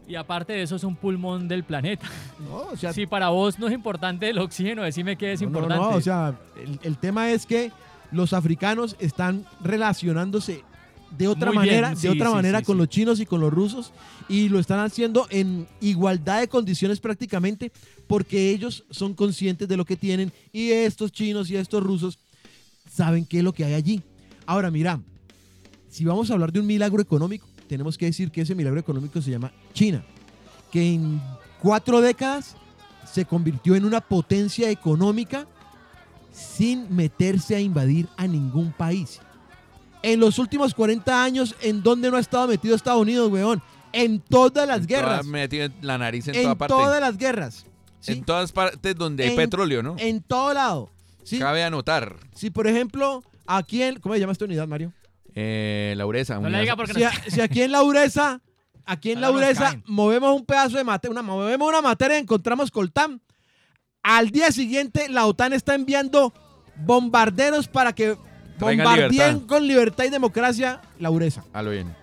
Y 0.06 0.14
aparte 0.16 0.52
de 0.52 0.62
eso 0.62 0.76
es 0.76 0.84
un 0.84 0.96
pulmón 0.96 1.48
del 1.48 1.64
planeta. 1.64 2.06
¿no? 2.46 2.56
O 2.72 2.76
sea, 2.76 2.92
Si 2.92 3.06
para 3.06 3.30
vos 3.30 3.58
no 3.58 3.66
es 3.68 3.72
importante 3.72 4.28
el 4.28 4.38
oxígeno, 4.38 4.82
decime 4.82 5.16
qué 5.16 5.32
es 5.32 5.40
no, 5.40 5.48
no, 5.48 5.58
importante. 5.60 5.82
no, 5.90 5.96
o 5.96 6.00
sea, 6.00 6.38
el, 6.62 6.78
el 6.82 6.98
tema 6.98 7.30
es 7.30 7.46
que 7.46 7.72
los 8.12 8.32
africanos 8.34 8.96
están 9.00 9.44
relacionándose 9.62 10.62
de 11.16 11.28
otra 11.28 11.52
Muy 11.52 11.64
bien, 11.64 11.80
manera, 11.80 11.96
sí, 11.96 12.02
de 12.02 12.10
otra 12.10 12.28
sí, 12.28 12.34
manera 12.34 12.58
sí, 12.60 12.64
con 12.64 12.78
los 12.78 12.88
chinos 12.88 13.20
y 13.20 13.26
con 13.26 13.40
los 13.40 13.52
rusos 13.52 13.92
y 14.28 14.48
lo 14.48 14.58
están 14.58 14.80
haciendo 14.80 15.26
en 15.30 15.66
igualdad 15.80 16.40
de 16.40 16.48
condiciones 16.48 17.00
prácticamente 17.00 17.72
porque 18.06 18.50
ellos 18.50 18.84
son 18.90 19.14
conscientes 19.14 19.68
de 19.68 19.76
lo 19.76 19.84
que 19.84 19.96
tienen 19.96 20.32
y 20.52 20.70
estos 20.70 21.12
chinos 21.12 21.50
y 21.50 21.56
estos 21.56 21.82
rusos 21.82 22.18
saben 22.90 23.26
qué 23.26 23.38
es 23.38 23.44
lo 23.44 23.52
que 23.52 23.64
hay 23.64 23.74
allí. 23.74 24.02
Ahora 24.46 24.70
mira, 24.70 25.00
si 25.88 26.04
vamos 26.04 26.30
a 26.30 26.34
hablar 26.34 26.52
de 26.52 26.60
un 26.60 26.66
milagro 26.66 27.00
económico, 27.00 27.46
tenemos 27.68 27.96
que 27.96 28.06
decir 28.06 28.30
que 28.30 28.42
ese 28.42 28.54
milagro 28.54 28.80
económico 28.80 29.22
se 29.22 29.30
llama 29.30 29.52
China, 29.72 30.04
que 30.70 30.94
en 30.94 31.20
cuatro 31.60 32.00
décadas 32.00 32.56
se 33.10 33.24
convirtió 33.24 33.74
en 33.74 33.84
una 33.84 34.00
potencia 34.00 34.70
económica 34.70 35.46
sin 36.32 36.94
meterse 36.94 37.54
a 37.54 37.60
invadir 37.60 38.08
a 38.16 38.26
ningún 38.26 38.72
país. 38.72 39.20
En 40.04 40.20
los 40.20 40.38
últimos 40.38 40.74
40 40.74 41.22
años, 41.24 41.54
¿en 41.62 41.82
dónde 41.82 42.10
no 42.10 42.16
ha 42.16 42.20
estado 42.20 42.46
metido 42.46 42.74
Estados 42.76 43.00
Unidos, 43.00 43.30
weón? 43.30 43.62
En 43.92 44.20
todas 44.20 44.66
las 44.68 44.80
En 44.80 44.86
guerras. 44.86 45.20
toda- 45.20 45.32
metido 45.32 45.68
la 45.80 45.96
nariz 45.98 46.28
en, 46.28 46.34
En, 46.34 46.42
toda 46.42 46.54
parte. 46.56 46.74
todas 46.74 47.00
las 47.00 47.16
guerras. 47.16 47.64
¿sí? 48.00 48.12
En 48.12 48.24
todas 48.24 48.52
partes 48.52 48.94
donde 48.96 49.24
hay 49.24 49.30
En- 49.30 49.36
petróleo, 49.36 49.82
¿no? 49.82 49.96
En 49.98 50.20
todo 50.22 50.52
lado. 50.52 50.90
¿sí? 51.22 51.38
Cabe 51.38 51.64
anotar. 51.64 52.16
Si, 52.34 52.50
por 52.50 52.66
ejemplo, 52.66 53.22
aquí 53.46 53.82
en... 53.82 53.98
¿Cómo 54.00 54.14
se 54.14 54.20
llama 54.20 54.32
esta 54.32 54.44
unidad, 54.44 54.66
Mario? 54.68 54.92
Eh, 55.34 55.94
la 55.96 56.04
Ureza. 56.06 56.38
No 56.38 56.50
le 56.50 56.60
diga 56.60 56.76
porque 56.76 56.92
Si, 56.92 57.00
no- 57.00 57.06
a- 57.08 57.12
si 57.30 57.40
aquí 57.40 57.62
en 57.62 57.72
la 57.72 57.82
Ureza, 57.82 58.40
aquí 58.84 59.12
en 59.12 59.20
la 59.22 59.28
Ahora 59.28 59.40
nos 59.40 59.46
Ureza, 59.48 59.64
caen. 59.70 59.84
movemos 59.86 60.34
un 60.36 60.44
pedazo 60.44 60.76
de 60.76 60.84
materia, 60.84 61.12
una, 61.12 61.22
movemos 61.22 61.66
una 61.68 61.80
materia 61.80 62.18
y 62.18 62.20
encontramos 62.20 62.70
coltán. 62.70 63.22
Al 64.02 64.28
día 64.30 64.52
siguiente, 64.52 65.08
la 65.08 65.24
OTAN 65.24 65.54
está 65.54 65.74
enviando 65.74 66.34
bombarderos 66.76 67.68
para 67.68 67.94
que 67.94 68.18
Traigan 68.58 68.84
bombardeen 68.86 69.10
libertad. 69.10 69.46
con 69.46 69.66
libertad 69.66 70.04
y 70.04 70.10
democracia 70.10 70.80
la 70.98 71.10
Ureza. 71.10 71.44
A 71.52 71.62
lo 71.62 71.70
bien. 71.70 71.94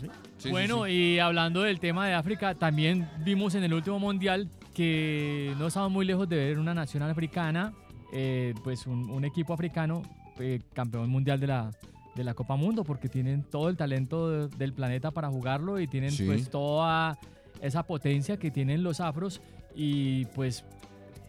Sí, 0.00 0.08
sí, 0.38 0.50
Bueno, 0.50 0.84
sí. 0.86 0.92
y 0.92 1.18
hablando 1.18 1.62
del 1.62 1.78
tema 1.80 2.06
de 2.06 2.14
África, 2.14 2.54
también 2.54 3.08
vimos 3.24 3.54
en 3.54 3.64
el 3.64 3.72
último 3.74 3.98
mundial 3.98 4.48
que 4.74 5.54
no 5.58 5.66
estamos 5.68 5.90
muy 5.92 6.04
lejos 6.06 6.28
de 6.28 6.36
ver 6.36 6.58
una 6.58 6.74
nación 6.74 7.02
africana, 7.02 7.72
eh, 8.12 8.54
pues 8.64 8.86
un, 8.86 9.10
un 9.10 9.24
equipo 9.24 9.52
africano 9.54 10.02
eh, 10.38 10.60
campeón 10.72 11.08
mundial 11.10 11.38
de 11.38 11.46
la, 11.46 11.70
de 12.14 12.24
la 12.24 12.34
Copa 12.34 12.56
Mundo, 12.56 12.82
porque 12.84 13.08
tienen 13.08 13.42
todo 13.44 13.68
el 13.68 13.76
talento 13.76 14.30
de- 14.30 14.48
del 14.56 14.72
planeta 14.72 15.10
para 15.10 15.28
jugarlo 15.28 15.78
y 15.78 15.86
tienen 15.86 16.10
Sí. 16.10 16.24
pues 16.24 16.48
toda 16.50 17.18
esa 17.60 17.82
potencia 17.84 18.36
que 18.38 18.50
tienen 18.50 18.82
los 18.82 19.00
afros 19.00 19.40
y 19.76 20.24
pues 20.34 20.64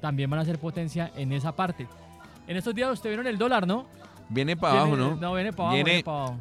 también 0.02 0.30
van 0.30 0.40
a 0.40 0.46
ser 0.46 0.58
potencia 0.58 1.12
en 1.16 1.32
esa 1.32 1.56
parte. 1.56 1.86
En 2.48 2.58
estos 2.58 2.74
días 2.74 2.92
ustedes 2.92 3.12
vieron 3.16 3.28
el 3.28 3.38
dólar, 3.38 3.68
¿no? 3.68 3.86
Viene 4.34 4.58
para 4.58 4.82
abajo, 4.82 4.96
¿no? 4.98 5.16
No, 5.16 5.34
viene 5.34 5.54
para 5.54 5.70
abajo, 5.70 5.84
Viene- 5.86 6.04
para 6.04 6.18
abajo. 6.18 6.38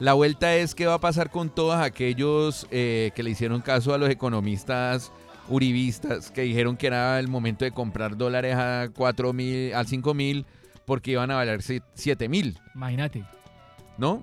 La 0.00 0.12
vuelta 0.14 0.54
es 0.56 0.74
qué 0.74 0.86
va 0.86 0.94
a 0.94 0.98
pasar 1.00 1.30
con 1.30 1.48
todos 1.50 1.76
aquellos 1.76 2.66
eh, 2.70 3.12
que 3.14 3.22
le 3.22 3.30
hicieron 3.30 3.60
caso 3.60 3.94
a 3.94 3.98
los 3.98 4.10
economistas 4.10 5.12
uribistas 5.48 6.30
que 6.30 6.42
dijeron 6.42 6.76
que 6.76 6.86
era 6.88 7.18
el 7.20 7.28
momento 7.28 7.64
de 7.64 7.70
comprar 7.70 8.16
dólares 8.16 8.56
a 8.56 8.88
4 8.94 9.32
mil, 9.32 9.72
al 9.74 9.86
5 9.86 10.14
mil 10.14 10.46
porque 10.84 11.12
iban 11.12 11.30
a 11.30 11.36
valer 11.36 11.60
7 11.62 12.28
mil, 12.28 12.58
Imagínate. 12.74 13.24
¿no? 13.96 14.20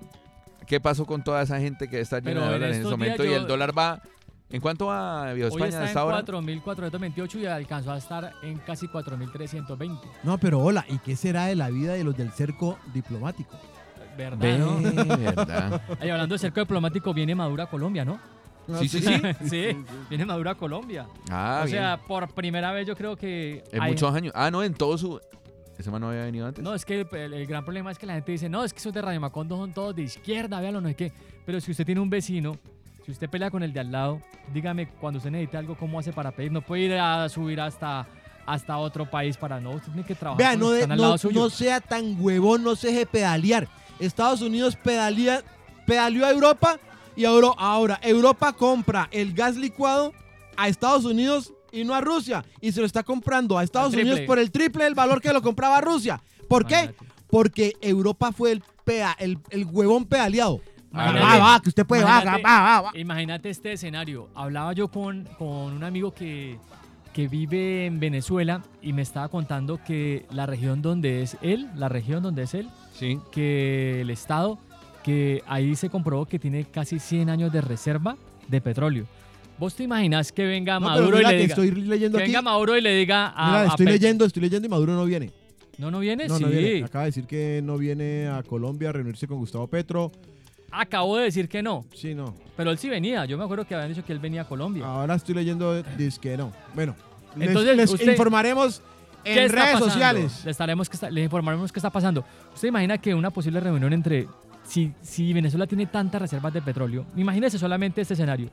¿Qué 0.66 0.78
pasó 0.80 1.06
con 1.06 1.24
toda 1.24 1.42
esa 1.42 1.58
gente 1.58 1.88
que 1.88 2.00
está 2.00 2.18
llena 2.20 2.40
de 2.40 2.46
en 2.46 2.52
dólares 2.52 2.64
en 2.64 2.70
ese 2.72 2.78
estos 2.82 2.90
momento? 2.92 3.24
y 3.24 3.32
el 3.32 3.46
dólar 3.46 3.76
va... 3.76 4.02
¿En 4.52 4.60
cuánto 4.60 4.86
va 4.86 5.32
Viejo 5.32 5.54
Hoy 5.54 5.62
España 5.62 5.68
está 5.68 5.78
a 5.78 5.82
en 5.82 5.88
esta 5.88 6.04
hora? 6.04 6.24
4.428 6.24 7.40
y 7.40 7.46
alcanzó 7.46 7.92
a 7.92 7.98
estar 7.98 8.32
en 8.42 8.58
casi 8.58 8.86
4.320. 8.86 9.98
No, 10.24 10.38
pero 10.38 10.60
hola, 10.60 10.84
¿y 10.88 10.98
qué 10.98 11.16
será 11.16 11.46
de 11.46 11.56
la 11.56 11.70
vida 11.70 11.94
de 11.94 12.04
los 12.04 12.16
del 12.16 12.30
cerco 12.32 12.78
diplomático? 12.92 13.58
¿Verdad, 14.16 14.38
Ve, 14.38 14.58
no? 14.58 14.78
verdad. 15.18 15.80
Ay, 16.00 16.10
hablando 16.10 16.34
de 16.34 16.38
cerco 16.38 16.60
diplomático, 16.60 17.14
viene 17.14 17.34
Madura 17.34 17.64
a 17.64 17.66
Colombia, 17.70 18.04
¿no? 18.04 18.20
Sí, 18.78 18.88
sí, 18.88 19.00
sí. 19.00 19.22
sí, 19.48 19.84
viene 20.10 20.26
Madura 20.26 20.50
a 20.52 20.54
Colombia. 20.54 21.06
Ah, 21.30 21.60
o 21.62 21.64
bien. 21.66 21.78
sea, 21.78 21.96
por 22.06 22.28
primera 22.34 22.70
vez 22.72 22.86
yo 22.86 22.94
creo 22.94 23.16
que... 23.16 23.64
en 23.72 23.82
hay- 23.82 23.90
muchos 23.92 24.14
años. 24.14 24.32
Ah, 24.36 24.50
no, 24.50 24.62
en 24.62 24.74
todo 24.74 24.98
su... 24.98 25.18
¿Ese 25.78 25.90
man 25.90 26.02
no 26.02 26.10
había 26.10 26.24
venido 26.24 26.46
antes? 26.46 26.62
No, 26.62 26.74
es 26.74 26.84
que 26.84 27.00
el, 27.10 27.32
el 27.32 27.46
gran 27.46 27.64
problema 27.64 27.90
es 27.90 27.98
que 27.98 28.04
la 28.06 28.12
gente 28.14 28.30
dice, 28.30 28.48
no, 28.50 28.62
es 28.62 28.72
que 28.74 28.78
esos 28.78 28.92
de 28.92 29.00
Radio 29.00 29.18
Macondo 29.20 29.56
son 29.56 29.72
todos 29.72 29.96
de 29.96 30.02
izquierda, 30.02 30.60
véalo, 30.60 30.80
no 30.82 30.88
sé 30.88 30.94
qué. 30.94 31.12
Pero 31.46 31.58
si 31.60 31.70
usted 31.70 31.86
tiene 31.86 32.00
un 32.02 32.10
vecino, 32.10 32.56
si 33.04 33.10
usted 33.12 33.28
pelea 33.28 33.50
con 33.50 33.62
el 33.62 33.72
de 33.72 33.80
al 33.80 33.90
lado, 33.92 34.20
dígame 34.52 34.88
cuando 34.88 35.18
usted 35.18 35.30
necesite 35.30 35.56
algo, 35.56 35.76
¿cómo 35.76 35.98
hace 35.98 36.12
para 36.12 36.30
pedir? 36.32 36.52
No 36.52 36.62
puede 36.62 36.82
ir 36.82 36.94
a 36.94 37.28
subir 37.28 37.60
hasta, 37.60 38.06
hasta 38.46 38.78
otro 38.78 39.10
país 39.10 39.36
para 39.36 39.60
no, 39.60 39.70
usted 39.72 39.92
tiene 39.92 40.06
que 40.06 40.14
trabajar 40.14 40.38
Vea, 40.38 40.50
con 40.52 40.60
no, 40.60 40.66
los 40.66 40.72
que 40.72 40.76
de- 40.76 40.80
están 40.82 40.92
al 40.92 40.96
no, 40.98 41.02
lado 41.04 41.18
suyo. 41.18 41.40
no 41.40 41.50
sea 41.50 41.80
tan 41.80 42.16
huevón, 42.20 42.62
no 42.62 42.76
se 42.76 42.88
deje 42.88 43.06
pedalear. 43.06 43.68
Estados 43.98 44.40
Unidos 44.42 44.76
pedalea, 44.76 45.42
pedaleó 45.86 46.26
a 46.26 46.30
Europa 46.30 46.78
y 47.16 47.24
ahora, 47.24 47.48
ahora 47.58 48.00
Europa 48.02 48.52
compra 48.52 49.08
el 49.12 49.32
gas 49.34 49.56
licuado 49.56 50.12
a 50.56 50.68
Estados 50.68 51.04
Unidos 51.04 51.52
y 51.70 51.84
no 51.84 51.94
a 51.94 52.00
Rusia. 52.00 52.44
Y 52.60 52.72
se 52.72 52.80
lo 52.80 52.86
está 52.86 53.02
comprando 53.02 53.58
a 53.58 53.62
Estados. 53.64 53.94
Unidos 53.94 54.20
por 54.26 54.38
el 54.38 54.50
triple 54.50 54.84
del 54.84 54.94
valor 54.94 55.20
que 55.20 55.32
lo 55.32 55.42
compraba 55.42 55.80
Rusia. 55.80 56.20
¿Por 56.48 56.66
qué? 56.66 56.94
Porque 57.28 57.74
Europa 57.80 58.30
fue 58.32 58.52
el, 58.52 58.62
pea, 58.84 59.16
el, 59.18 59.38
el 59.50 59.64
huevón 59.64 60.04
pedaleado. 60.04 60.60
Va, 60.94 61.10
Imagínate. 61.10 61.38
va, 61.40 61.60
que 61.62 61.68
usted 61.70 61.86
puede, 61.86 62.04
va, 62.04 62.10
va, 62.16 62.22
Imagínate- 62.22 62.42
va, 62.44 62.80
va. 62.82 62.90
Imagínate 62.98 63.50
este 63.50 63.72
escenario. 63.72 64.28
Hablaba 64.34 64.72
yo 64.74 64.88
con, 64.88 65.26
con 65.38 65.72
un 65.72 65.84
amigo 65.84 66.12
que, 66.12 66.58
que 67.14 67.28
vive 67.28 67.86
en 67.86 67.98
Venezuela 67.98 68.62
y 68.82 68.92
me 68.92 69.02
estaba 69.02 69.28
contando 69.28 69.80
que 69.84 70.26
la 70.30 70.44
región 70.46 70.82
donde 70.82 71.22
es 71.22 71.36
él, 71.42 71.68
la 71.76 71.88
región 71.88 72.22
donde 72.22 72.42
es 72.42 72.54
él, 72.54 72.68
Sí. 72.94 73.18
que 73.32 74.02
el 74.02 74.10
estado, 74.10 74.58
que 75.02 75.42
ahí 75.46 75.74
se 75.76 75.88
comprobó 75.88 76.26
que 76.26 76.38
tiene 76.38 76.64
casi 76.64 76.98
100 76.98 77.30
años 77.30 77.50
de 77.52 77.60
reserva 77.62 78.16
de 78.48 78.60
petróleo. 78.60 79.06
¿Vos 79.58 79.74
te 79.74 79.84
imaginas 79.84 80.30
que 80.32 80.44
venga 80.44 80.74
No, 80.80 80.86
Maduro 80.88 81.16
y 81.16 81.18
mira 81.18 81.30
le 81.32 81.38
diga, 81.38 81.54
estoy 81.54 81.70
leyendo 81.70 82.18
que 82.18 82.24
aquí. 82.24 82.32
venga 82.32 82.42
Maduro 82.42 82.76
y 82.76 82.80
le 82.80 82.94
diga 82.94 83.32
a, 83.36 83.46
Mira, 83.46 83.66
estoy 83.66 83.86
leyendo, 83.86 84.24
estoy 84.24 84.42
leyendo 84.42 84.66
y 84.66 84.70
Maduro 84.70 84.92
no 84.94 85.04
viene. 85.04 85.30
No, 85.78 85.90
no 85.90 86.00
viene, 86.00 86.26
No, 86.28 86.36
sí. 86.36 86.42
no 86.44 86.50
viene. 86.50 86.84
Acaba 86.84 87.04
de 87.04 87.08
decir 87.08 87.26
que 87.26 87.60
no 87.64 87.78
viene 87.78 88.28
a 88.28 88.42
Colombia 88.42 88.90
a 88.90 88.92
reunirse 88.92 89.26
con 89.26 89.38
Gustavo 89.38 89.66
Petro. 89.68 90.10
Acabo 90.72 91.16
de 91.18 91.24
decir 91.24 91.48
que 91.48 91.62
no, 91.62 91.84
Sí, 91.94 92.14
no. 92.14 92.34
pero 92.56 92.70
él 92.70 92.78
sí 92.78 92.88
venía. 92.88 93.24
Yo 93.26 93.36
me 93.36 93.44
acuerdo 93.44 93.66
que 93.66 93.74
habían 93.74 93.90
dicho 93.90 94.04
que 94.04 94.12
él 94.12 94.18
venía 94.18 94.42
a 94.42 94.44
Colombia. 94.48 94.84
Ahora 94.86 95.14
estoy 95.14 95.34
leyendo, 95.34 95.82
que 96.20 96.36
no. 96.36 96.52
Bueno, 96.74 96.96
les- 97.36 97.48
Entonces, 97.48 97.76
les, 97.76 97.90
usted- 97.90 98.10
informaremos 98.12 98.80
¿Qué 99.22 99.32
en 99.44 99.50
redes 99.52 99.64
pasando? 99.72 99.86
sociales. 99.90 100.44
Le 100.44 100.50
estaremos 100.50 100.88
que 100.88 100.96
está- 100.96 101.10
le 101.10 101.22
informaremos 101.22 101.70
qué 101.70 101.78
está 101.78 101.90
pasando. 101.90 102.24
¿Usted 102.54 102.68
imagina 102.68 102.98
que 102.98 103.14
una 103.14 103.30
posible 103.30 103.60
reunión 103.60 103.92
entre 103.92 104.26
si, 104.66 104.92
si 105.02 105.32
Venezuela 105.32 105.66
tiene 105.66 105.86
tantas 105.86 106.22
reservas 106.22 106.52
de 106.54 106.62
petróleo, 106.62 107.04
imagínese 107.16 107.58
solamente 107.58 108.00
este 108.00 108.14
escenario 108.14 108.48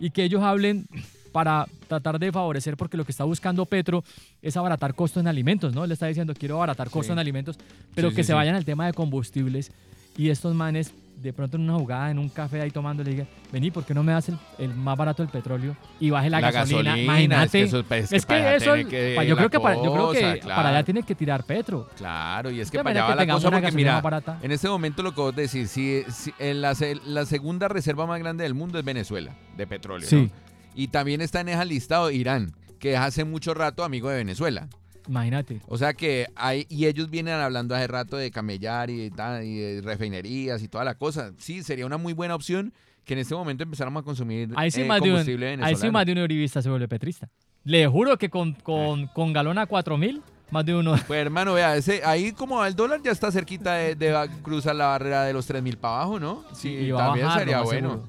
y 0.00 0.10
que 0.10 0.24
ellos 0.24 0.42
hablen 0.42 0.86
para 1.32 1.66
tratar 1.86 2.18
de 2.18 2.32
favorecer 2.32 2.76
porque 2.76 2.96
lo 2.96 3.04
que 3.04 3.12
está 3.12 3.24
buscando 3.24 3.66
Petro 3.66 4.02
es 4.40 4.56
abaratar 4.56 4.94
costos 4.94 5.20
en 5.20 5.28
alimentos, 5.28 5.74
¿no? 5.74 5.84
Él 5.84 5.92
está 5.92 6.06
diciendo 6.06 6.32
quiero 6.38 6.56
abaratar 6.56 6.86
costos 6.88 7.06
Sí. 7.06 7.12
en 7.12 7.18
alimentos, 7.18 7.58
pero 7.94 8.08
Sí, 8.10 8.16
que 8.16 8.22
sí, 8.22 8.28
se 8.28 8.34
vayan 8.34 8.54
al 8.54 8.64
tema 8.64 8.86
de 8.86 8.94
combustibles 8.94 9.70
y 10.16 10.30
estos 10.30 10.54
manes 10.54 10.94
de 11.20 11.32
pronto 11.32 11.56
en 11.56 11.64
una 11.64 11.74
jugada, 11.78 12.10
en 12.10 12.18
un 12.18 12.28
café 12.28 12.60
ahí 12.60 12.70
tomando, 12.70 13.02
le 13.02 13.10
digan, 13.10 13.28
vení, 13.52 13.70
¿por 13.70 13.84
qué 13.84 13.92
no 13.94 14.02
me 14.02 14.12
das 14.12 14.28
el, 14.28 14.38
el 14.58 14.74
más 14.74 14.96
barato 14.96 15.22
del 15.22 15.30
petróleo 15.30 15.76
y 16.00 16.10
baje 16.10 16.30
la, 16.30 16.40
gasolina? 16.40 16.96
es 16.96 17.04
Imagínate. 17.04 17.50
que 17.58 17.62
eso, 17.64 17.84
pues, 17.84 18.12
Es 18.12 18.24
para 18.26 18.40
allá 18.40 18.50
que 18.50 18.56
eso, 18.56 18.74
tiene 18.74 18.90
que 18.90 19.14
yo, 19.14 19.34
la 19.34 19.36
creo 19.36 19.50
que 19.50 19.60
para, 19.60 19.74
yo 19.76 19.92
creo 19.92 20.12
que 20.12 20.40
para 20.46 20.68
allá 20.70 20.82
tiene 20.84 21.02
que 21.02 21.14
tirar 21.14 21.44
Petro. 21.44 21.88
Claro, 21.96 22.50
y 22.50 22.60
es 22.60 22.70
que 22.70 22.78
para 22.78 22.90
allá 22.90 23.04
va 23.04 23.14
la 23.16 23.26
cosa 23.32 23.48
porque 23.50 23.60
gasolina 23.62 23.76
mira, 23.76 23.92
más 23.94 24.02
barata. 24.02 24.38
en 24.42 24.52
este 24.52 24.68
momento 24.68 25.02
lo 25.02 25.12
que 25.14 25.20
vos 25.20 25.34
decís, 25.34 25.70
si, 25.70 26.02
si- 26.10 26.32
en 26.38 26.60
la, 26.60 26.74
se- 26.74 26.96
la 27.04 27.24
segunda 27.26 27.68
reserva 27.68 28.06
más 28.06 28.18
grande 28.20 28.44
del 28.44 28.54
mundo 28.54 28.78
es 28.78 28.84
Venezuela, 28.84 29.32
de 29.56 29.66
petróleo. 29.66 30.08
Sí. 30.08 30.16
¿no? 30.16 30.30
Y 30.74 30.88
también 30.88 31.20
está 31.20 31.40
en 31.40 31.48
ese 31.48 31.64
listado 31.64 32.10
Irán, 32.10 32.52
que 32.78 32.92
es 32.94 32.98
hace 33.00 33.24
mucho 33.24 33.54
rato 33.54 33.82
amigo 33.82 34.08
de 34.08 34.18
Venezuela. 34.18 34.68
Imagínate. 35.08 35.60
O 35.66 35.78
sea 35.78 35.94
que 35.94 36.26
hay, 36.36 36.66
y 36.68 36.86
ellos 36.86 37.10
vienen 37.10 37.34
hablando 37.34 37.74
hace 37.74 37.86
rato 37.86 38.16
de 38.16 38.30
camellar 38.30 38.90
y 38.90 39.08
de, 39.08 39.46
y 39.46 39.56
de 39.56 39.80
refinerías 39.82 40.62
y 40.62 40.68
toda 40.68 40.84
la 40.84 40.94
cosa. 40.94 41.32
Sí, 41.38 41.62
sería 41.62 41.86
una 41.86 41.96
muy 41.96 42.12
buena 42.12 42.34
opción 42.34 42.72
que 43.04 43.14
en 43.14 43.20
este 43.20 43.34
momento 43.34 43.62
empezáramos 43.62 44.02
a 44.02 44.04
consumir 44.04 44.50
Ahí 44.54 44.70
sí, 44.70 44.82
eh, 44.82 44.84
más 44.84 45.00
de 45.00 45.08
un, 45.08 45.14
combustible 45.14 45.58
ahí 45.62 45.74
sí 45.76 45.90
más 45.90 46.04
de 46.04 46.12
un 46.12 46.18
uribista 46.18 46.60
se 46.60 46.68
vuelve 46.68 46.86
petrista. 46.88 47.28
Le 47.64 47.86
juro 47.86 48.18
que 48.18 48.28
con, 48.28 48.52
con, 48.52 49.06
con 49.08 49.32
galón 49.32 49.56
a 49.56 49.66
4000, 49.66 50.22
más 50.50 50.64
de 50.66 50.74
uno. 50.74 50.94
Pues 51.06 51.20
hermano, 51.20 51.54
vea, 51.54 51.76
ese, 51.76 52.02
ahí 52.04 52.32
como 52.32 52.58
va 52.58 52.68
el 52.68 52.76
dólar 52.76 53.00
ya 53.02 53.10
está 53.10 53.32
cerquita 53.32 53.74
de, 53.74 53.94
de 53.94 54.28
cruzar 54.42 54.76
la 54.76 54.88
barrera 54.88 55.24
de 55.24 55.32
los 55.32 55.46
3 55.46 55.62
mil 55.62 55.78
para 55.78 55.96
abajo, 55.96 56.20
¿no? 56.20 56.44
Sí, 56.52 56.68
y 56.68 56.92
también 56.92 57.26
bajar, 57.26 57.40
sería 57.40 57.62
bueno. 57.62 58.08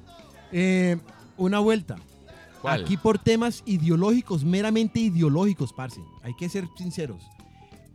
Eh, 0.52 0.98
una 1.38 1.60
vuelta. 1.60 1.96
Aquí 2.64 2.96
por 2.96 3.18
temas 3.18 3.62
ideológicos, 3.66 4.44
meramente 4.44 5.00
ideológicos, 5.00 5.72
parce. 5.72 6.02
Hay 6.22 6.34
que 6.34 6.48
ser 6.48 6.68
sinceros. 6.76 7.22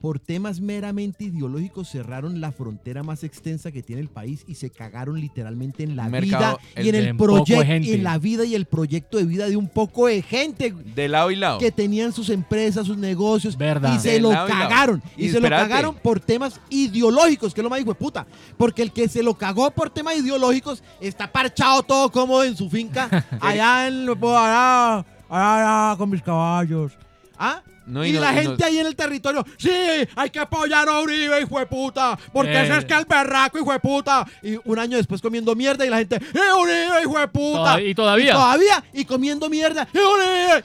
Por 0.06 0.20
temas 0.20 0.62
meramente 0.62 1.24
ideológicos 1.24 1.90
cerraron 1.90 2.40
la 2.40 2.52
frontera 2.52 3.02
más 3.02 3.24
extensa 3.24 3.72
que 3.72 3.82
tiene 3.82 4.04
el 4.04 4.08
país 4.08 4.46
y 4.48 4.54
se 4.54 4.70
cagaron 4.70 5.20
literalmente 5.20 5.82
en 5.82 5.96
la 5.96 6.08
vida 6.10 6.60
y 6.76 6.90
el 6.90 6.94
en 6.94 7.06
el 7.08 7.18
proyecto, 7.18 7.64
en 7.64 8.04
la 8.04 8.20
vida 8.20 8.46
y 8.46 8.54
el 8.54 8.68
proyecto 8.68 9.18
de 9.18 9.24
vida 9.24 9.50
de 9.50 9.58
un 9.58 9.68
poco 9.68 10.06
de 10.06 10.22
gente 10.22 10.76
De 10.94 11.08
lado 11.10 11.32
y 11.32 11.36
lado. 11.38 11.58
que 11.58 11.72
tenían 11.72 12.14
sus 12.14 12.30
empresas, 12.30 12.86
sus 12.86 12.98
negocios 12.98 13.58
Verdad. 13.58 13.96
y 13.96 14.00
se 14.00 14.12
De 14.12 14.20
lo 14.20 14.30
cagaron. 14.30 15.02
Y 15.18 15.26
Y, 15.26 15.30
se 15.32 15.40
lo 15.40 15.50
cagaron 15.50 15.96
por 15.96 16.20
temas 16.20 16.62
ideológicos, 16.70 17.56
que 17.56 17.62
es 17.62 17.64
lo 17.64 17.72
más 17.72 17.82
hijo 17.82 17.90
de 17.90 17.96
puta. 17.96 18.28
Porque 18.58 18.84
el 18.84 18.92
que 18.92 19.08
se 19.08 19.24
lo 19.24 19.34
cagó 19.34 19.72
por 19.72 19.90
temas 19.90 20.18
ideológicos 20.18 20.84
está 21.02 21.32
parchado 21.32 21.82
todo 21.82 22.12
cómodo 22.12 22.44
en 22.44 22.56
su 22.56 22.70
finca, 22.70 23.10
allá 23.42 23.88
en 23.88 24.08
allá, 24.08 24.98
allá, 25.00 25.06
allá 25.32 25.98
con 25.98 26.12
mis 26.12 26.22
caballos. 26.22 26.92
¿Ah? 27.40 27.64
No, 27.88 28.04
y 28.04 28.10
y 28.10 28.14
no- 28.14 28.22
la 28.22 28.32
y 28.32 28.36
no- 28.36 28.42
gente 28.42 28.66
ahí 28.66 28.80
en 28.80 28.88
el 28.88 28.96
territorio, 28.96 29.46
sí, 29.58 29.72
hay 30.16 30.30
que 30.32 30.40
apoyar 30.40 30.90
a 30.90 31.00
Uribe, 31.02 31.40
hijo 31.42 31.60
de 31.60 31.66
puta, 31.68 32.18
porque 32.34 32.54
Eh. 32.54 32.64
ese 32.64 32.78
es 32.80 32.86
que 32.86 32.94
el 32.96 33.06
berraco, 33.06 33.60
hijo 33.60 33.72
de 33.72 33.80
puta. 33.80 34.26
Y 34.42 34.58
un 34.66 34.80
año 34.80 34.98
después 34.98 35.22
comiendo 35.22 35.54
mierda 35.56 35.86
y 35.86 35.90
la 35.90 35.98
gente, 36.00 36.16
¡eh, 36.16 36.40
Uribe, 36.60 37.02
hijo 37.04 37.20
de 37.20 37.28
puta! 37.28 37.80
Y 37.82 37.94
todavía. 37.94 38.30
Y 38.32 38.34
todavía, 38.34 38.84
y 38.94 39.06
comiendo 39.06 39.50
mierda, 39.50 39.88
¡eh, 39.94 40.00
Uribe! 40.00 40.64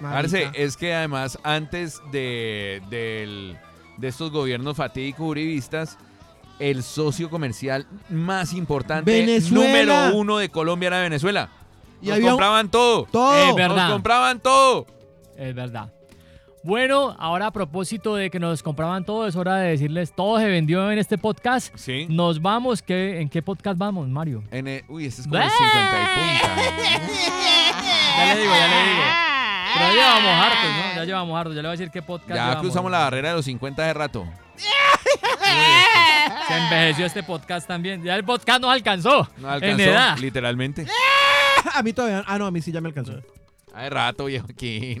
Marica. 0.00 0.50
es 0.54 0.76
que 0.76 0.94
además 0.94 1.38
antes 1.42 2.00
de, 2.10 2.82
del- 2.88 3.58
de 3.98 4.08
estos 4.08 4.30
gobiernos 4.30 4.76
fatídicos 4.76 5.26
uribistas, 5.28 5.98
el 6.58 6.82
socio 6.82 7.28
comercial 7.30 7.86
más 8.10 8.52
importante, 8.52 9.10
Venezuela. 9.10 9.64
número 9.64 10.16
uno 10.16 10.38
de 10.38 10.48
Colombia 10.50 10.88
era 10.88 11.00
Venezuela. 11.00 11.48
Y 12.02 12.06
Nos 12.08 12.14
había 12.16 12.26
un- 12.26 12.32
compraban 12.32 12.70
todo. 12.70 13.04
todo. 13.10 13.32
Ver- 13.32 13.54
verdad. 13.68 13.84
Nos 13.84 13.92
compraban 13.92 14.40
todo. 14.40 14.86
Es 15.36 15.54
verdad. 15.54 15.92
Bueno, 16.62 17.16
ahora 17.18 17.46
a 17.46 17.50
propósito 17.52 18.16
de 18.16 18.28
que 18.30 18.38
nos 18.38 18.62
compraban 18.62 19.04
todo, 19.04 19.26
es 19.26 19.34
hora 19.34 19.56
de 19.56 19.70
decirles, 19.70 20.12
todo 20.14 20.38
se 20.38 20.46
vendió 20.46 20.90
en 20.92 20.98
este 20.98 21.16
podcast. 21.16 21.74
Sí. 21.76 22.06
Nos 22.10 22.42
vamos, 22.42 22.82
¿qué, 22.82 23.20
¿en 23.20 23.30
qué 23.30 23.40
podcast 23.40 23.78
vamos, 23.78 24.06
Mario? 24.08 24.44
En 24.50 24.68
el- 24.68 24.84
uy, 24.88 25.06
este 25.06 25.22
es 25.22 25.26
como 25.28 25.42
el 25.42 25.48
50 25.50 25.80
y 25.80 26.06
punta. 26.18 26.62
Ya 28.18 28.34
le 28.34 28.40
digo, 28.40 28.52
ya 28.52 28.68
le 28.68 28.90
digo. 28.90 29.02
Pero 29.72 29.86
ya 29.86 29.92
llevamos 29.94 30.44
hartos, 30.46 30.70
¿no? 30.70 30.94
Ya 30.96 31.04
llevamos 31.04 31.38
hartos, 31.38 31.54
ya 31.56 31.62
le 31.62 31.68
voy 31.68 31.74
a 31.74 31.78
decir 31.78 31.90
qué 31.90 32.02
podcast 32.02 32.28
Ya 32.28 32.34
llevamos. 32.42 32.60
cruzamos 32.62 32.90
la 32.90 32.98
barrera 32.98 33.28
de 33.30 33.34
los 33.36 33.44
50 33.46 33.82
de 33.82 33.94
rato. 33.94 34.26
Se 36.46 36.56
envejeció 36.58 37.06
este 37.06 37.22
podcast 37.22 37.66
también. 37.66 38.02
Ya 38.02 38.16
el 38.16 38.24
podcast 38.24 38.60
nos 38.60 38.70
alcanzó, 38.70 39.26
No 39.38 39.48
alcanzó, 39.48 39.74
en 39.82 39.88
edad. 39.88 40.18
literalmente. 40.18 40.86
A 41.74 41.82
mí 41.82 41.92
todavía. 41.94 42.22
Ah, 42.26 42.36
no, 42.38 42.46
a 42.46 42.50
mí 42.50 42.60
sí 42.60 42.70
ya 42.72 42.80
me 42.82 42.88
alcanzó. 42.88 43.12
Hace 43.80 43.88
rato, 43.88 44.26
viejo 44.26 44.46
Kini. 44.48 45.00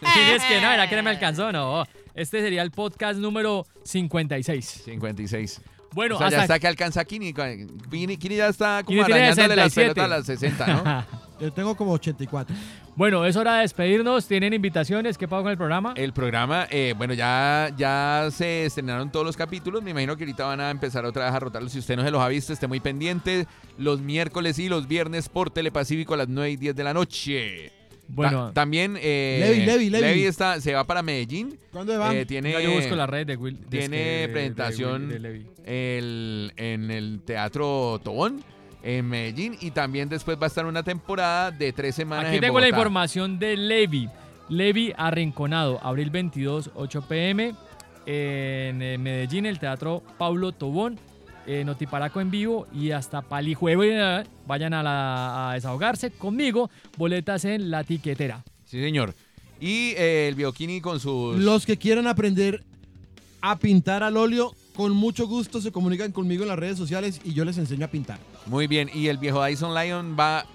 Sí, 0.00 0.20
es 0.34 0.42
que 0.44 0.60
no, 0.60 0.72
era 0.72 0.88
que 0.88 0.96
no 0.96 1.02
me 1.02 1.10
alcanzó, 1.10 1.52
no. 1.52 1.84
Este 2.14 2.40
sería 2.40 2.62
el 2.62 2.70
podcast 2.70 3.18
número 3.20 3.66
56. 3.84 4.82
56. 4.86 5.60
Bueno, 5.92 6.14
o 6.14 6.18
sea, 6.18 6.30
ya 6.30 6.36
hasta 6.36 6.54
está 6.54 6.58
que 6.58 6.66
alcanza 6.66 7.04
Kini. 7.04 7.34
Kini, 7.34 8.16
Kini 8.16 8.36
ya 8.36 8.48
está 8.48 8.82
como 8.82 9.04
Kini 9.04 9.12
arañándole 9.12 9.56
las 9.56 9.72
67. 9.74 9.94
pelotas 9.94 10.04
a 10.04 10.08
las 10.08 10.26
60, 10.26 10.66
¿no? 10.66 11.20
Yo 11.40 11.52
tengo 11.52 11.74
como 11.76 11.92
84. 11.92 12.56
bueno, 12.96 13.26
es 13.26 13.36
hora 13.36 13.56
de 13.56 13.62
despedirnos. 13.62 14.26
¿Tienen 14.26 14.54
invitaciones? 14.54 15.18
¿Qué 15.18 15.28
pago 15.28 15.42
con 15.42 15.52
el 15.52 15.58
programa? 15.58 15.92
El 15.96 16.14
programa, 16.14 16.66
eh, 16.70 16.94
bueno, 16.96 17.12
ya, 17.12 17.70
ya 17.76 18.28
se 18.30 18.64
estrenaron 18.64 19.12
todos 19.12 19.26
los 19.26 19.36
capítulos. 19.36 19.82
Me 19.82 19.90
imagino 19.90 20.16
que 20.16 20.24
ahorita 20.24 20.46
van 20.46 20.60
a 20.60 20.70
empezar 20.70 21.04
otra 21.04 21.26
vez 21.26 21.34
a 21.34 21.40
rotarlos. 21.40 21.72
Si 21.72 21.78
usted 21.78 21.96
no 21.96 22.04
se 22.04 22.10
los 22.10 22.22
ha 22.22 22.28
visto, 22.28 22.54
esté 22.54 22.66
muy 22.66 22.80
pendiente. 22.80 23.46
Los 23.76 24.00
miércoles 24.00 24.58
y 24.58 24.70
los 24.70 24.88
viernes 24.88 25.28
por 25.28 25.50
Telepacífico 25.50 26.14
a 26.14 26.18
las 26.18 26.28
9 26.28 26.50
y 26.50 26.56
10 26.56 26.76
de 26.76 26.84
la 26.84 26.94
noche. 26.94 27.79
Bueno, 28.12 28.48
Ta- 28.48 28.54
también 28.54 28.96
eh, 29.00 29.38
Levi, 29.40 29.64
Levi, 29.66 29.90
Levi. 29.90 30.24
está, 30.24 30.60
se 30.60 30.74
va 30.74 30.84
para 30.84 31.02
Medellín. 31.02 31.58
¿Cuándo 31.72 31.98
va? 31.98 32.14
Eh, 32.14 32.26
tiene 32.26 32.52
yo 32.62 32.72
busco 32.72 32.94
la 32.96 33.06
red 33.06 33.26
de 33.26 33.36
Will. 33.36 33.58
de 33.60 33.66
tiene 33.78 33.84
este- 33.84 34.20
de 34.20 34.28
presentación 34.28 35.02
Will- 35.02 35.08
de 35.12 35.18
Levi. 35.20 35.46
el- 35.64 36.52
en 36.56 36.90
el 36.90 37.20
Teatro 37.24 38.00
Tobón 38.02 38.42
en 38.82 39.06
Medellín. 39.08 39.56
Y 39.60 39.70
también 39.70 40.08
después 40.08 40.36
va 40.38 40.44
a 40.44 40.46
estar 40.48 40.66
una 40.66 40.82
temporada 40.82 41.50
de 41.50 41.72
tres 41.72 41.94
semanas 41.94 42.26
Aquí 42.26 42.36
en 42.36 42.40
tengo 42.42 42.60
la 42.60 42.68
información 42.68 43.38
de 43.38 43.56
Levi. 43.56 44.08
Levi 44.48 44.92
Arrinconado, 44.96 45.78
abril 45.82 46.10
22, 46.10 46.70
8 46.74 47.02
pm, 47.06 47.54
en 48.06 48.82
eh, 48.82 48.98
Medellín, 48.98 49.46
el 49.46 49.58
Teatro 49.60 50.02
Paulo 50.18 50.50
Tobón, 50.52 50.98
eh, 51.52 51.64
Notiparaco 51.64 52.20
en 52.20 52.30
vivo 52.30 52.66
y 52.72 52.92
hasta 52.92 53.22
Palijuevo. 53.22 53.82
Vayan 54.46 54.74
a, 54.74 54.82
la- 54.82 55.50
a 55.50 55.54
desahogarse 55.54 56.10
conmigo. 56.12 56.70
Boletas 56.96 57.44
en 57.44 57.70
la 57.70 57.82
tiquetera. 57.84 58.44
Sí, 58.64 58.80
señor. 58.80 59.14
Y 59.60 59.90
eh, 59.96 60.28
el 60.28 60.36
Bioquini 60.36 60.80
con 60.80 61.00
sus... 61.00 61.36
Los 61.38 61.66
que 61.66 61.76
quieran 61.76 62.06
aprender 62.06 62.62
a 63.40 63.58
pintar 63.58 64.02
al 64.02 64.16
óleo, 64.16 64.54
con 64.74 64.92
mucho 64.92 65.26
gusto 65.26 65.60
se 65.60 65.72
comunican 65.72 66.12
conmigo 66.12 66.42
en 66.44 66.48
las 66.48 66.58
redes 66.58 66.78
sociales 66.78 67.20
y 67.24 67.32
yo 67.34 67.44
les 67.44 67.58
enseño 67.58 67.86
a 67.86 67.88
pintar. 67.88 68.18
Muy 68.46 68.66
bien. 68.66 68.88
Y 68.94 69.08
el 69.08 69.18
viejo 69.18 69.44
Dyson 69.44 69.74
Lion 69.74 70.16
va 70.18 70.46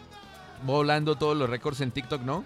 volando 0.66 1.16
todos 1.16 1.36
los 1.36 1.50
récords 1.50 1.82
en 1.82 1.92
TikTok, 1.92 2.22
¿no? 2.22 2.46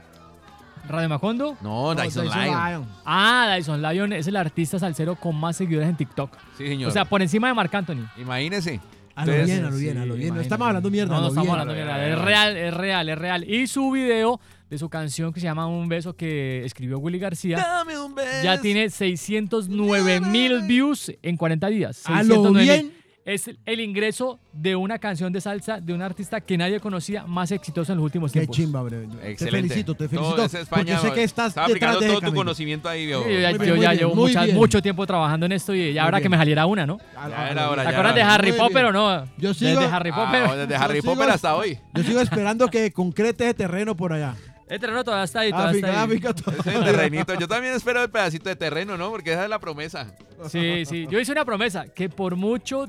Radio 0.90 1.10
Macondo. 1.10 1.56
No, 1.62 1.94
No, 1.94 2.02
Dyson, 2.02 2.26
Dyson 2.26 2.42
Lion. 2.44 2.68
Lion. 2.70 2.86
Ah, 3.06 3.54
Dyson 3.56 3.82
Lion 3.82 4.14
es 4.14 4.28
el 4.28 4.36
artista 4.36 4.78
salsero 4.80 5.16
con 5.16 5.36
más 5.36 5.56
seguidores 5.56 5.88
en 5.90 5.96
TikTok. 5.96 6.36
Sí, 6.58 6.68
señor. 6.68 6.90
O 6.90 6.92
sea, 6.92 7.06
por 7.06 7.22
encima 7.22 7.48
de 7.48 7.54
Marc 7.54 7.74
Anthony. 7.74 8.06
Imagínese. 8.18 8.80
A 9.16 9.26
lo 9.26 9.34
Entonces, 9.34 9.56
bien, 9.58 9.66
a 9.66 9.70
lo 9.70 9.78
bien, 9.78 9.98
a 9.98 10.06
lo 10.06 10.14
bien. 10.16 10.34
No 10.36 10.42
estamos 10.42 10.68
hablando 10.68 10.90
mierda. 10.90 11.10
No, 11.14 11.16
no 11.18 11.22
lo 11.24 11.28
estamos 11.30 11.48
bien. 11.48 11.60
hablando 11.60 11.74
mierda. 11.74 12.08
Es 12.08 12.20
real, 12.20 12.56
es 12.58 12.74
real, 12.74 13.10
es 13.10 13.18
real. 13.18 13.50
Y 13.50 13.68
su 13.68 13.92
video 13.92 14.40
de 14.70 14.78
su 14.78 14.88
canción 14.90 15.34
que 15.34 15.40
se 15.42 15.46
llama 15.46 15.68
Un 15.68 15.90
beso 15.90 16.16
que 16.16 16.64
escribió 16.64 17.00
Willy 17.00 17.18
García 17.20 17.58
Dame 17.58 17.98
un 18.00 18.14
beso. 18.16 18.44
ya 18.44 18.62
tiene 18.62 18.90
609 18.90 20.22
mil 20.22 20.62
views 20.62 21.12
en 21.22 21.38
40 21.38 21.68
días. 21.68 22.02
A 22.06 22.24
lo 22.24 22.36
609,000. 22.36 22.64
bien. 22.64 22.99
Es 23.30 23.48
el 23.64 23.80
ingreso 23.80 24.40
de 24.52 24.76
una 24.76 24.98
canción 24.98 25.32
de 25.32 25.40
salsa 25.40 25.80
de 25.80 25.94
un 25.94 26.02
artista 26.02 26.42
que 26.42 26.58
nadie 26.58 26.80
conocía 26.80 27.28
más 27.28 27.52
exitoso 27.52 27.92
en 27.92 28.00
los 28.00 28.06
últimos 28.06 28.32
Qué 28.32 28.40
tiempos. 28.40 28.58
chimba, 28.58 28.82
bro. 28.82 29.02
Te 29.02 29.32
Excelente. 29.34 29.68
felicito, 29.68 29.94
te 29.94 30.08
felicito. 30.10 30.44
es 30.46 30.54
España, 30.56 30.96
porque 30.96 31.10
sé 31.10 31.14
que 31.14 31.24
estás 31.26 31.50
Estaba 31.50 31.68
detrás 31.68 31.92
aplicando 31.92 32.00
de 32.16 32.20
todo 32.22 32.32
tu 32.32 32.36
conocimiento 32.36 32.90
ahí, 32.90 33.06
viejo. 33.06 33.22
Sí, 33.24 33.30
yo 33.34 33.40
ya, 33.40 33.50
Muy 33.50 33.58
bien, 33.60 33.70
yo 33.70 33.76
muy 33.76 33.84
ya 33.84 33.90
bien, 33.92 34.00
llevo 34.00 34.16
mucha- 34.16 34.48
mucho 34.48 34.82
tiempo 34.82 35.06
trabajando 35.06 35.46
en 35.46 35.52
esto 35.52 35.76
y 35.76 35.94
ya 35.94 36.06
ahora 36.06 36.18
Muy 36.18 36.24
que 36.24 36.30
me 36.30 36.38
saliera 36.38 36.66
una, 36.66 36.88
¿no? 36.88 36.98
Ya 37.30 37.52
era 37.52 37.70
hora, 37.70 37.84
¿Te 37.84 37.90
acuerdas 37.90 38.16
de 38.16 38.22
Harry 38.24 38.52
Potter 38.54 38.86
o 38.86 38.92
no? 38.92 39.26
Yo 39.38 39.54
sigo- 39.54 39.80
Desde 39.80 39.94
Harry 39.94 40.10
Ah, 40.12 40.16
Potter. 40.50 40.58
desde 40.68 40.76
Harry 40.84 41.02
Potter 41.04 41.30
hasta 41.30 41.56
hoy. 41.56 41.78
Yo 41.94 42.02
sigo 42.04 42.22
esperando 42.22 42.68
que 42.68 42.92
concrete 42.92 43.44
ese 43.44 43.54
terreno 43.54 43.96
por 43.96 44.12
allá. 44.12 44.34
El 44.68 44.80
terreno 44.80 45.04
todavía 45.04 45.24
está 45.26 45.42
ahí, 45.42 45.52
todavía 45.52 45.72
está 45.88 46.02
África, 46.04 46.30
ahí. 46.30 46.32
África, 46.32 46.34
todo. 46.34 46.72
Ese 46.72 46.84
terrenito. 46.84 47.34
Yo 47.40 47.48
también 47.48 47.74
espero 47.76 48.02
el 48.04 48.10
pedacito 48.10 48.50
de 48.50 48.56
terreno, 48.56 48.98
¿no? 48.98 49.10
Porque 49.12 49.34
esa 49.34 49.44
es 49.44 49.50
la 49.52 49.60
promesa. 49.60 50.16
Sí, 50.48 50.84
sí. 50.86 51.08
Yo 51.12 51.20
hice 51.20 51.32
una 51.32 51.44
promesa 51.46 51.86
que 51.88 52.08
por 52.10 52.36
mucho 52.36 52.88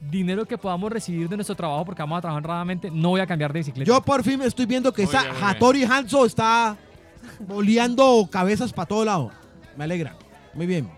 dinero 0.00 0.46
que 0.46 0.56
podamos 0.56 0.90
recibir 0.90 1.28
de 1.28 1.36
nuestro 1.36 1.54
trabajo, 1.54 1.84
porque 1.84 2.02
vamos 2.02 2.18
a 2.18 2.20
trabajar 2.22 2.42
honradamente, 2.42 2.90
no 2.90 3.10
voy 3.10 3.20
a 3.20 3.26
cambiar 3.26 3.52
de 3.52 3.60
bicicleta. 3.60 3.88
Yo 3.88 4.00
por 4.02 4.22
fin 4.22 4.40
estoy 4.42 4.66
viendo 4.66 4.92
que 4.92 5.02
Muy 5.02 5.14
esa 5.14 5.24
muy. 5.32 5.42
Hattori 5.42 5.84
Hanzo 5.84 6.24
está 6.24 6.76
boleando 7.40 8.28
cabezas 8.30 8.72
para 8.72 8.86
todo 8.86 9.04
lado. 9.04 9.30
Me 9.76 9.84
alegra. 9.84 10.14
Muy 10.54 10.66
bien. 10.66 10.88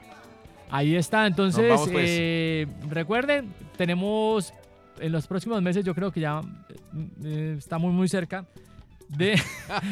Ahí 0.71 0.97
está. 0.97 1.27
Entonces, 1.27 1.69
vamos, 1.69 1.89
pues. 1.91 2.07
eh, 2.09 2.67
recuerden, 2.89 3.53
tenemos 3.77 4.55
en 4.99 5.13
los 5.13 5.27
próximos 5.27 5.61
meses, 5.63 5.85
yo 5.85 5.95
creo 5.95 6.13
que 6.13 6.21
ya 6.21 6.41
eh, 7.25 7.57
estamos 7.59 7.93
muy 7.93 8.09
cerca 8.09 8.45
de. 9.17 9.41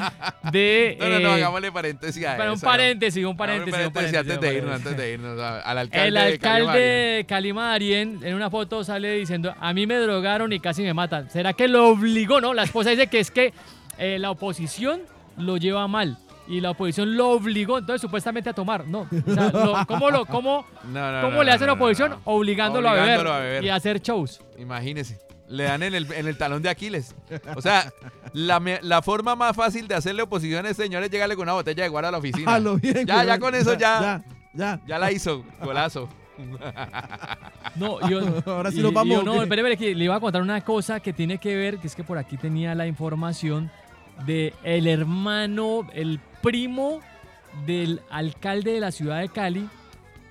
de 0.53 0.97
No, 0.99 1.09
no, 1.09 1.21
no, 1.21 1.29
eh, 1.29 1.35
hagámosle 1.35 1.73
paréntesis 1.73 2.25
a 2.27 2.37
para 2.37 2.51
un 2.51 2.57
eso. 2.57 2.67
paréntesis, 2.67 3.25
un 3.25 3.37
paréntesis, 3.37 3.87
un 3.87 3.93
paréntesis, 3.93 4.19
antes 4.19 4.41
de 4.41 4.55
irnos, 4.57 4.75
antes 4.75 4.97
de 4.97 5.13
irnos. 5.13 5.41
Al 5.41 5.79
alcalde. 5.79 6.09
El 6.09 6.17
alcalde 6.17 6.79
de 6.81 7.25
Calimarien 7.27 8.21
en 8.23 8.35
una 8.35 8.51
foto 8.51 8.83
sale 8.85 9.13
diciendo, 9.13 9.55
a 9.59 9.73
mí 9.73 9.87
me 9.87 9.97
drogaron 9.97 10.53
y 10.53 10.61
casi 10.61 10.83
me 10.83 10.95
matan. 10.95 11.31
¿Será 11.31 11.53
que 11.53 11.69
lo 11.69 11.89
obligó? 11.89 12.41
No, 12.41 12.55
la 12.55 12.63
esposa 12.65 12.91
dice 12.91 13.07
que 13.09 13.21
es 13.21 13.31
que 13.31 13.53
eh, 13.99 14.19
la 14.19 14.31
oposición 14.31 15.03
lo 15.37 15.57
lleva 15.57 15.87
mal 15.89 16.19
y 16.49 16.61
la 16.61 16.71
oposición 16.71 17.17
lo 17.17 17.29
obligó, 17.31 17.79
entonces 17.79 18.01
supuestamente 18.01 18.51
a 18.51 18.53
tomar. 18.53 18.87
No, 18.87 19.01
o 19.03 19.35
sea, 19.35 19.51
lo- 19.53 19.87
¿cómo, 19.87 20.11
lo, 20.11 20.27
cómo, 20.27 20.67
No, 20.93 21.13
no, 21.13 21.21
cómo 21.21 21.37
no, 21.37 21.43
le 21.45 21.57
no, 21.59 21.67
la 21.67 21.73
oposición? 21.75 22.17
Obligándolo, 22.25 22.89
a, 22.89 22.95
beber 22.95 23.27
a 23.27 23.39
beber. 23.39 23.65
y 23.65 23.69
a 23.69 23.77
hacer 23.77 24.01
shows. 24.01 24.41
Imagínese. 24.59 25.19
Le 25.51 25.65
dan 25.65 25.83
en 25.83 25.95
el, 25.95 26.11
en 26.13 26.29
el 26.29 26.39
talón 26.39 26.63
de 26.63 26.69
Aquiles. 26.71 27.15
O 27.57 27.61
sea, 27.61 27.93
la, 28.33 28.61
me- 28.61 28.79
la 28.83 29.03
forma 29.03 29.35
más 29.35 29.57
fácil 29.57 29.89
de 29.89 29.97
hacerle 29.97 30.23
oposición 30.23 30.65
a 30.65 30.71
este 30.71 30.85
señor 30.85 31.03
es 31.03 31.11
llegarle 31.11 31.35
con 31.35 31.43
una 31.43 31.55
botella 31.55 31.83
de 31.83 31.89
guara 31.89 32.09
a 32.09 32.13
la 32.13 32.19
oficina. 32.19 32.55
A 32.55 32.61
lo 32.61 32.77
bien. 32.77 33.05
Ya, 33.07 33.25
ya 33.25 33.39
con 33.41 33.55
eso 33.57 33.75
ya. 33.75 34.01
Ya, 34.01 34.25
ya. 34.55 34.81
Ya 34.87 34.99
la 34.99 35.11
hizo, 35.11 35.45
golazo. 35.63 36.09
No, 37.77 38.01
yo, 38.09 38.21
Ahora 38.47 38.71
sí 38.71 38.79
y- 38.79 38.83
nos 38.83 38.93
vamos, 38.93 39.09
y 39.09 39.11
yo, 39.13 39.21
¿o 39.21 39.23
no, 39.25 39.43
espere, 39.43 39.61
espere, 39.63 39.77
que 39.77 39.95
le 39.95 40.05
iba 40.05 40.15
a 40.17 40.21
contar 40.21 40.43
una 40.43 40.61
cosa 40.63 41.01
que 41.01 41.13
tiene 41.13 41.39
que 41.39 41.55
ver, 41.57 41.79
que 41.79 41.87
es 41.87 41.95
que 41.95 42.05
por 42.05 42.17
aquí 42.19 42.37
tenía 42.37 42.75
la 42.75 42.87
información 42.87 43.71
de 44.27 44.55
el 44.63 44.87
hermano, 44.87 45.89
el 45.95 46.21
primo 46.43 47.01
del 47.67 48.01
alcalde 48.11 48.73
de 48.73 48.81
la 48.81 48.93
ciudad 48.93 49.21
de 49.21 49.29
Cali. 49.29 49.69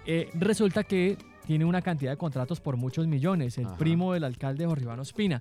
Eh, 0.06 0.30
resulta 0.34 0.84
que 0.84 1.18
tiene 1.50 1.66
una 1.66 1.82
cantidad 1.82 2.12
de 2.12 2.18
contratos 2.18 2.60
por 2.60 2.78
muchos 2.78 3.08
millones, 3.08 3.58
el 3.58 3.66
Ajá. 3.66 3.76
primo 3.76 4.14
del 4.14 4.24
alcalde 4.24 4.68
Jorge 4.68 4.84
Iván 4.84 5.00
Ospina. 5.00 5.40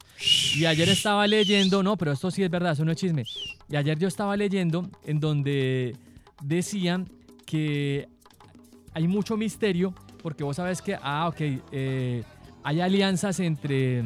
Y 0.57 0.65
ayer 0.65 0.89
estaba 0.89 1.27
leyendo, 1.27 1.83
no, 1.83 1.99
pero 1.99 2.13
esto 2.13 2.31
sí 2.31 2.43
es 2.43 2.49
verdad, 2.49 2.73
eso 2.73 2.83
no 2.87 2.93
es 2.93 2.97
chisme. 2.97 3.25
Y 3.69 3.77
ayer 3.77 3.99
yo 3.99 4.09
estaba 4.09 4.35
leyendo 4.35 4.89
en 5.05 5.21
donde 5.21 5.95
decían 6.41 7.11
que 7.45 8.09
hay 8.95 9.07
mucho 9.07 9.37
misterio 9.37 9.93
porque 10.23 10.45
vos 10.45 10.57
sabes 10.57 10.81
que, 10.81 10.97
ah, 11.03 11.29
ok, 11.29 11.41
eh, 11.73 12.23
hay 12.63 12.81
alianzas 12.81 13.39
entre, 13.41 14.03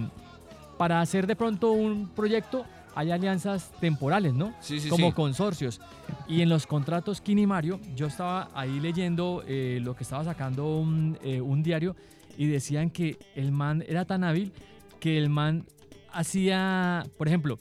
para 0.78 1.00
hacer 1.00 1.28
de 1.28 1.36
pronto 1.36 1.70
un 1.70 2.08
proyecto, 2.08 2.64
hay 2.94 3.10
alianzas 3.10 3.70
temporales, 3.80 4.34
¿no? 4.34 4.54
Sí, 4.60 4.80
sí, 4.80 4.88
Como 4.88 5.08
sí. 5.08 5.12
consorcios. 5.14 5.80
Y 6.28 6.42
en 6.42 6.48
los 6.48 6.66
contratos 6.66 7.20
Kini 7.20 7.46
Mario, 7.46 7.80
yo 7.94 8.06
estaba 8.06 8.50
ahí 8.54 8.80
leyendo 8.80 9.42
eh, 9.46 9.80
lo 9.82 9.94
que 9.96 10.02
estaba 10.04 10.24
sacando 10.24 10.76
un, 10.78 11.18
eh, 11.22 11.40
un 11.40 11.62
diario 11.62 11.96
y 12.36 12.46
decían 12.46 12.90
que 12.90 13.18
el 13.34 13.52
man 13.52 13.84
era 13.86 14.04
tan 14.04 14.24
hábil 14.24 14.52
que 15.00 15.18
el 15.18 15.28
man 15.28 15.64
hacía, 16.12 17.04
por 17.18 17.28
ejemplo, 17.28 17.58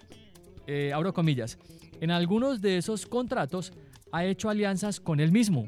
eh, 0.67 0.91
abro 0.93 1.13
comillas, 1.13 1.57
en 1.99 2.11
algunos 2.11 2.61
de 2.61 2.77
esos 2.77 3.05
contratos 3.05 3.73
ha 4.11 4.25
hecho 4.25 4.49
alianzas 4.49 4.99
con 4.99 5.19
él 5.19 5.31
mismo. 5.31 5.67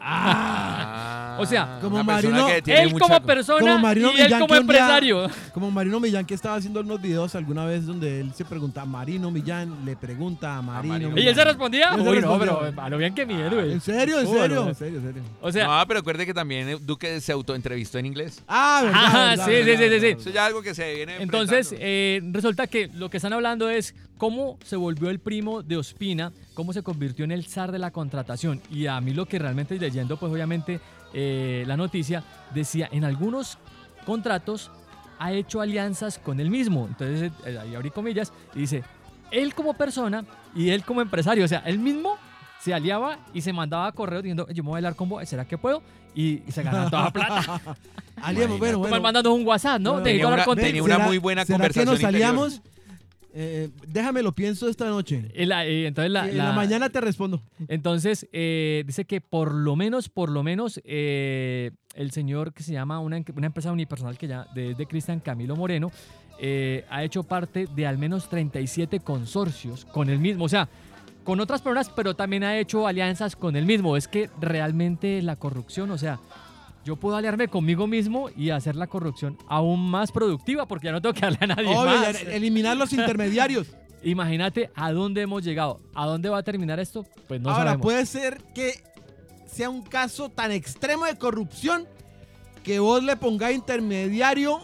Ah, 0.00 1.11
O 1.38 1.46
sea, 1.46 1.78
como 1.80 2.02
Marino- 2.04 2.46
que 2.46 2.62
tiene 2.62 2.82
él 2.82 2.90
mucha 2.92 3.04
como 3.06 3.20
co- 3.20 3.26
persona 3.26 3.60
como 3.60 3.78
Marino 3.78 4.12
y 4.16 4.20
él 4.20 4.30
como 4.32 4.46
día- 4.46 4.56
empresario. 4.58 5.30
Como 5.54 5.70
Marino 5.70 6.00
Millán 6.00 6.24
que 6.26 6.34
estaba 6.34 6.56
haciendo 6.56 6.80
unos 6.80 7.00
videos 7.00 7.34
alguna 7.34 7.64
vez 7.64 7.86
donde 7.86 8.20
él 8.20 8.32
se 8.34 8.44
pregunta, 8.44 8.84
Marino 8.84 9.30
Millán 9.30 9.84
le 9.84 9.96
pregunta 9.96 10.56
a 10.56 10.62
Marino. 10.62 10.94
Marino 10.94 11.18
¿Y 11.18 11.26
él 11.28 11.34
se 11.34 11.44
respondía? 11.44 11.92
Uy, 11.94 12.02
no, 12.04 12.12
respondió. 12.12 12.38
pero 12.60 12.82
a 12.82 12.88
lo 12.88 12.98
bien 12.98 13.14
que 13.14 13.26
mi 13.26 13.34
héroe. 13.34 13.72
¿En 13.72 13.80
serio? 13.80 14.20
¿En 14.20 14.26
Uy, 14.26 14.38
serio? 14.38 14.62
no. 14.62 14.68
¿En 14.68 14.74
serio? 14.74 14.98
¿En 14.98 15.04
serio? 15.06 15.22
O 15.40 15.52
sea, 15.52 15.66
No, 15.66 15.86
pero 15.86 16.00
recuerde 16.00 16.26
que 16.26 16.34
también 16.34 16.68
eh, 16.68 16.76
Duque 16.80 17.20
se 17.20 17.32
autoentrevistó 17.32 17.98
en 17.98 18.06
inglés. 18.06 18.42
Ah, 18.48 18.80
verdad, 18.84 19.00
Ah, 19.04 19.12
verdad, 19.30 19.44
sí, 19.46 19.50
verdad, 19.52 19.64
sí, 19.66 19.70
sí, 19.70 19.76
sí, 19.76 19.88
verdad, 19.88 20.00
sí. 20.00 20.16
Eso 20.22 20.30
ya 20.30 20.40
es 20.42 20.46
algo 20.48 20.62
que 20.62 20.74
se 20.74 20.94
viene 20.94 21.16
Entonces, 21.22 21.74
eh, 21.78 22.20
resulta 22.32 22.66
que 22.66 22.88
lo 22.94 23.08
que 23.10 23.16
están 23.18 23.32
hablando 23.32 23.68
es 23.70 23.94
cómo 24.22 24.56
se 24.64 24.76
volvió 24.76 25.10
el 25.10 25.18
primo 25.18 25.64
de 25.64 25.76
Ospina, 25.76 26.30
cómo 26.54 26.72
se 26.72 26.84
convirtió 26.84 27.24
en 27.24 27.32
el 27.32 27.44
zar 27.44 27.72
de 27.72 27.80
la 27.80 27.90
contratación. 27.90 28.62
Y 28.70 28.86
a 28.86 29.00
mí 29.00 29.12
lo 29.12 29.26
que 29.26 29.36
realmente 29.36 29.76
leyendo, 29.80 30.16
pues 30.16 30.32
obviamente 30.32 30.78
eh, 31.12 31.64
la 31.66 31.76
noticia 31.76 32.22
decía, 32.54 32.88
en 32.92 33.02
algunos 33.04 33.58
contratos 34.06 34.70
ha 35.18 35.32
hecho 35.32 35.60
alianzas 35.60 36.20
con 36.20 36.38
él 36.38 36.50
mismo. 36.50 36.86
Entonces, 36.86 37.32
eh, 37.44 37.58
ahí 37.60 37.74
abrí 37.74 37.90
comillas 37.90 38.32
y 38.54 38.60
dice, 38.60 38.84
él 39.32 39.54
como 39.56 39.74
persona 39.74 40.24
y 40.54 40.70
él 40.70 40.84
como 40.84 41.00
empresario, 41.02 41.44
o 41.44 41.48
sea, 41.48 41.58
él 41.66 41.80
mismo 41.80 42.16
se 42.60 42.72
aliaba 42.72 43.18
y 43.34 43.40
se 43.40 43.52
mandaba 43.52 43.90
correos 43.90 44.22
diciendo, 44.22 44.46
yo 44.50 44.62
me 44.62 44.68
voy 44.68 44.76
a 44.76 44.78
hablar 44.78 44.94
con 44.94 45.08
vos, 45.08 45.28
¿será 45.28 45.44
que 45.46 45.58
puedo? 45.58 45.82
Y, 46.14 46.44
y 46.46 46.52
se 46.52 46.62
ganaba 46.62 46.88
toda 46.88 47.04
la 47.06 47.12
plata. 47.12 47.60
Aliamos, 48.22 48.60
bueno, 48.60 48.78
bueno. 48.78 49.00
mandando 49.00 49.34
un 49.34 49.44
WhatsApp, 49.44 49.80
¿no? 49.80 49.94
Bueno, 49.94 50.04
Tenía 50.04 50.28
una- 50.28 50.44
contigo. 50.44 50.66
tenía 50.68 50.82
una 50.84 50.98
muy 51.00 51.18
buena 51.18 51.44
¿será 51.44 51.56
conversación 51.58 51.86
que 51.86 51.90
nos 51.90 52.00
interior. 52.14 52.71
Eh, 53.34 53.70
déjame 53.88 54.22
lo 54.22 54.32
pienso 54.32 54.68
esta 54.68 54.86
noche. 54.88 55.30
Y 55.34 55.46
la- 55.46 55.66
y 55.66 55.86
entonces 55.86 56.10
la, 56.12 56.28
en 56.28 56.36
la, 56.36 56.48
la- 56.48 56.52
mañana 56.52 56.90
te 56.90 57.00
respondo. 57.00 57.42
Entonces, 57.68 58.28
eh, 58.32 58.84
dice 58.86 59.04
que 59.06 59.20
por 59.20 59.54
lo 59.54 59.74
menos, 59.74 60.08
por 60.08 60.28
lo 60.30 60.42
menos, 60.42 60.80
eh, 60.84 61.70
el 61.94 62.10
señor 62.10 62.52
que 62.52 62.62
se 62.62 62.72
llama 62.72 62.98
una, 63.00 63.22
una 63.34 63.46
empresa 63.46 63.72
unipersonal 63.72 64.18
que 64.18 64.28
ya 64.28 64.46
desde 64.54 64.86
Cristian 64.86 65.20
Camilo 65.20 65.56
Moreno 65.56 65.90
eh, 66.40 66.84
ha 66.90 67.04
hecho 67.04 67.22
parte 67.22 67.66
de 67.74 67.86
al 67.86 67.98
menos 67.98 68.28
37 68.28 69.00
consorcios 69.00 69.84
con 69.86 70.10
el 70.10 70.18
mismo, 70.18 70.44
o 70.44 70.48
sea, 70.48 70.68
con 71.24 71.38
otras 71.40 71.62
personas, 71.62 71.88
pero 71.88 72.14
también 72.16 72.42
ha 72.44 72.58
hecho 72.58 72.86
alianzas 72.86 73.36
con 73.36 73.54
el 73.56 73.64
mismo. 73.64 73.96
Es 73.96 74.08
que 74.08 74.28
realmente 74.40 75.22
la 75.22 75.36
corrupción, 75.36 75.90
o 75.92 75.98
sea, 75.98 76.18
yo 76.84 76.96
puedo 76.96 77.16
aliarme 77.16 77.48
conmigo 77.48 77.86
mismo 77.86 78.28
y 78.36 78.50
hacer 78.50 78.74
la 78.76 78.86
corrupción 78.88 79.38
aún 79.48 79.88
más 79.90 80.10
productiva 80.10 80.66
porque 80.66 80.86
ya 80.86 80.92
no 80.92 81.00
tengo 81.02 81.14
que 81.14 81.20
darle 81.20 81.38
a 81.40 81.46
nadie 81.46 81.68
Obvio, 81.68 81.84
más. 82.00 82.22
eliminar 82.22 82.76
los 82.76 82.92
intermediarios. 82.92 83.68
Imagínate 84.04 84.70
a 84.74 84.90
dónde 84.92 85.22
hemos 85.22 85.44
llegado. 85.44 85.80
¿A 85.94 86.06
dónde 86.06 86.28
va 86.28 86.38
a 86.38 86.42
terminar 86.42 86.80
esto? 86.80 87.06
Pues 87.28 87.40
no 87.40 87.50
Ahora, 87.50 87.64
sabemos. 87.64 87.82
puede 87.82 88.04
ser 88.06 88.42
que 88.54 88.82
sea 89.46 89.70
un 89.70 89.82
caso 89.82 90.28
tan 90.28 90.50
extremo 90.50 91.04
de 91.04 91.16
corrupción 91.16 91.86
que 92.64 92.80
vos 92.80 93.02
le 93.02 93.16
pongáis 93.16 93.56
intermediario 93.58 94.58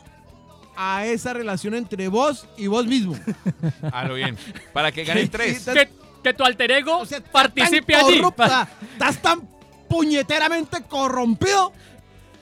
a 0.76 1.06
esa 1.06 1.32
relación 1.34 1.74
entre 1.74 2.08
vos 2.08 2.48
y 2.56 2.66
vos 2.68 2.86
mismo. 2.86 3.14
A 3.92 4.04
lo 4.06 4.14
bien. 4.14 4.36
Para 4.72 4.90
que 4.92 5.04
ganen 5.04 5.28
tres. 5.28 5.64
que, 5.66 5.88
que 6.22 6.34
tu 6.34 6.44
alter 6.44 6.70
ego 6.72 6.98
O 6.98 7.06
sea, 7.06 7.18
estás 7.18 7.32
participe 7.32 7.94
allí. 7.96 8.18
corrupta, 8.18 8.68
Estás 8.92 9.20
tan 9.22 9.48
puñeteramente 9.88 10.82
corrompido 10.88 11.72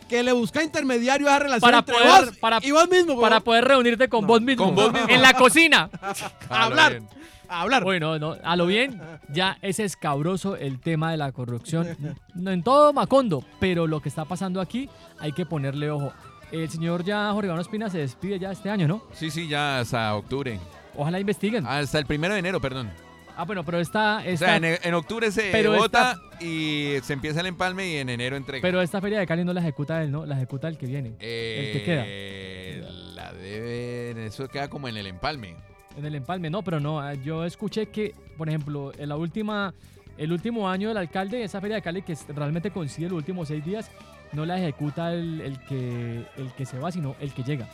que 0.08 0.22
le 0.22 0.32
busca 0.32 0.62
intermediario 0.62 1.26
a 1.28 1.30
esa 1.32 1.38
relación 1.40 1.60
Para 1.60 1.78
entre 1.78 1.94
poder- 1.94 2.26
vos 2.26 2.36
para- 2.38 2.58
y 2.62 2.70
vos 2.70 2.88
mismo. 2.88 3.20
Para 3.20 3.40
poder 3.40 3.64
reunirte 3.64 4.08
con 4.08 4.22
No, 4.22 4.26
vos 4.28 4.40
mismo. 4.42 4.64
con 4.66 4.74
vos 4.74 4.92
mismo. 4.92 5.08
En 5.08 5.22
la 5.22 5.32
cocina. 5.34 5.90
A 6.50 6.64
hablar. 6.64 6.92
bien. 6.92 7.08
A 7.48 7.60
hablar. 7.62 7.84
Bueno, 7.84 8.18
no, 8.18 8.34
a 8.42 8.56
lo 8.56 8.66
bien, 8.66 9.00
ya 9.28 9.56
es 9.62 9.78
escabroso 9.78 10.56
el 10.56 10.80
tema 10.80 11.12
de 11.12 11.16
la 11.16 11.30
corrupción. 11.32 11.96
No 12.34 12.50
en 12.50 12.62
todo 12.64 12.92
Macondo, 12.92 13.44
pero 13.60 13.86
lo 13.86 14.00
que 14.00 14.08
está 14.08 14.24
pasando 14.24 14.60
aquí 14.60 14.88
hay 15.20 15.30
que 15.32 15.46
ponerle 15.46 15.90
ojo. 15.90 16.12
El 16.50 16.68
señor 16.70 17.04
ya 17.04 17.30
Jorge 17.32 17.46
Iván 17.48 17.58
Ospina 17.60 17.88
se 17.88 17.98
despide 17.98 18.38
ya 18.40 18.50
este 18.50 18.68
año, 18.70 18.88
¿no? 18.88 19.02
Sí, 19.12 19.30
sí, 19.30 19.46
ya 19.48 19.78
hasta 19.80 20.14
octubre. 20.16 20.58
Ojalá 20.96 21.20
investiguen. 21.20 21.66
Hasta 21.66 21.98
el 21.98 22.06
primero 22.06 22.34
de 22.34 22.40
enero, 22.40 22.60
perdón. 22.60 22.90
Ah, 23.36 23.44
bueno, 23.44 23.64
pero 23.64 23.78
está, 23.80 24.16
O 24.18 24.20
esta, 24.20 24.46
sea, 24.46 24.56
en, 24.56 24.64
en 24.82 24.94
octubre 24.94 25.30
se 25.30 25.50
Pero 25.52 25.72
vota 25.72 26.16
y 26.40 26.94
se 27.02 27.12
empieza 27.12 27.40
el 27.40 27.46
empalme 27.46 27.86
y 27.88 27.96
en 27.96 28.08
enero 28.08 28.36
entrega. 28.36 28.62
pero 28.62 28.80
esta 28.80 29.00
feria 29.00 29.18
de 29.18 29.26
Cali 29.26 29.44
no 29.44 29.52
la 29.52 29.60
ejecuta 29.60 30.02
él, 30.02 30.10
¿no? 30.10 30.24
La 30.24 30.36
ejecuta 30.36 30.68
el 30.68 30.78
que 30.78 30.86
viene. 30.86 31.12
Eh, 31.20 31.64
el 31.66 31.72
que 31.72 31.84
queda. 31.84 32.90
La 33.14 33.32
deben. 33.32 34.18
Eso 34.18 34.48
queda 34.48 34.68
como 34.68 34.88
en 34.88 34.96
el 34.96 35.06
empalme. 35.06 35.54
En 35.96 36.04
el 36.04 36.14
empalme, 36.14 36.50
no, 36.50 36.62
pero 36.62 36.80
no. 36.80 37.00
ah, 37.00 37.14
Yo 37.14 37.44
escuché 37.44 37.86
que, 37.86 38.14
por 38.36 38.48
ejemplo, 38.48 38.92
en 38.98 39.08
la 39.08 39.16
última, 39.16 39.72
el 40.18 40.32
último 40.32 40.68
año 40.68 40.88
del 40.88 40.96
alcalde, 40.98 41.42
esa 41.42 41.60
feria 41.60 41.76
de 41.76 41.82
Cali 41.82 42.02
que 42.02 42.16
realmente 42.34 42.70
coincide 42.70 43.08
los 43.08 43.16
últimos 43.18 43.48
seis 43.48 43.64
días, 43.64 43.90
no 44.32 44.44
la 44.46 44.58
ejecuta 44.58 45.12
el, 45.12 45.40
el 45.40 45.58
que, 45.64 46.24
el 46.36 46.52
que 46.56 46.66
se 46.66 46.78
va, 46.78 46.90
sino 46.92 47.16
el 47.20 47.32
que 47.32 47.42
llega. 47.42 47.66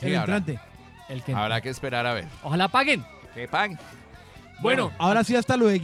Sí, 0.00 0.06
el 0.06 0.16
habrá, 0.16 0.36
entrante. 0.38 0.60
El 1.08 1.22
que 1.22 1.32
habrá 1.32 1.60
que 1.60 1.68
esperar 1.70 2.06
a 2.06 2.12
ver. 2.14 2.24
Ojalá 2.42 2.68
paguen. 2.68 3.04
Que 3.34 3.48
paguen. 3.48 3.78
Bueno, 4.60 4.92
Ahora 4.98 5.24
sí, 5.24 5.36
hasta 5.36 5.56
luego. 5.56 5.82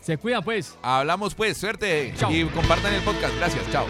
se 0.00 0.16
cuidan 0.18 0.42
pues. 0.42 0.76
Hablamos 0.82 1.34
pues, 1.34 1.56
suerte 1.56 2.14
Chao. 2.16 2.32
y 2.32 2.44
compartan 2.46 2.94
el 2.94 3.02
podcast. 3.02 3.34
Gracias, 3.36 3.64
chao. 3.70 3.86